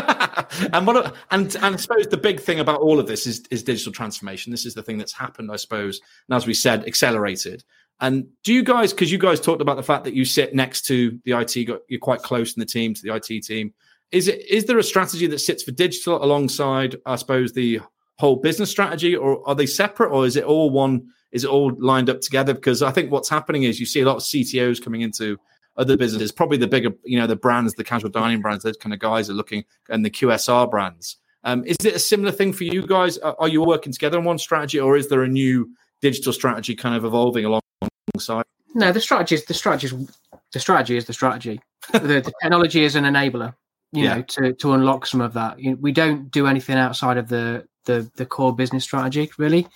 and 0.74 0.86
what 0.86 1.16
and 1.32 1.56
and 1.56 1.76
I 1.76 1.78
suppose 1.78 2.08
the 2.08 2.18
big 2.18 2.42
thing 2.42 2.60
about 2.60 2.82
all 2.82 3.00
of 3.00 3.08
this 3.08 3.26
is 3.26 3.44
is 3.50 3.64
digital 3.64 3.94
transformation. 3.94 4.52
This 4.52 4.66
is 4.66 4.74
the 4.74 4.84
thing 4.84 4.98
that's 4.98 5.14
happened, 5.14 5.50
I 5.50 5.56
suppose, 5.56 6.02
and 6.28 6.36
as 6.36 6.46
we 6.46 6.54
said, 6.54 6.86
accelerated. 6.86 7.64
And 8.02 8.28
do 8.44 8.54
you 8.54 8.64
guys, 8.64 8.92
because 8.92 9.12
you 9.12 9.18
guys 9.18 9.40
talked 9.40 9.62
about 9.62 9.78
the 9.78 9.84
fact 9.84 10.04
that 10.04 10.14
you 10.14 10.26
sit 10.26 10.54
next 10.54 10.82
to 10.88 11.18
the 11.24 11.40
IT, 11.40 11.56
you're 11.56 12.00
quite 12.02 12.22
close 12.22 12.54
in 12.54 12.60
the 12.60 12.66
team 12.66 12.94
to 12.94 13.02
the 13.02 13.16
IT 13.16 13.44
team. 13.44 13.74
Is 14.12 14.28
it 14.28 14.46
is 14.46 14.66
there 14.66 14.78
a 14.78 14.84
strategy 14.84 15.28
that 15.28 15.40
sits 15.40 15.64
for 15.64 15.72
digital 15.72 16.24
alongside, 16.24 16.98
I 17.06 17.16
suppose, 17.16 17.54
the 17.54 17.80
whole 18.18 18.36
business 18.36 18.70
strategy, 18.70 19.16
or 19.16 19.48
are 19.48 19.56
they 19.56 19.66
separate, 19.66 20.10
or 20.10 20.26
is 20.26 20.36
it 20.36 20.44
all 20.44 20.70
one? 20.70 21.10
Is 21.36 21.44
it 21.44 21.50
all 21.50 21.74
lined 21.78 22.10
up 22.10 22.22
together? 22.22 22.54
Because 22.54 22.82
I 22.82 22.92
think 22.92 23.12
what's 23.12 23.28
happening 23.28 23.64
is 23.64 23.78
you 23.78 23.86
see 23.86 24.00
a 24.00 24.06
lot 24.06 24.16
of 24.16 24.24
CTOs 24.24 24.82
coming 24.82 25.02
into 25.02 25.38
other 25.76 25.98
businesses, 25.98 26.32
probably 26.32 26.56
the 26.56 26.66
bigger, 26.66 26.92
you 27.04 27.20
know, 27.20 27.28
the 27.28 27.36
brands, 27.36 27.74
the 27.74 27.84
casual 27.84 28.10
dining 28.10 28.40
brands, 28.42 28.64
those 28.64 28.78
kind 28.78 28.94
of 28.94 29.00
guys 29.00 29.30
are 29.30 29.34
looking, 29.34 29.66
and 29.90 30.06
the 30.06 30.10
QSR 30.10 30.72
brands. 30.72 31.18
Um, 31.44 31.66
is 31.66 31.76
it 31.84 31.94
a 31.94 32.00
similar 32.00 32.32
thing 32.32 32.54
for 32.54 32.64
you 32.64 32.88
guys? 32.88 33.18
Are, 33.18 33.50
you 33.50 33.62
working 33.62 33.92
together 33.92 34.18
on 34.18 34.24
one 34.24 34.38
strategy, 34.38 34.80
or 34.80 34.96
is 34.96 35.10
there 35.10 35.24
a 35.24 35.28
new 35.28 35.70
digital 36.02 36.32
strategy 36.32 36.74
kind 36.74 36.96
of 36.96 37.04
evolving 37.04 37.44
alongside? 37.44 38.46
No, 38.74 38.94
the 38.94 39.02
strategy 39.02 39.36
is 39.36 39.44
the 39.44 39.54
strategy 39.54 39.88
is 39.88 40.10
the 40.54 40.60
strategy 40.62 40.96
is 40.96 41.04
the 41.04 41.14
strategy. 41.14 41.60
the, 41.92 42.00
the, 42.00 42.34
technology 42.42 42.86
is 42.86 42.96
an 42.96 43.04
enabler, 43.04 43.54
you 43.92 44.06
yeah. 44.06 44.16
know, 44.16 44.22
to 44.24 44.54
to 44.54 44.74
unlock 44.74 45.06
some 45.06 45.20
of 45.20 45.34
that. 45.34 45.60
You 45.60 45.72
know, 45.72 45.78
we 45.82 45.92
don't 45.92 46.32
do 46.32 46.48
anything 46.48 46.78
outside 46.78 47.18
of 47.18 47.28
the 47.28 47.68
the 47.84 48.10
the 48.16 48.26
core 48.26 48.56
business 48.56 48.86
strategy. 48.86 49.30
Really, 49.38 49.68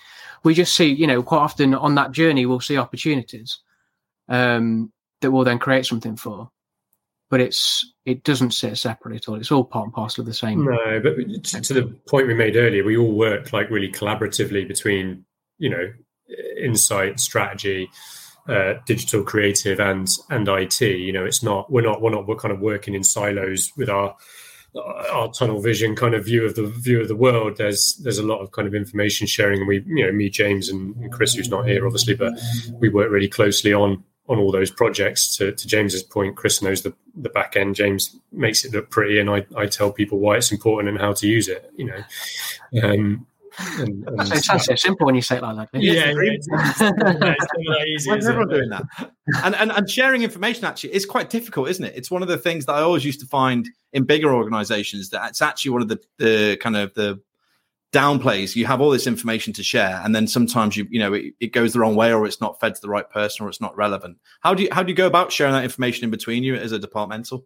we 0.44 0.54
just 0.54 0.76
see, 0.76 0.92
you 0.92 1.08
know, 1.08 1.22
quite 1.22 1.40
often 1.40 1.74
on 1.74 1.96
that 1.96 2.12
journey 2.12 2.46
we'll 2.46 2.60
see 2.60 2.78
opportunities. 2.78 3.60
Um, 4.28 4.92
that 5.22 5.32
we'll 5.32 5.44
then 5.44 5.60
create 5.60 5.86
something 5.86 6.16
for. 6.16 6.50
But 7.30 7.42
it's 7.42 7.94
it 8.06 8.24
doesn't 8.24 8.52
sit 8.52 8.76
separately 8.78 9.18
at 9.18 9.30
all. 9.30 9.36
It's 9.36 9.52
all 9.52 9.64
part 9.64 9.86
and 9.86 9.94
parcel 9.94 10.24
of 10.24 10.26
the 10.26 10.34
same. 10.34 10.66
No, 10.66 11.00
but 11.00 11.44
to, 11.44 11.74
the 11.74 11.96
point 12.08 12.28
we 12.28 12.34
made 12.34 12.56
earlier, 12.56 12.84
we 12.84 12.98
all 12.98 13.12
work 13.12 13.54
like 13.54 13.70
really 13.70 13.92
collaboratively 13.92 14.68
between 14.68 15.26
you 15.60 15.70
know 15.70 15.94
insight, 16.60 17.20
strategy, 17.20 17.88
uh, 18.48 18.76
digital 18.88 19.22
creative, 19.22 19.80
and 19.80 20.10
and 20.32 20.48
IT. 20.48 20.82
You 20.82 21.14
know, 21.14 21.24
it's 21.24 21.44
not 21.44 21.72
we're 21.72 21.84
not 21.84 22.02
we're 22.02 22.10
not 22.10 22.26
we're 22.26 22.36
kind 22.36 22.54
of 22.54 22.62
working 22.62 22.96
in 22.96 23.04
silos 23.04 23.72
with 23.78 23.90
our 23.90 24.16
our 24.76 25.32
tunnel 25.32 25.60
vision 25.60 25.96
kind 25.96 26.14
of 26.14 26.26
view 26.26 26.46
of 26.46 26.56
the 26.56 26.68
view 26.68 27.02
of 27.02 27.08
the 27.08 27.16
world. 27.16 27.58
There's 27.58 27.96
there's 28.04 28.20
a 28.20 28.26
lot 28.26 28.40
of 28.40 28.52
kind 28.52 28.68
of 28.68 28.76
information 28.76 29.28
sharing, 29.28 29.60
and 29.60 29.68
we 29.68 29.84
you 29.86 30.06
know 30.06 30.12
me, 30.12 30.30
James, 30.30 30.70
and, 30.70 31.12
Chris, 31.12 31.34
who's 31.34 31.50
not 31.50 31.68
here 31.68 31.86
obviously, 31.86 32.16
but 32.16 32.34
we 32.74 32.90
work 32.90 33.10
really 33.10 33.28
closely 33.28 33.74
on 33.74 34.04
on 34.28 34.38
all 34.38 34.52
those 34.52 34.70
projects. 34.70 35.36
To, 35.38 35.52
to 35.52 35.68
James's 35.68 36.04
point, 36.04 36.36
Chris 36.36 36.62
knows 36.62 36.84
the, 36.84 36.94
the 37.16 37.30
back 37.30 37.56
end. 37.58 37.76
James 37.76 38.16
makes 38.32 38.64
it 38.64 38.72
look 38.72 38.92
pretty, 38.92 39.20
and 39.20 39.30
I, 39.30 39.46
I 39.58 39.66
tell 39.66 39.92
people 39.92 40.20
why 40.20 40.38
it's 40.38 40.52
important 40.52 40.90
and 40.90 41.00
how 41.00 41.14
to 41.14 41.28
use 41.28 41.48
it. 41.48 41.72
You 41.76 41.86
know, 41.86 42.84
um, 42.84 43.26
and, 43.80 44.08
and 44.08 44.34
it 44.34 44.44
sounds 44.44 44.66
so 44.66 44.76
simple 44.76 45.06
when 45.06 45.16
you 45.16 45.22
say 45.22 45.38
it 45.38 45.44
like 45.44 45.72
that. 45.72 45.82
Yeah, 45.82 45.94
yeah, 45.94 46.14
it's, 46.16 46.48
it's, 46.52 48.08
easy. 48.08 48.12
everyone 48.12 48.50
doing 48.50 48.70
that? 48.70 48.84
And, 49.44 49.56
and 49.56 49.72
and 49.72 49.90
sharing 49.90 50.24
information 50.24 50.66
actually 50.66 50.94
is 50.94 51.06
quite 51.06 51.30
difficult, 51.30 51.70
isn't 51.70 51.84
it? 51.84 51.94
It's 51.96 52.12
one 52.12 52.22
of 52.22 52.28
the 52.28 52.38
things 52.38 52.66
that 52.66 52.74
I 52.74 52.82
always 52.82 53.06
used 53.06 53.20
to 53.22 53.26
find 53.26 53.68
in 53.94 54.04
bigger 54.04 54.34
organizations 54.34 55.10
that 55.10 55.30
it's 55.30 55.42
actually 55.42 55.72
one 55.72 55.82
of 55.82 55.88
the 55.88 56.00
the 56.18 56.58
kind 56.58 56.78
of 56.78 56.94
the 56.94 57.22
downplays. 57.92 58.56
You 58.56 58.66
have 58.66 58.82
all 58.82 58.90
this 58.90 59.08
information 59.08 59.54
to 59.54 59.64
share, 59.64 60.02
and 60.04 60.16
then 60.16 60.28
sometimes 60.28 60.78
you 60.78 60.88
you 60.90 61.00
know 61.00 61.14
it, 61.14 61.34
it 61.40 61.48
goes 61.54 61.74
the 61.74 61.80
wrong 61.80 61.96
way, 61.96 62.14
or 62.14 62.26
it's 62.26 62.42
not 62.42 62.60
fed 62.60 62.76
to 62.76 62.82
the 62.82 62.90
right 62.90 63.10
person, 63.10 63.46
or 63.46 63.50
it's 63.50 63.62
not 63.62 63.76
relevant. 63.76 64.18
How 64.42 64.54
do 64.54 64.64
you 64.64 64.70
how 64.72 64.84
do 64.84 64.90
you 64.90 64.96
go 64.96 65.08
about 65.08 65.32
sharing 65.32 65.54
that 65.54 65.64
information 65.64 66.04
in 66.04 66.12
between 66.12 66.44
you 66.44 66.56
as 66.56 66.72
a 66.72 66.80
departmental? 66.80 67.46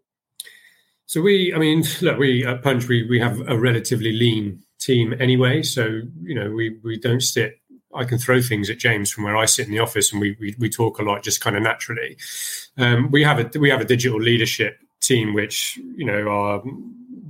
So 1.06 1.22
we, 1.22 1.54
I 1.54 1.58
mean, 1.58 1.84
look, 2.02 2.18
we 2.18 2.46
at 2.46 2.64
Punch 2.64 2.88
we 2.88 3.08
we 3.08 3.20
have 3.20 3.42
a 3.48 3.58
relatively 3.58 4.12
lean 4.12 4.64
team 4.84 5.14
anyway. 5.20 5.64
So 5.64 6.02
you 6.22 6.36
know, 6.36 6.52
we 6.52 6.78
we 6.84 6.98
don't 6.98 7.22
sit. 7.22 7.60
I 7.96 8.06
can 8.06 8.18
throw 8.18 8.42
things 8.42 8.70
at 8.70 8.80
James 8.80 9.12
from 9.12 9.24
where 9.24 9.38
I 9.38 9.46
sit 9.46 9.68
in 9.68 9.72
the 9.72 9.80
office, 9.80 10.12
and 10.12 10.22
we 10.22 10.36
we, 10.40 10.56
we 10.60 10.70
talk 10.70 11.00
a 11.00 11.04
lot 11.04 11.24
just 11.24 11.42
kind 11.42 11.56
of 11.56 11.64
naturally. 11.64 12.18
Um, 12.78 13.12
we 13.12 13.24
have 13.24 13.40
a 13.40 13.60
we 13.60 13.70
have 13.70 13.82
a 13.82 13.86
digital 13.86 14.20
leadership 14.20 14.80
team, 15.02 15.34
which 15.34 15.80
you 15.96 16.06
know 16.06 16.28
are 16.28 16.64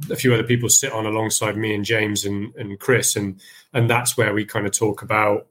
a 0.10 0.16
few 0.16 0.34
other 0.34 0.44
people 0.44 0.70
sit 0.70 0.92
on 0.92 1.06
alongside 1.06 1.58
me 1.58 1.74
and 1.74 1.86
James 1.86 2.26
and, 2.26 2.54
and 2.56 2.80
Chris, 2.80 3.16
and 3.16 3.40
and 3.74 3.90
that's 3.90 4.18
where 4.18 4.34
we 4.34 4.46
kind 4.46 4.66
of 4.66 4.72
talk 4.72 5.02
about 5.02 5.48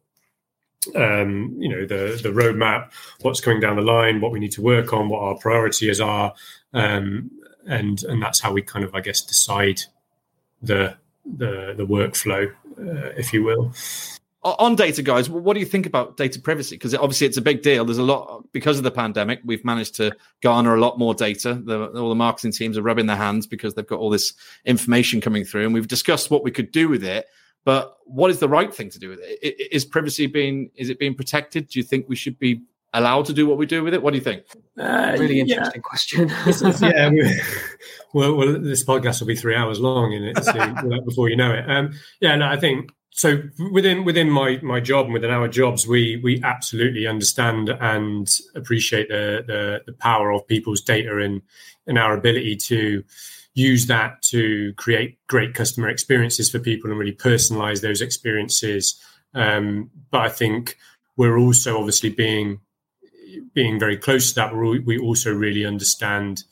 um, 0.97 1.55
you 1.59 1.69
know 1.69 1.87
the 1.87 2.19
the 2.23 2.31
roadmap, 2.31 2.91
what's 3.21 3.41
coming 3.41 3.61
down 3.61 3.77
the 3.77 3.83
line, 3.83 4.21
what 4.21 4.33
we 4.33 4.41
need 4.41 4.53
to 4.53 4.63
work 4.63 4.93
on, 4.93 5.09
what 5.09 5.23
our 5.23 5.37
priorities 5.37 6.01
are, 6.01 6.35
um, 6.73 7.31
and 7.67 8.03
and 8.05 8.23
that's 8.23 8.41
how 8.41 8.53
we 8.53 8.63
kind 8.63 8.85
of 8.85 8.95
I 8.95 9.01
guess 9.01 9.21
decide 9.21 9.81
the 10.63 10.97
the 11.25 11.75
the 11.77 11.87
workflow, 11.87 12.51
uh, 12.79 13.13
if 13.17 13.33
you 13.33 13.43
will. 13.45 13.73
On 14.45 14.75
data, 14.75 15.03
guys, 15.03 15.31
what 15.31 15.55
do 15.55 15.61
you 15.61 15.67
think 15.67 15.87
about 15.87 16.17
data 16.17 16.41
privacy? 16.41 16.75
Because 16.75 16.97
obviously 16.97 17.29
it's 17.29 17.37
a 17.37 17.43
big 17.43 17.63
deal. 17.63 17.85
There's 17.85 17.99
a 17.99 18.03
lot 18.03 18.45
because 18.51 18.77
of 18.77 18.83
the 18.83 18.91
pandemic. 18.91 19.41
We've 19.45 19.65
managed 19.65 19.95
to 19.97 20.17
garner 20.43 20.75
a 20.75 20.81
lot 20.81 20.99
more 20.99 21.15
data. 21.15 21.55
The, 21.55 21.87
all 21.93 22.09
the 22.09 22.17
marketing 22.17 22.51
teams 22.51 22.77
are 22.77 22.83
rubbing 22.83 23.07
their 23.07 23.17
hands 23.17 23.47
because 23.47 23.75
they've 23.75 23.87
got 23.87 24.01
all 24.01 24.11
this 24.11 24.35
information 24.65 25.21
coming 25.21 25.45
through, 25.45 25.67
and 25.67 25.75
we've 25.75 25.87
discussed 25.87 26.29
what 26.29 26.43
we 26.43 26.51
could 26.51 26.73
do 26.73 26.89
with 26.89 27.05
it. 27.05 27.27
But 27.65 27.97
what 28.05 28.33
is 28.33 28.41
the 28.41 28.49
right 28.49 28.75
thing 28.75 28.91
to 28.91 28.99
do 28.99 29.11
with 29.11 29.21
it? 29.23 29.73
Is 29.73 29.85
privacy 29.85 30.27
being 30.27 30.71
is 30.75 30.91
it 30.91 30.99
being 30.99 31.15
protected? 31.15 31.69
Do 31.69 31.79
you 31.79 31.85
think 31.85 32.09
we 32.09 32.17
should 32.17 32.37
be 32.41 32.63
allowed 32.93 33.27
to 33.27 33.33
do 33.33 33.47
what 33.47 33.59
we 33.59 33.67
do 33.67 33.83
with 33.83 33.95
it? 33.95 34.03
What 34.03 34.11
do 34.13 34.19
you 34.19 34.25
think? 34.25 34.45
Uh, 34.79 35.17
really 35.19 35.41
interesting 35.41 35.83
yeah. 36.29 36.29
question. 36.29 36.29
yeah, 36.83 37.11
well, 38.13 38.35
well, 38.35 38.61
this 38.61 38.85
podcast 38.85 39.21
will 39.21 39.29
be 39.29 39.37
three 39.37 39.55
hours 39.55 39.81
long 39.81 40.13
in 40.13 40.25
it 40.25 40.45
so, 40.45 41.01
before 41.07 41.29
you 41.29 41.37
know 41.37 41.53
it. 41.53 41.69
Um, 41.71 41.93
yeah, 42.21 42.37
no, 42.37 42.47
I 42.47 42.57
think 42.57 42.91
so. 43.11 43.43
Within 43.73 44.05
within 44.05 44.31
my 44.31 44.59
my 44.63 44.81
job 44.81 45.07
and 45.07 45.15
within 45.15 45.31
our 45.31 45.49
jobs, 45.49 45.87
we 45.87 46.21
we 46.23 46.43
absolutely 46.43 47.07
understand 47.07 47.69
and 47.69 48.29
appreciate 48.55 49.09
the 49.09 49.45
the, 49.47 49.81
the 49.87 49.93
power 49.95 50.31
of 50.31 50.47
people's 50.47 50.83
data 50.83 51.19
and 51.19 51.43
and 51.87 51.99
our 51.99 52.17
ability 52.17 52.57
to 52.57 53.03
use 53.55 53.87
that 53.87 54.23
to 54.23 54.73
create 54.75 55.19
great 55.27 55.55
customer 55.55 55.89
experiences 55.89 56.51
for 56.51 56.59
people 56.59 56.91
and 56.91 56.99
really 56.99 57.15
personalize 57.15 57.83
those 57.83 58.01
experiences. 58.01 59.01
Um, 59.35 59.91
but 60.11 60.23
I 60.23 60.29
think 60.31 60.79
we're 61.17 61.39
also 61.39 61.79
obviously 61.79 62.11
being 62.11 62.61
being 63.55 63.79
very 63.79 63.97
close 63.97 64.31
to 64.31 64.35
that, 64.37 64.55
we 64.55 64.99
also 64.99 65.33
really 65.33 65.65
understand 65.65 66.45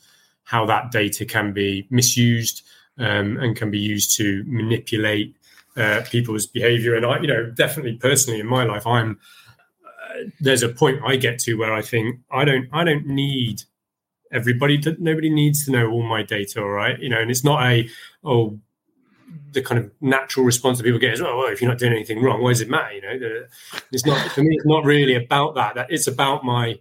how 0.43 0.65
that 0.65 0.91
data 0.91 1.25
can 1.25 1.53
be 1.53 1.87
misused 1.89 2.63
um, 2.97 3.37
and 3.37 3.55
can 3.55 3.71
be 3.71 3.79
used 3.79 4.17
to 4.17 4.43
manipulate 4.45 5.35
uh, 5.77 6.01
people's 6.09 6.45
behavior. 6.45 6.95
And 6.95 7.05
I, 7.05 7.19
you 7.19 7.27
know, 7.27 7.49
definitely 7.49 7.95
personally 7.95 8.39
in 8.39 8.47
my 8.47 8.63
life, 8.63 8.85
I'm 8.85 9.19
uh, 9.85 10.29
there's 10.39 10.63
a 10.63 10.69
point 10.69 11.01
I 11.05 11.15
get 11.15 11.39
to 11.39 11.55
where 11.55 11.73
I 11.73 11.81
think 11.81 12.19
I 12.31 12.43
don't 12.45 12.67
I 12.73 12.83
don't 12.83 13.07
need 13.07 13.63
everybody 14.31 14.81
nobody 14.99 15.29
needs 15.29 15.65
to 15.65 15.71
know 15.71 15.89
all 15.89 16.03
my 16.03 16.23
data 16.23 16.61
all 16.61 16.69
right 16.69 16.97
you 16.99 17.09
know 17.09 17.19
and 17.19 17.29
it's 17.29 17.43
not 17.43 17.61
a 17.63 17.87
oh 18.23 18.57
the 19.51 19.61
kind 19.61 19.79
of 19.79 19.91
natural 20.01 20.45
response 20.45 20.77
that 20.77 20.83
people 20.83 20.99
get 20.99 21.13
is, 21.13 21.21
oh, 21.21 21.37
well, 21.37 21.51
if 21.51 21.61
you're 21.61 21.69
not 21.69 21.79
doing 21.79 21.93
anything 21.93 22.21
wrong, 22.21 22.41
why 22.41 22.49
does 22.51 22.61
it 22.61 22.69
matter? 22.69 22.93
You 22.93 23.01
know, 23.01 23.43
it's 23.91 24.05
not 24.05 24.31
for 24.31 24.41
me. 24.41 24.55
It's 24.55 24.65
not 24.65 24.85
really 24.85 25.15
about 25.15 25.55
that. 25.55 25.75
That 25.75 25.87
it's 25.89 26.07
about 26.07 26.43
my 26.43 26.79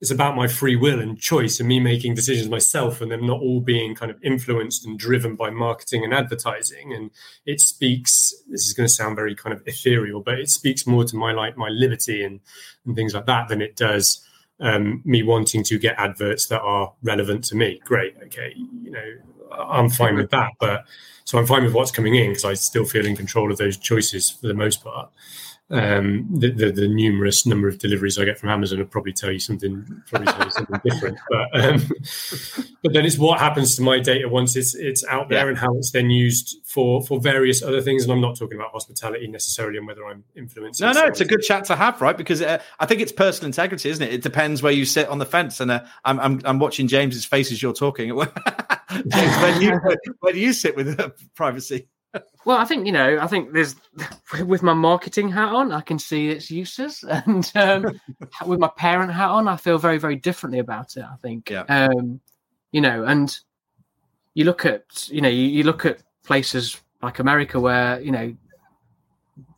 it's 0.00 0.10
about 0.10 0.36
my 0.36 0.46
free 0.46 0.76
will 0.76 1.00
and 1.00 1.18
choice 1.18 1.58
and 1.58 1.68
me 1.68 1.80
making 1.80 2.14
decisions 2.14 2.50
myself 2.50 3.00
and 3.00 3.10
them 3.10 3.26
not 3.26 3.40
all 3.40 3.60
being 3.60 3.94
kind 3.94 4.10
of 4.10 4.22
influenced 4.22 4.84
and 4.84 4.98
driven 4.98 5.36
by 5.36 5.48
marketing 5.48 6.04
and 6.04 6.12
advertising 6.12 6.92
and 6.92 7.10
it 7.46 7.60
speaks 7.60 8.34
this 8.48 8.66
is 8.66 8.74
going 8.74 8.86
to 8.86 8.92
sound 8.92 9.16
very 9.16 9.34
kind 9.34 9.54
of 9.54 9.62
ethereal 9.66 10.20
but 10.20 10.38
it 10.38 10.50
speaks 10.50 10.86
more 10.86 11.04
to 11.04 11.16
my 11.16 11.32
like 11.32 11.56
my 11.56 11.68
liberty 11.68 12.22
and 12.22 12.40
and 12.84 12.94
things 12.94 13.14
like 13.14 13.26
that 13.26 13.48
than 13.48 13.62
it 13.62 13.74
does 13.74 14.25
um, 14.60 15.02
me 15.04 15.22
wanting 15.22 15.62
to 15.64 15.78
get 15.78 15.98
adverts 15.98 16.46
that 16.46 16.60
are 16.60 16.92
relevant 17.02 17.44
to 17.44 17.54
me 17.54 17.80
great 17.84 18.16
okay 18.22 18.54
you 18.82 18.90
know 18.90 19.04
i'm 19.52 19.90
fine 19.90 20.16
with 20.16 20.30
that 20.30 20.50
but 20.58 20.84
so 21.26 21.38
I'm 21.38 21.46
fine 21.46 21.64
with 21.64 21.74
what's 21.74 21.90
coming 21.90 22.14
in 22.14 22.30
because 22.30 22.44
I 22.44 22.54
still 22.54 22.84
feel 22.84 23.04
in 23.04 23.16
control 23.16 23.50
of 23.50 23.58
those 23.58 23.76
choices 23.76 24.30
for 24.30 24.46
the 24.46 24.54
most 24.54 24.82
part. 24.82 25.10
Um, 25.68 26.28
the, 26.30 26.50
the, 26.52 26.70
the, 26.70 26.86
numerous 26.86 27.44
number 27.44 27.66
of 27.66 27.78
deliveries 27.78 28.20
I 28.20 28.24
get 28.24 28.38
from 28.38 28.50
Amazon 28.50 28.78
will 28.78 28.86
probably 28.86 29.12
tell 29.12 29.32
you 29.32 29.40
something, 29.40 29.84
probably 30.06 30.32
tell 30.32 30.44
you 30.44 30.50
something 30.52 30.80
different. 30.84 31.18
But 31.28 31.60
um, 31.60 31.90
but 32.84 32.92
then 32.92 33.04
it's 33.04 33.18
what 33.18 33.40
happens 33.40 33.74
to 33.74 33.82
my 33.82 33.98
data 33.98 34.28
once 34.28 34.54
it's 34.54 34.76
it's 34.76 35.04
out 35.06 35.28
there 35.28 35.44
yeah. 35.44 35.48
and 35.48 35.58
how 35.58 35.76
it's 35.76 35.90
then 35.90 36.08
used 36.08 36.58
for 36.64 37.02
for 37.02 37.20
various 37.20 37.64
other 37.64 37.80
things. 37.80 38.04
And 38.04 38.12
I'm 38.12 38.20
not 38.20 38.36
talking 38.36 38.56
about 38.56 38.70
hospitality 38.70 39.26
necessarily 39.26 39.78
and 39.78 39.88
whether 39.88 40.06
I'm 40.06 40.22
influencing. 40.36 40.86
No, 40.86 40.92
no, 40.92 41.06
it's 41.06 41.20
a 41.20 41.24
good 41.24 41.42
chat 41.42 41.64
to 41.64 41.74
have, 41.74 42.00
right? 42.00 42.16
Because 42.16 42.42
uh, 42.42 42.62
I 42.78 42.86
think 42.86 43.00
it's 43.00 43.10
personal 43.10 43.46
integrity, 43.46 43.90
isn't 43.90 44.06
it? 44.06 44.12
It 44.12 44.22
depends 44.22 44.62
where 44.62 44.72
you 44.72 44.84
sit 44.84 45.08
on 45.08 45.18
the 45.18 45.26
fence. 45.26 45.58
And 45.58 45.72
uh, 45.72 45.84
I'm, 46.04 46.20
I'm 46.20 46.40
I'm 46.44 46.58
watching 46.60 46.86
James's 46.86 47.24
face 47.24 47.50
as 47.50 47.60
you're 47.60 47.72
talking. 47.72 48.10
James, 48.90 49.36
where 49.36 49.58
do 49.58 49.64
you 49.64 49.80
where 50.20 50.32
do 50.32 50.38
you 50.38 50.52
sit 50.52 50.76
with 50.76 51.00
uh, 51.00 51.10
privacy? 51.34 51.88
Well, 52.44 52.58
I 52.58 52.64
think 52.64 52.86
you 52.86 52.92
know. 52.92 53.18
I 53.20 53.26
think 53.26 53.52
there's 53.52 53.74
with 54.46 54.62
my 54.62 54.72
marketing 54.72 55.30
hat 55.30 55.52
on, 55.52 55.72
I 55.72 55.80
can 55.80 55.98
see 55.98 56.28
its 56.28 56.50
uses, 56.50 57.04
and 57.08 57.50
um, 57.54 58.00
with 58.46 58.60
my 58.60 58.70
parent 58.76 59.12
hat 59.12 59.30
on, 59.30 59.48
I 59.48 59.56
feel 59.56 59.78
very, 59.78 59.98
very 59.98 60.16
differently 60.16 60.60
about 60.60 60.96
it. 60.96 61.04
I 61.04 61.16
think, 61.16 61.50
yeah. 61.50 61.64
um, 61.68 62.20
you 62.72 62.80
know, 62.80 63.04
and 63.04 63.36
you 64.34 64.44
look 64.44 64.64
at 64.64 65.08
you 65.08 65.20
know 65.20 65.28
you, 65.28 65.46
you 65.46 65.62
look 65.64 65.84
at 65.84 66.02
places 66.24 66.80
like 67.02 67.18
America 67.18 67.58
where 67.58 68.00
you 68.00 68.12
know 68.12 68.34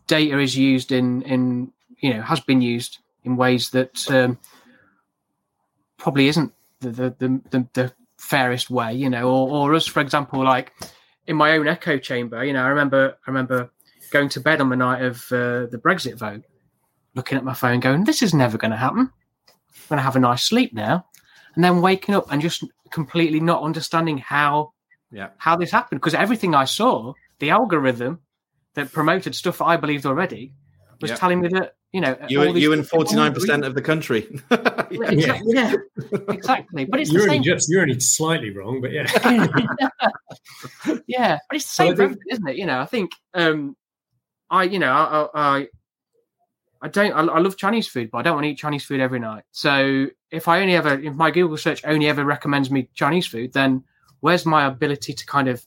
data 0.06 0.38
is 0.38 0.56
used 0.56 0.90
in 0.90 1.23
in 1.23 1.73
you 2.00 2.14
know 2.14 2.23
has 2.23 2.40
been 2.40 2.62
used 2.62 2.98
in 3.25 3.37
ways 3.37 3.70
that 3.70 4.10
um, 4.10 4.38
probably 5.98 6.29
isn't 6.29 6.52
the 6.81 6.90
the, 6.90 7.14
the 7.18 7.40
the, 7.50 7.68
the 7.75 7.92
fairest 8.18 8.70
way, 8.70 8.94
you 8.94 9.08
know, 9.10 9.29
or, 9.29 9.48
or 9.50 9.75
us, 9.75 9.87
for 9.87 10.00
example, 10.00 10.42
like 10.42 10.73
in 11.29 11.37
my 11.37 11.52
own 11.52 11.68
echo 11.68 11.98
chamber, 11.98 12.42
you 12.42 12.54
know, 12.54 12.64
I 12.64 12.68
remember, 12.68 13.16
I 13.26 13.31
remember 13.31 13.70
going 14.10 14.31
to 14.31 14.40
bed 14.40 14.60
on 14.62 14.70
the 14.70 14.76
night 14.76 15.02
of 15.02 15.31
uh, 15.31 15.66
the 15.66 15.81
Brexit 15.81 16.18
vote, 16.18 16.42
looking 17.14 17.37
at 17.37 17.44
my 17.44 17.52
phone, 17.52 17.81
going, 17.81 18.04
"This 18.04 18.22
is 18.22 18.33
never 18.35 18.56
going 18.56 18.70
to 18.70 18.76
happen. 18.76 19.10
I'm 19.48 19.88
going 19.90 19.98
to 19.98 20.02
have 20.02 20.16
a 20.16 20.20
nice 20.20 20.42
sleep 20.42 20.72
now," 20.72 21.04
and 21.54 21.62
then 21.62 21.83
waking 21.83 22.14
up 22.14 22.33
and 22.33 22.40
just 22.40 22.64
completely 22.90 23.40
not 23.40 23.62
understanding 23.62 24.16
how, 24.16 24.72
yeah, 25.12 25.29
how 25.37 25.54
this 25.54 25.70
happened 25.70 26.00
because 26.00 26.14
everything 26.14 26.54
I 26.54 26.64
saw, 26.64 27.12
the 27.38 27.50
algorithm 27.50 28.20
that 28.72 28.90
promoted 28.90 29.35
stuff 29.35 29.60
I 29.60 29.76
believed 29.76 30.06
already, 30.06 30.54
was 31.02 31.12
telling 31.12 31.42
me 31.42 31.48
that 31.48 31.74
you 31.92 32.00
know, 32.00 32.16
you, 32.29 32.56
you 32.56 32.72
and 32.72 32.88
forty 32.88 33.14
nine 33.16 33.35
percent 33.35 33.66
of 33.66 33.74
the 33.74 33.83
country. 33.83 34.40
yeah, 34.90 35.10
exactly, 35.10 35.54
yeah, 35.54 35.74
exactly. 36.28 36.84
But 36.84 37.00
it's 37.00 37.12
you're 37.12 37.22
the 37.22 37.28
same. 37.28 37.36
Only 37.38 37.44
just 37.44 37.70
you're 37.70 37.82
only 37.82 38.00
slightly 38.00 38.50
wrong, 38.50 38.80
but 38.80 38.92
yeah, 38.92 39.06
yeah. 41.06 41.38
But 41.48 41.56
it's 41.56 41.64
the 41.64 41.70
same, 41.70 41.96
think... 41.96 42.18
isn't 42.30 42.48
it? 42.48 42.56
You 42.56 42.66
know, 42.66 42.80
I 42.80 42.86
think 42.86 43.12
um, 43.34 43.76
I, 44.50 44.64
you 44.64 44.78
know, 44.78 44.92
I, 44.92 45.28
I, 45.34 45.68
I 46.80 46.88
don't. 46.88 47.12
I, 47.12 47.20
I, 47.20 47.38
love 47.38 47.56
Chinese 47.56 47.88
food, 47.88 48.10
but 48.10 48.18
I 48.18 48.22
don't 48.22 48.34
want 48.34 48.44
to 48.44 48.50
eat 48.50 48.58
Chinese 48.58 48.84
food 48.84 49.00
every 49.00 49.18
night. 49.18 49.44
So 49.52 50.08
if 50.30 50.48
I 50.48 50.60
only 50.60 50.74
ever, 50.74 50.98
if 50.98 51.14
my 51.14 51.30
Google 51.30 51.56
search 51.56 51.84
only 51.84 52.08
ever 52.08 52.24
recommends 52.24 52.70
me 52.70 52.88
Chinese 52.94 53.26
food, 53.26 53.52
then 53.52 53.84
where's 54.20 54.46
my 54.46 54.66
ability 54.66 55.12
to 55.12 55.26
kind 55.26 55.48
of, 55.48 55.64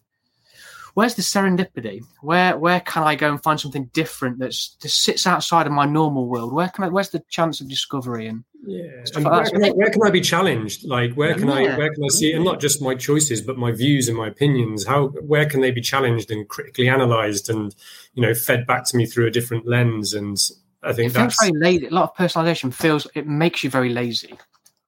where's 0.94 1.16
the 1.16 1.22
serendipity? 1.22 2.02
Where 2.22 2.58
where 2.58 2.80
can 2.80 3.04
I 3.04 3.16
go 3.16 3.30
and 3.30 3.42
find 3.42 3.60
something 3.60 3.86
different 3.94 4.40
that's 4.40 4.76
that 4.82 4.90
sits 4.90 5.28
outside 5.28 5.68
of 5.68 5.74
my 5.74 5.86
normal 5.86 6.28
world? 6.28 6.54
Where 6.54 6.70
can 6.70 6.86
I? 6.86 6.90
Where's 6.90 7.10
the 7.10 7.24
chance 7.30 7.62
of 7.62 7.70
discovery 7.70 8.28
and 8.28 8.44
yeah, 8.64 9.04
and 9.16 9.26
where, 9.26 9.44
can 9.46 9.64
I, 9.64 9.70
where, 9.72 9.90
can 9.90 10.04
I, 10.04 10.12
be 10.12 10.22
challenged? 10.22 10.86
Like, 10.88 11.14
where 11.16 11.34
can 11.34 11.48
yeah. 11.48 11.54
I 11.54 11.78
where 11.78 11.94
can 11.94 12.04
I 12.04 12.10
see, 12.10 12.32
and 12.32 12.46
not 12.46 12.60
just 12.60 12.82
my 12.82 12.94
choices, 12.94 13.42
but 13.42 13.58
my 13.58 13.72
views 13.72 14.08
and 14.08 14.16
my 14.16 14.28
opinions? 14.28 14.86
How 14.86 15.08
where 15.08 15.48
can 15.48 15.62
they 15.62 15.72
be 15.72 15.82
challenged 15.82 16.30
and 16.30 16.48
critically 16.48 16.88
analysed, 16.88 17.50
and 17.50 17.76
you 18.14 18.22
know, 18.22 18.34
fed 18.36 18.68
back 18.68 18.86
to 18.86 18.98
me 18.98 19.08
through 19.08 19.28
a 19.28 19.32
different 19.32 19.68
lens? 19.68 20.14
And 20.14 20.38
I 20.84 20.94
think 20.94 21.12
it 21.12 21.14
that's 21.14 21.42
very 21.42 21.58
lazy. 21.58 21.88
A 21.88 21.92
lot 21.92 22.12
of 22.12 22.16
personalisation 22.16 22.72
feels 22.72 23.08
it 23.16 23.28
makes 23.28 23.64
you 23.64 23.70
very 23.70 23.90
lazy. 23.90 24.38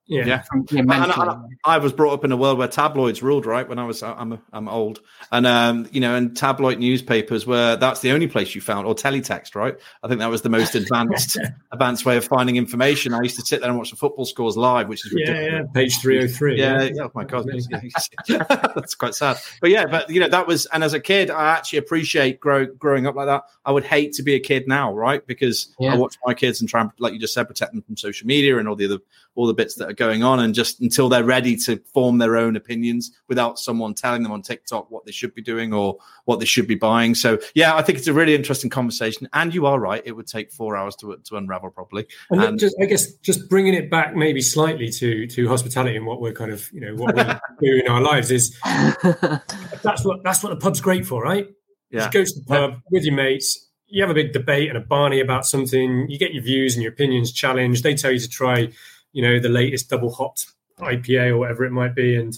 Yeah, 0.06 0.26
yeah. 0.26 0.42
From, 0.42 0.66
I, 0.90 1.38
I, 1.64 1.78
was 1.78 1.94
brought 1.94 2.14
up 2.14 2.26
in 2.26 2.34
a 2.34 2.38
world 2.38 2.58
where 2.58 2.68
tabloids 2.68 3.24
ruled. 3.24 3.46
Right 3.46 3.68
when 3.68 3.80
I 3.80 3.86
was, 3.86 4.04
I'm 4.04 4.38
I'm 4.52 4.68
old, 4.68 5.00
and 5.32 5.48
um, 5.48 5.88
you 5.94 6.02
know, 6.02 6.14
and 6.16 6.36
tabloid 6.36 6.78
newspapers 6.78 7.48
were 7.48 7.78
that's 7.78 8.02
the 8.02 8.12
only 8.12 8.28
place 8.28 8.54
you 8.54 8.60
found, 8.60 8.86
or 8.86 8.96
teletext. 8.96 9.56
Right, 9.56 9.78
I 10.04 10.10
think 10.10 10.20
that 10.20 10.30
was 10.30 10.42
the 10.42 10.50
most 10.50 10.76
advanced 10.76 11.40
advanced 11.72 12.06
way 12.06 12.18
of 12.18 12.26
finding 12.26 12.58
information. 12.58 13.14
I 13.14 13.22
used 13.22 13.40
to 13.40 13.46
sit 13.46 13.62
there 13.62 13.70
and 13.70 13.78
watch 13.78 13.92
the 13.92 13.96
football 13.96 14.26
scores 14.26 14.58
live, 14.58 14.90
which 14.90 15.06
is 15.06 15.14
ridiculous. 15.14 15.46
Yeah, 15.46 15.60
yeah. 15.60 15.64
page 15.74 15.98
three 16.02 16.18
hundred 16.18 16.32
oh 16.32 16.36
three. 16.36 16.60
Yeah, 16.60 16.84
yeah. 16.84 17.04
Oh 17.04 17.12
my 17.16 17.24
god, 17.24 17.48
that's 18.28 18.96
quite 18.96 19.16
sad. 19.16 19.38
But 19.62 19.70
yeah, 19.70 19.86
but 19.86 20.10
you 20.10 20.20
know, 20.20 20.28
that 20.28 20.48
was, 20.48 20.66
and 20.68 20.84
as 20.84 20.94
a 20.94 21.00
kid, 21.00 21.32
I 21.32 21.52
actually 21.52 21.80
appreciate 21.80 22.42
grow, 22.42 22.66
growing 22.66 23.08
up 23.08 23.16
like 23.16 23.28
that. 23.28 23.44
I 23.64 23.72
would 23.72 23.86
hate 23.86 24.12
to 24.14 24.24
be 24.24 24.36
a 24.36 24.40
kid 24.42 24.68
now, 24.68 24.94
right? 24.94 25.26
Because 25.26 25.74
yeah. 25.80 25.94
I 25.94 25.96
watch 25.96 26.18
my 26.26 26.34
kids 26.34 26.60
and 26.60 26.70
try 26.70 26.82
and, 26.82 26.92
like 27.00 27.14
you 27.14 27.20
just 27.20 27.34
said, 27.34 27.48
protect 27.48 27.72
them 27.72 27.82
from 27.84 27.96
social 27.96 28.28
media 28.28 28.58
and 28.58 28.68
all 28.68 28.76
the 28.76 28.84
other 28.86 29.00
all 29.36 29.48
the 29.48 29.54
bits 29.54 29.76
that 29.76 29.90
are 29.94 29.96
going 29.96 30.24
on 30.24 30.40
and 30.40 30.54
just 30.54 30.82
until 30.82 31.08
they're 31.08 31.24
ready 31.24 31.56
to 31.56 31.78
form 31.94 32.18
their 32.18 32.36
own 32.36 32.56
opinions 32.56 33.12
without 33.28 33.60
someone 33.60 33.94
telling 33.94 34.24
them 34.24 34.32
on 34.32 34.42
TikTok 34.42 34.90
what 34.92 35.06
they 35.06 35.12
should 35.12 35.34
be 35.34 35.42
doing 35.42 35.74
or 35.74 35.98
what 36.26 36.40
they 36.40 36.46
should 36.46 36.68
be 36.68 36.76
buying. 36.76 37.16
So 37.16 37.40
yeah, 37.56 37.76
I 37.76 37.82
think 37.82 37.98
it's 37.98 38.08
a 38.08 38.14
really 38.14 38.36
interesting 38.36 38.70
conversation. 38.70 39.30
And 39.34 39.54
you 39.54 39.66
are 39.66 39.80
right; 39.80 40.02
it 40.06 40.14
would 40.14 40.28
take 40.28 40.52
four 40.52 40.76
hours 40.76 40.96
to 40.98 41.18
to 41.24 41.38
unravel 41.38 41.70
properly. 41.72 42.08
And, 42.30 42.44
and 42.44 42.60
just, 42.60 42.76
I 42.82 42.86
guess 42.86 43.14
just 43.18 43.50
bringing 43.50 43.74
it 43.74 43.90
back 43.90 44.16
maybe 44.16 44.42
slightly 44.42 44.90
to 44.90 45.28
to 45.28 45.48
hospitality 45.48 45.96
and 45.96 46.06
what 46.06 46.22
we're 46.22 46.34
kind 46.34 46.52
of 46.52 46.70
you 46.74 46.82
know 46.82 46.96
what 46.96 47.16
we 47.16 47.24
do 47.68 47.82
in 47.82 47.88
our 47.88 48.02
lives 48.02 48.32
is 48.32 48.58
that's 48.64 50.04
what 50.04 50.24
that's 50.24 50.44
what 50.44 50.50
the 50.50 50.58
pub's 50.60 50.82
great 50.82 51.06
for, 51.06 51.22
right? 51.22 51.48
Yeah. 51.92 52.00
Just 52.00 52.14
go 52.14 52.24
to 52.24 52.40
the 52.40 52.46
pub 52.46 52.72
yeah. 52.72 52.80
with 52.92 53.04
your 53.06 53.16
mates. 53.16 53.70
You 53.88 54.02
have 54.02 54.10
a 54.10 54.16
big 54.16 54.34
debate 54.34 54.70
and 54.70 54.78
a 54.78 54.82
barney 54.82 55.20
about 55.20 55.46
something. 55.46 56.10
You 56.10 56.18
get 56.18 56.34
your 56.34 56.42
views 56.42 56.74
and 56.74 56.82
your 56.82 56.92
opinions 56.92 57.32
challenged. 57.32 57.84
They 57.84 57.94
tell 57.94 58.12
you 58.12 58.20
to 58.20 58.28
try 58.28 58.70
you 59.14 59.22
know 59.22 59.40
the 59.40 59.50
latest 59.50 59.90
double 59.90 60.12
hopped 60.12 60.46
IPA 60.80 61.30
or 61.30 61.38
whatever 61.38 61.64
it 61.64 61.72
might 61.72 61.96
be, 61.96 62.16
and 62.16 62.38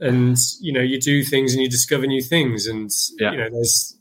and 0.00 0.36
you 0.60 0.72
know 0.72 0.80
you 0.80 1.00
do 1.00 1.22
things 1.22 1.54
and 1.54 1.62
you 1.62 1.68
discover 1.68 2.06
new 2.06 2.22
things, 2.22 2.66
and 2.66 2.90
yeah. 3.18 3.30
you 3.32 3.38
know 3.38 3.50
there's 3.50 3.96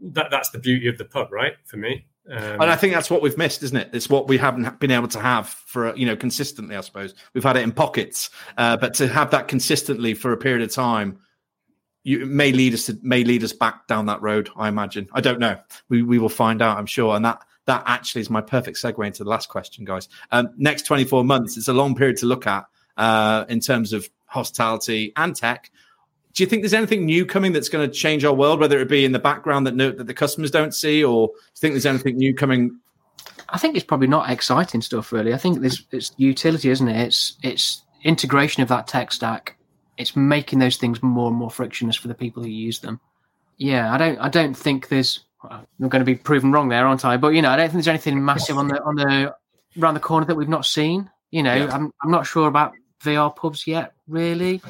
that 0.00 0.30
that's 0.30 0.50
the 0.50 0.58
beauty 0.58 0.88
of 0.88 0.98
the 0.98 1.04
pub, 1.04 1.32
right? 1.32 1.54
For 1.66 1.76
me. 1.76 2.06
Um, 2.28 2.60
and 2.60 2.64
I 2.64 2.76
think 2.76 2.92
that's 2.92 3.08
what 3.08 3.22
we've 3.22 3.38
missed, 3.38 3.62
isn't 3.62 3.76
it? 3.76 3.90
It's 3.92 4.10
what 4.10 4.26
we 4.26 4.36
haven't 4.36 4.80
been 4.80 4.90
able 4.90 5.08
to 5.08 5.20
have 5.20 5.48
for 5.48 5.94
you 5.94 6.06
know 6.06 6.16
consistently. 6.16 6.76
I 6.76 6.80
suppose 6.80 7.14
we've 7.34 7.44
had 7.44 7.56
it 7.56 7.62
in 7.62 7.72
pockets, 7.72 8.30
uh, 8.56 8.76
but 8.76 8.94
to 8.94 9.08
have 9.08 9.30
that 9.30 9.48
consistently 9.48 10.14
for 10.14 10.32
a 10.32 10.36
period 10.36 10.62
of 10.62 10.72
time, 10.72 11.20
you 12.02 12.26
may 12.26 12.52
lead 12.52 12.74
us 12.74 12.86
to 12.86 12.98
may 13.02 13.22
lead 13.22 13.44
us 13.44 13.52
back 13.52 13.86
down 13.86 14.06
that 14.06 14.22
road. 14.22 14.50
I 14.56 14.68
imagine. 14.68 15.08
I 15.12 15.20
don't 15.20 15.38
know. 15.38 15.58
We 15.88 16.02
we 16.02 16.18
will 16.18 16.28
find 16.28 16.62
out. 16.62 16.78
I'm 16.78 16.86
sure, 16.86 17.14
and 17.14 17.24
that 17.24 17.44
that 17.66 17.82
actually 17.86 18.22
is 18.22 18.30
my 18.30 18.40
perfect 18.40 18.78
segue 18.78 19.04
into 19.06 19.24
the 19.24 19.30
last 19.30 19.48
question, 19.48 19.84
guys. 19.84 20.08
Um, 20.30 20.50
next 20.56 20.86
24 20.86 21.24
months, 21.24 21.56
it's 21.56 21.68
a 21.68 21.72
long 21.72 21.94
period 21.94 22.16
to 22.18 22.26
look 22.26 22.46
at 22.46 22.64
uh, 22.96 23.44
in 23.48 23.60
terms 23.60 23.92
of 23.92 24.08
hospitality 24.26 25.12
and 25.16 25.36
tech. 25.36 25.70
Do 26.32 26.42
you 26.42 26.48
think 26.48 26.62
there's 26.62 26.74
anything 26.74 27.06
new 27.06 27.24
coming 27.24 27.52
that's 27.52 27.68
going 27.68 27.88
to 27.88 27.94
change 27.94 28.24
our 28.24 28.34
world, 28.34 28.60
whether 28.60 28.78
it 28.78 28.88
be 28.88 29.04
in 29.04 29.12
the 29.12 29.18
background 29.18 29.66
that 29.66 29.74
no, 29.74 29.90
that 29.90 30.06
the 30.06 30.14
customers 30.14 30.50
don't 30.50 30.74
see, 30.74 31.02
or 31.02 31.28
do 31.28 31.32
you 31.32 31.60
think 31.60 31.74
there's 31.74 31.86
anything 31.86 32.16
new 32.16 32.34
coming? 32.34 32.78
I 33.48 33.58
think 33.58 33.74
it's 33.74 33.84
probably 33.84 34.08
not 34.08 34.30
exciting 34.30 34.82
stuff, 34.82 35.12
really. 35.12 35.32
I 35.32 35.38
think 35.38 35.60
there's 35.60 35.84
it's 35.90 36.12
utility, 36.18 36.70
isn't 36.70 36.88
it? 36.88 37.06
It's 37.06 37.36
it's 37.42 37.82
integration 38.04 38.62
of 38.62 38.68
that 38.68 38.86
tech 38.86 39.12
stack. 39.12 39.56
It's 39.96 40.14
making 40.14 40.58
those 40.58 40.76
things 40.76 41.02
more 41.02 41.28
and 41.28 41.36
more 41.36 41.50
frictionless 41.50 41.96
for 41.96 42.08
the 42.08 42.14
people 42.14 42.42
who 42.42 42.50
use 42.50 42.80
them. 42.80 43.00
Yeah, 43.56 43.92
I 43.92 43.96
don't 43.96 44.18
I 44.18 44.28
don't 44.28 44.54
think 44.54 44.88
there's 44.88 45.24
I'm 45.50 45.88
going 45.88 46.00
to 46.00 46.04
be 46.04 46.14
proven 46.14 46.52
wrong 46.52 46.68
there, 46.68 46.86
aren't 46.86 47.04
I? 47.04 47.16
But 47.16 47.28
you 47.28 47.42
know, 47.42 47.50
I 47.50 47.56
don't 47.56 47.66
think 47.66 47.74
there's 47.74 47.88
anything 47.88 48.24
massive 48.24 48.58
on 48.58 48.68
the 48.68 48.82
on 48.82 48.96
the 48.96 49.34
around 49.80 49.94
the 49.94 50.00
corner 50.00 50.26
that 50.26 50.34
we've 50.34 50.48
not 50.48 50.66
seen. 50.66 51.10
You 51.30 51.42
know, 51.42 51.54
yeah. 51.54 51.74
I'm 51.74 51.92
I'm 52.02 52.10
not 52.10 52.26
sure 52.26 52.48
about 52.48 52.72
VR 53.02 53.34
pubs 53.34 53.66
yet, 53.66 53.94
really. 54.08 54.60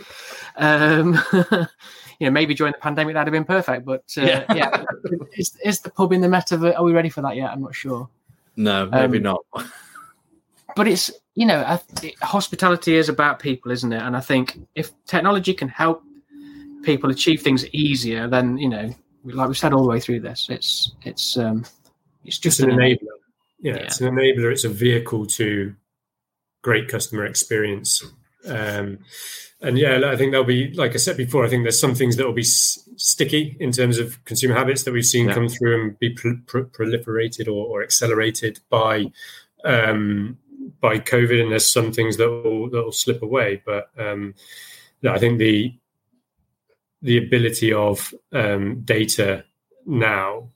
Um, 0.56 1.20
you 1.32 2.26
know, 2.26 2.30
maybe 2.30 2.54
during 2.54 2.72
the 2.72 2.78
pandemic 2.78 3.14
that'd 3.14 3.32
have 3.32 3.32
been 3.32 3.44
perfect, 3.44 3.84
but 3.84 4.04
uh, 4.16 4.22
yeah, 4.22 4.54
yeah. 4.54 4.84
is, 5.36 5.56
is 5.64 5.80
the 5.80 5.90
pub 5.90 6.12
in 6.12 6.20
the 6.20 6.28
metaverse? 6.28 6.76
Are 6.76 6.84
we 6.84 6.92
ready 6.92 7.08
for 7.08 7.22
that 7.22 7.36
yet? 7.36 7.50
I'm 7.50 7.62
not 7.62 7.74
sure. 7.74 8.08
No, 8.56 8.86
maybe 8.86 9.18
um, 9.18 9.22
not. 9.22 9.44
but 10.74 10.88
it's 10.88 11.10
you 11.34 11.46
know, 11.46 11.78
it, 12.02 12.14
hospitality 12.22 12.96
is 12.96 13.08
about 13.08 13.38
people, 13.38 13.70
isn't 13.70 13.92
it? 13.92 14.02
And 14.02 14.16
I 14.16 14.20
think 14.20 14.58
if 14.74 14.90
technology 15.04 15.52
can 15.52 15.68
help 15.68 16.02
people 16.82 17.10
achieve 17.10 17.42
things 17.42 17.66
easier, 17.72 18.26
then 18.28 18.56
you 18.56 18.68
know 18.68 18.94
like 19.34 19.48
we've 19.48 19.58
said 19.58 19.72
all 19.72 19.82
the 19.82 19.88
way 19.88 20.00
through 20.00 20.20
this, 20.20 20.48
it's 20.50 20.92
it's 21.02 21.36
um, 21.36 21.64
it's 22.24 22.38
just 22.38 22.60
an, 22.60 22.70
an 22.70 22.78
enabler. 22.78 22.98
Yeah, 23.60 23.74
yeah, 23.74 23.82
it's 23.82 24.00
an 24.00 24.14
enabler. 24.14 24.52
It's 24.52 24.64
a 24.64 24.68
vehicle 24.68 25.26
to 25.26 25.74
great 26.62 26.88
customer 26.88 27.24
experience. 27.24 28.02
Um, 28.46 28.98
and 29.60 29.78
yeah, 29.78 30.00
I 30.04 30.16
think 30.16 30.32
there'll 30.32 30.44
be, 30.44 30.72
like 30.74 30.92
I 30.92 30.98
said 30.98 31.16
before, 31.16 31.44
I 31.44 31.48
think 31.48 31.64
there's 31.64 31.80
some 31.80 31.94
things 31.94 32.16
that 32.16 32.26
will 32.26 32.34
be 32.34 32.42
s- 32.42 32.88
sticky 32.96 33.56
in 33.58 33.72
terms 33.72 33.98
of 33.98 34.22
consumer 34.24 34.54
habits 34.54 34.82
that 34.82 34.92
we've 34.92 35.06
seen 35.06 35.28
yeah. 35.28 35.34
come 35.34 35.48
through 35.48 35.80
and 35.80 35.98
be 35.98 36.10
pr- 36.10 36.42
pr- 36.46 36.60
proliferated 36.60 37.46
or, 37.46 37.66
or, 37.66 37.82
accelerated 37.82 38.60
by 38.68 39.10
um, 39.64 40.36
by 40.80 40.98
COVID. 40.98 41.40
And 41.40 41.50
there's 41.50 41.72
some 41.72 41.92
things 41.92 42.18
that 42.18 42.28
will 42.28 42.68
that 42.70 42.84
will 42.84 42.92
slip 42.92 43.22
away. 43.22 43.62
But 43.64 43.90
um, 43.98 44.34
I 45.08 45.18
think 45.18 45.38
the 45.38 45.74
the 47.02 47.18
ability 47.18 47.72
of 47.72 48.12
um, 48.32 48.80
data 48.82 49.44
now 49.84 50.48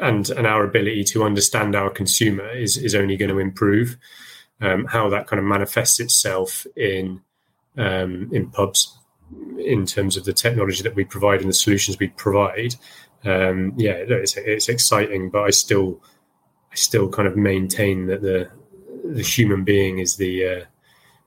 and 0.00 0.28
and 0.30 0.46
our 0.46 0.64
ability 0.64 1.04
to 1.04 1.24
understand 1.24 1.74
our 1.74 1.90
consumer 1.90 2.48
is 2.50 2.76
is 2.76 2.94
only 2.94 3.16
going 3.16 3.30
to 3.30 3.38
improve. 3.38 3.96
Um, 4.58 4.86
how 4.86 5.10
that 5.10 5.26
kind 5.26 5.38
of 5.38 5.44
manifests 5.44 6.00
itself 6.00 6.66
in 6.76 7.20
um, 7.76 8.30
in 8.32 8.50
pubs 8.50 8.96
in 9.58 9.84
terms 9.86 10.16
of 10.16 10.24
the 10.24 10.32
technology 10.32 10.82
that 10.82 10.94
we 10.94 11.04
provide 11.04 11.40
and 11.40 11.48
the 11.48 11.54
solutions 11.54 11.98
we 11.98 12.08
provide. 12.08 12.74
Um, 13.24 13.72
yeah, 13.76 13.92
it's, 13.92 14.36
it's 14.36 14.68
exciting, 14.68 15.30
but 15.30 15.42
I 15.42 15.50
still 15.50 16.00
I 16.72 16.76
still 16.76 17.08
kind 17.08 17.28
of 17.28 17.36
maintain 17.36 18.06
that 18.06 18.22
the 18.22 18.50
the 19.04 19.22
human 19.22 19.64
being 19.64 19.98
is 19.98 20.16
the 20.16 20.44
uh, 20.44 20.64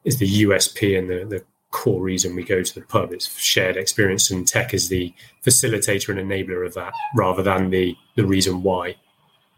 is 0.03 0.17
the 0.17 0.43
USP 0.43 0.97
and 0.97 1.09
the, 1.09 1.25
the 1.25 1.43
core 1.71 2.01
reason 2.01 2.35
we 2.35 2.43
go 2.43 2.63
to 2.63 2.75
the 2.75 2.85
pub. 2.85 3.11
It's 3.11 3.37
shared 3.37 3.77
experience, 3.77 4.31
and 4.31 4.47
tech 4.47 4.73
is 4.73 4.89
the 4.89 5.13
facilitator 5.45 6.09
and 6.09 6.19
enabler 6.19 6.65
of 6.65 6.73
that, 6.75 6.93
rather 7.15 7.43
than 7.43 7.69
the 7.69 7.95
the 8.15 8.25
reason 8.25 8.63
why. 8.63 8.95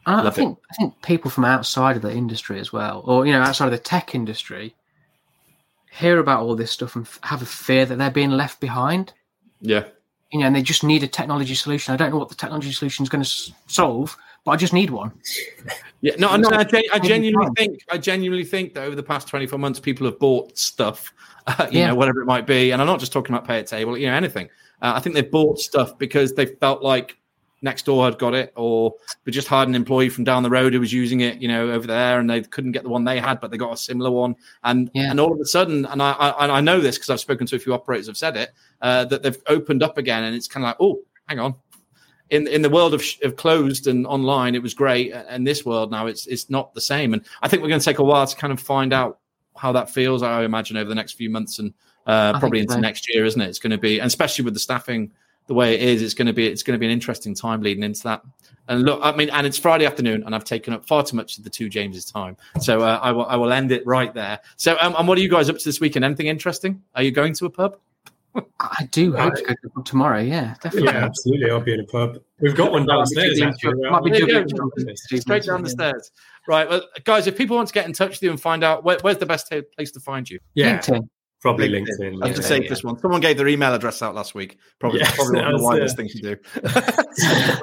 I, 0.06 0.28
I 0.28 0.30
think 0.32 0.58
it. 0.58 0.64
I 0.72 0.76
think 0.76 1.02
people 1.02 1.32
from 1.32 1.46
outside 1.46 1.96
of 1.96 2.02
the 2.02 2.12
industry 2.12 2.60
as 2.60 2.74
well, 2.74 3.04
or 3.06 3.26
you 3.26 3.32
know, 3.32 3.42
outside 3.42 3.66
of 3.66 3.72
the 3.72 3.78
tech 3.78 4.16
industry, 4.16 4.76
hear 5.92 6.20
about 6.20 6.42
all 6.42 6.56
this 6.56 6.72
stuff 6.72 6.96
and 6.96 7.08
have 7.24 7.42
a 7.42 7.46
fear 7.46 7.86
that 7.86 7.98
they're 7.98 8.12
being 8.12 8.32
left 8.32 8.60
behind. 8.60 9.14
Yeah, 9.62 9.86
you 10.32 10.40
know, 10.40 10.48
and 10.48 10.56
they 10.56 10.62
just 10.62 10.84
need 10.84 11.04
a 11.04 11.08
technology 11.08 11.56
solution. 11.56 11.94
I 11.94 11.98
don't 11.98 12.12
know 12.12 12.18
what 12.18 12.30
the 12.30 12.36
technology 12.36 12.72
solution 12.72 13.04
is 13.04 13.10
going 13.10 13.24
to 13.24 13.54
solve, 13.68 14.18
but 14.44 14.52
I 14.52 14.56
just 14.56 14.74
need 14.74 14.90
one. 14.90 15.12
Yeah, 16.02 16.16
no, 16.18 16.36
no, 16.36 16.50
I, 16.50 16.66
I 16.94 17.00
genuinely 17.00 17.48
think 17.56 17.80
I 17.92 17.98
genuinely 17.98 18.46
think 18.46 18.74
that 18.74 18.84
over 18.84 18.96
the 18.96 19.04
past 19.04 19.28
twenty 19.28 19.46
four 19.46 19.60
months, 19.60 19.80
people 19.80 20.06
have 20.08 20.18
bought 20.18 20.58
stuff 20.58 21.14
uh, 21.48 21.68
you 21.72 21.80
yeah. 21.80 21.88
know, 21.88 21.96
whatever 21.96 22.22
it 22.22 22.26
might 22.26 22.46
be. 22.46 22.72
And 22.72 22.82
I'm 22.82 22.88
not 22.88 23.00
just 23.00 23.12
talking 23.12 23.34
about 23.34 23.48
pay 23.48 23.60
at 23.60 23.68
table, 23.68 23.98
you 23.98 24.08
know, 24.08 24.14
anything. 24.14 24.48
Uh, 24.82 24.94
I 24.96 25.00
think 25.00 25.16
they've 25.16 25.30
bought 25.30 25.60
stuff 25.60 25.98
because 25.98 26.34
they 26.34 26.46
felt 26.46 26.82
like 26.82 27.18
next 27.64 27.86
door 27.86 28.04
had 28.06 28.18
got 28.18 28.34
it, 28.34 28.52
or 28.56 28.94
they 29.24 29.32
just 29.32 29.48
hired 29.48 29.70
an 29.70 29.76
employee 29.76 30.10
from 30.10 30.24
down 30.24 30.44
the 30.44 30.50
road 30.50 30.74
who 30.74 30.80
was 30.80 30.92
using 30.92 31.22
it, 31.22 31.40
you 31.42 31.48
know, 31.48 31.70
over 31.72 31.86
there, 31.86 32.20
and 32.20 32.30
they 32.30 32.42
couldn't 32.42 32.72
get 32.72 32.84
the 32.84 32.90
one 32.90 33.04
they 33.04 33.20
had, 33.20 33.40
but 33.40 33.52
they 33.52 33.58
got 33.58 33.74
a 33.74 33.78
similar 33.78 34.12
one. 34.12 34.36
And 34.64 34.90
yeah. 34.94 35.12
and 35.12 35.20
all 35.20 35.32
of 35.32 35.40
a 35.40 35.46
sudden, 35.46 35.86
and 35.86 36.02
I 36.02 36.12
I, 36.12 36.58
I 36.58 36.62
know 36.62 36.80
this 36.80 36.98
because 36.98 37.10
I've 37.10 37.20
spoken 37.20 37.48
to 37.48 37.56
a 37.56 37.60
few 37.60 37.74
operators 37.74 38.08
have 38.08 38.18
said 38.18 38.38
it 38.38 38.52
uh, 38.82 39.06
that 39.06 39.24
they've 39.24 39.42
opened 39.48 39.84
up 39.84 39.98
again, 39.98 40.24
and 40.24 40.36
it's 40.36 40.48
kind 40.48 40.66
of 40.66 40.70
like, 40.70 40.78
oh, 40.80 41.02
hang 41.28 41.40
on. 41.40 41.56
In, 42.32 42.48
in 42.48 42.62
the 42.62 42.70
world 42.70 42.94
of, 42.94 43.04
of 43.24 43.36
closed 43.36 43.88
and 43.88 44.08
online, 44.08 44.56
it 44.56 44.64
was 44.64 44.74
great. 44.74 45.12
And 45.12 45.46
this 45.46 45.66
world 45.66 45.92
now, 45.92 46.08
it's 46.08 46.26
it's 46.28 46.50
not 46.50 46.74
the 46.74 46.82
same. 46.82 47.14
And 47.14 47.24
I 47.42 47.48
think 47.48 47.62
we're 47.62 47.70
going 47.70 47.82
to 47.82 47.86
take 47.86 48.00
a 48.00 48.04
while 48.04 48.26
to 48.26 48.36
kind 48.36 48.52
of 48.52 48.60
find 48.60 48.94
out 48.94 49.20
how 49.56 49.72
that 49.74 49.90
feels. 49.90 50.24
I 50.24 50.44
imagine 50.44 50.78
over 50.78 50.90
the 50.90 50.96
next 50.96 51.14
few 51.14 51.30
months 51.30 51.60
and 51.60 51.74
uh, 52.08 52.40
probably 52.40 52.62
into 52.62 52.74
so. 52.74 52.80
next 52.80 53.14
year, 53.14 53.26
isn't 53.26 53.40
it? 53.40 53.50
It's 53.50 53.60
going 53.60 53.72
to 53.72 53.78
be, 53.78 54.00
and 54.00 54.08
especially 54.08 54.46
with 54.46 54.54
the 54.54 54.60
staffing 54.60 55.12
the 55.48 55.54
way 55.54 55.76
it 55.76 55.82
is, 55.82 56.02
it's 56.02 56.14
going 56.14 56.28
to 56.28 56.34
be 56.34 56.48
it's 56.48 56.64
going 56.64 56.76
to 56.76 56.80
be 56.80 56.86
an 56.86 56.92
interesting 56.92 57.36
time 57.36 57.62
leading 57.62 57.84
into 57.84 58.04
that. 58.04 58.22
And 58.68 58.84
look, 58.84 59.00
I 59.04 59.14
mean, 59.14 59.30
and 59.32 59.46
it's 59.46 59.58
Friday 59.58 59.86
afternoon, 59.86 60.24
and 60.24 60.34
I've 60.34 60.46
taken 60.46 60.74
up 60.74 60.86
far 60.86 61.04
too 61.04 61.18
much 61.18 61.38
of 61.38 61.44
the 61.44 61.50
two 61.50 61.68
James's 61.68 62.06
time. 62.06 62.38
So 62.62 62.82
uh, 62.82 63.00
I 63.02 63.12
will 63.12 63.26
I 63.26 63.36
will 63.36 63.52
end 63.52 63.72
it 63.72 63.86
right 63.86 64.14
there. 64.14 64.40
So, 64.56 64.78
um, 64.80 64.96
and 64.98 65.08
what 65.08 65.18
are 65.18 65.22
you 65.22 65.30
guys 65.30 65.50
up 65.50 65.58
to 65.58 65.66
this 65.66 65.82
weekend? 65.82 66.06
Anything 66.06 66.28
interesting? 66.28 66.82
Are 66.96 67.04
you 67.04 67.12
going 67.12 67.34
to 67.34 67.46
a 67.46 67.50
pub? 67.50 67.78
I 68.60 68.88
do 68.92 69.14
hope 69.16 69.36
to 69.36 69.42
go 69.42 69.48
to 69.50 69.58
the 69.64 69.70
pub 69.70 69.86
tomorrow. 69.86 70.20
Yeah, 70.20 70.56
definitely. 70.62 70.94
Yeah, 70.94 71.06
absolutely. 71.06 71.52
I'll 71.52 71.60
be 71.60 71.74
in 71.74 71.80
a 71.82 71.86
pub. 71.86 72.20
We've 72.40 72.56
got 72.56 72.72
one 72.72 72.86
downstairs. 72.86 73.40
Might 73.40 73.46
be 73.60 73.68
actually. 73.68 73.90
might 73.90 74.04
be 74.04 74.12
There 74.12 74.22
you 74.22 74.46
juggling 74.46 74.96
Straight 74.96 75.44
down 75.44 75.64
the 75.64 75.70
stairs. 75.70 76.12
Right, 76.48 76.70
well, 76.70 76.82
guys, 77.04 77.28
if 77.28 77.38
people 77.38 77.56
want 77.56 77.68
to 77.68 77.74
get 77.74 77.86
in 77.86 77.94
touch 77.94 78.12
with 78.12 78.24
you 78.24 78.30
and 78.32 78.40
find 78.42 78.64
out 78.64 78.84
where, 78.84 78.98
where's 79.02 79.18
the 79.18 79.26
best 79.26 79.48
ta- 79.52 79.62
place 79.76 79.92
to 79.92 80.00
find 80.00 80.30
you, 80.30 80.40
Yeah, 80.56 80.80
LinkedIn. 80.80 81.08
probably 81.40 81.70
LinkedIn. 81.70 81.86
LinkedIn. 82.00 82.20
that's 82.20 82.38
the 82.38 82.42
yeah, 82.56 82.62
safest 82.62 82.84
one. 82.84 82.98
Someone 83.00 83.22
gave 83.22 83.38
their 83.38 83.48
email 83.48 83.74
address 83.74 84.02
out 84.02 84.16
last 84.16 84.34
week. 84.34 84.58
Probably, 84.80 85.02
Yes, 85.02 85.16
probably 85.16 85.42
one 85.42 85.54
of 85.54 85.60
the 85.60 85.66
was, 85.66 85.80
wisest 85.80 85.98
things 85.98 86.14
to 86.16 86.22
do. 86.22 87.62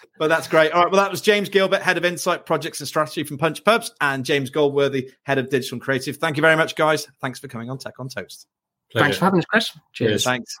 but 0.18 0.28
that's 0.28 0.48
great. 0.48 0.72
All 0.72 0.82
right, 0.84 0.92
well, 0.92 1.00
that 1.00 1.10
was 1.10 1.20
James 1.20 1.48
Gilbert, 1.48 1.82
head 1.82 1.96
of 1.96 2.04
Insight 2.04 2.44
Projects 2.46 2.80
and 2.80 2.88
Strategy 2.88 3.22
from 3.22 3.38
Punch 3.38 3.62
Pubs, 3.64 3.92
and 4.00 4.24
James 4.24 4.50
Goldworthy, 4.50 5.10
head 5.24 5.38
of 5.38 5.48
Digital 5.48 5.76
and 5.76 5.82
Creative. 5.82 6.16
Thank 6.16 6.36
you 6.36 6.40
very 6.40 6.56
much, 6.56 6.74
guys. 6.74 7.06
Thanks 7.20 7.38
for 7.38 7.46
coming 7.48 7.70
on 7.70 7.78
Tech 7.78 7.94
on 8.00 8.08
Toast. 8.08 8.46
Pleasure. 8.90 9.04
Thanks 9.04 9.18
for 9.18 9.24
having 9.26 9.40
us, 9.40 9.44
Chris. 9.46 9.78
Cheers. 9.92 10.24
Thanks. 10.24 10.58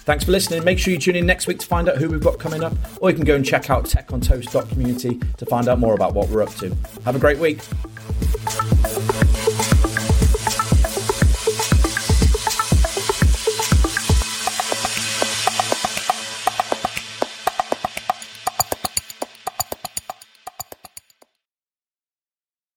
Thanks 0.00 0.24
for 0.24 0.30
listening. 0.30 0.62
Make 0.62 0.78
sure 0.78 0.92
you 0.92 1.00
tune 1.00 1.16
in 1.16 1.26
next 1.26 1.48
week 1.48 1.58
to 1.58 1.66
find 1.66 1.88
out 1.88 1.96
who 1.96 2.08
we've 2.08 2.22
got 2.22 2.38
coming 2.38 2.62
up, 2.62 2.74
or 3.00 3.10
you 3.10 3.16
can 3.16 3.24
go 3.24 3.34
and 3.34 3.44
check 3.44 3.70
out 3.70 3.86
techontoast.community 3.86 5.20
to 5.36 5.46
find 5.46 5.68
out 5.68 5.80
more 5.80 5.94
about 5.94 6.14
what 6.14 6.28
we're 6.28 6.42
up 6.42 6.54
to. 6.56 6.76
Have 7.04 7.16
a 7.16 7.18
great 7.18 7.38
week. 7.38 7.58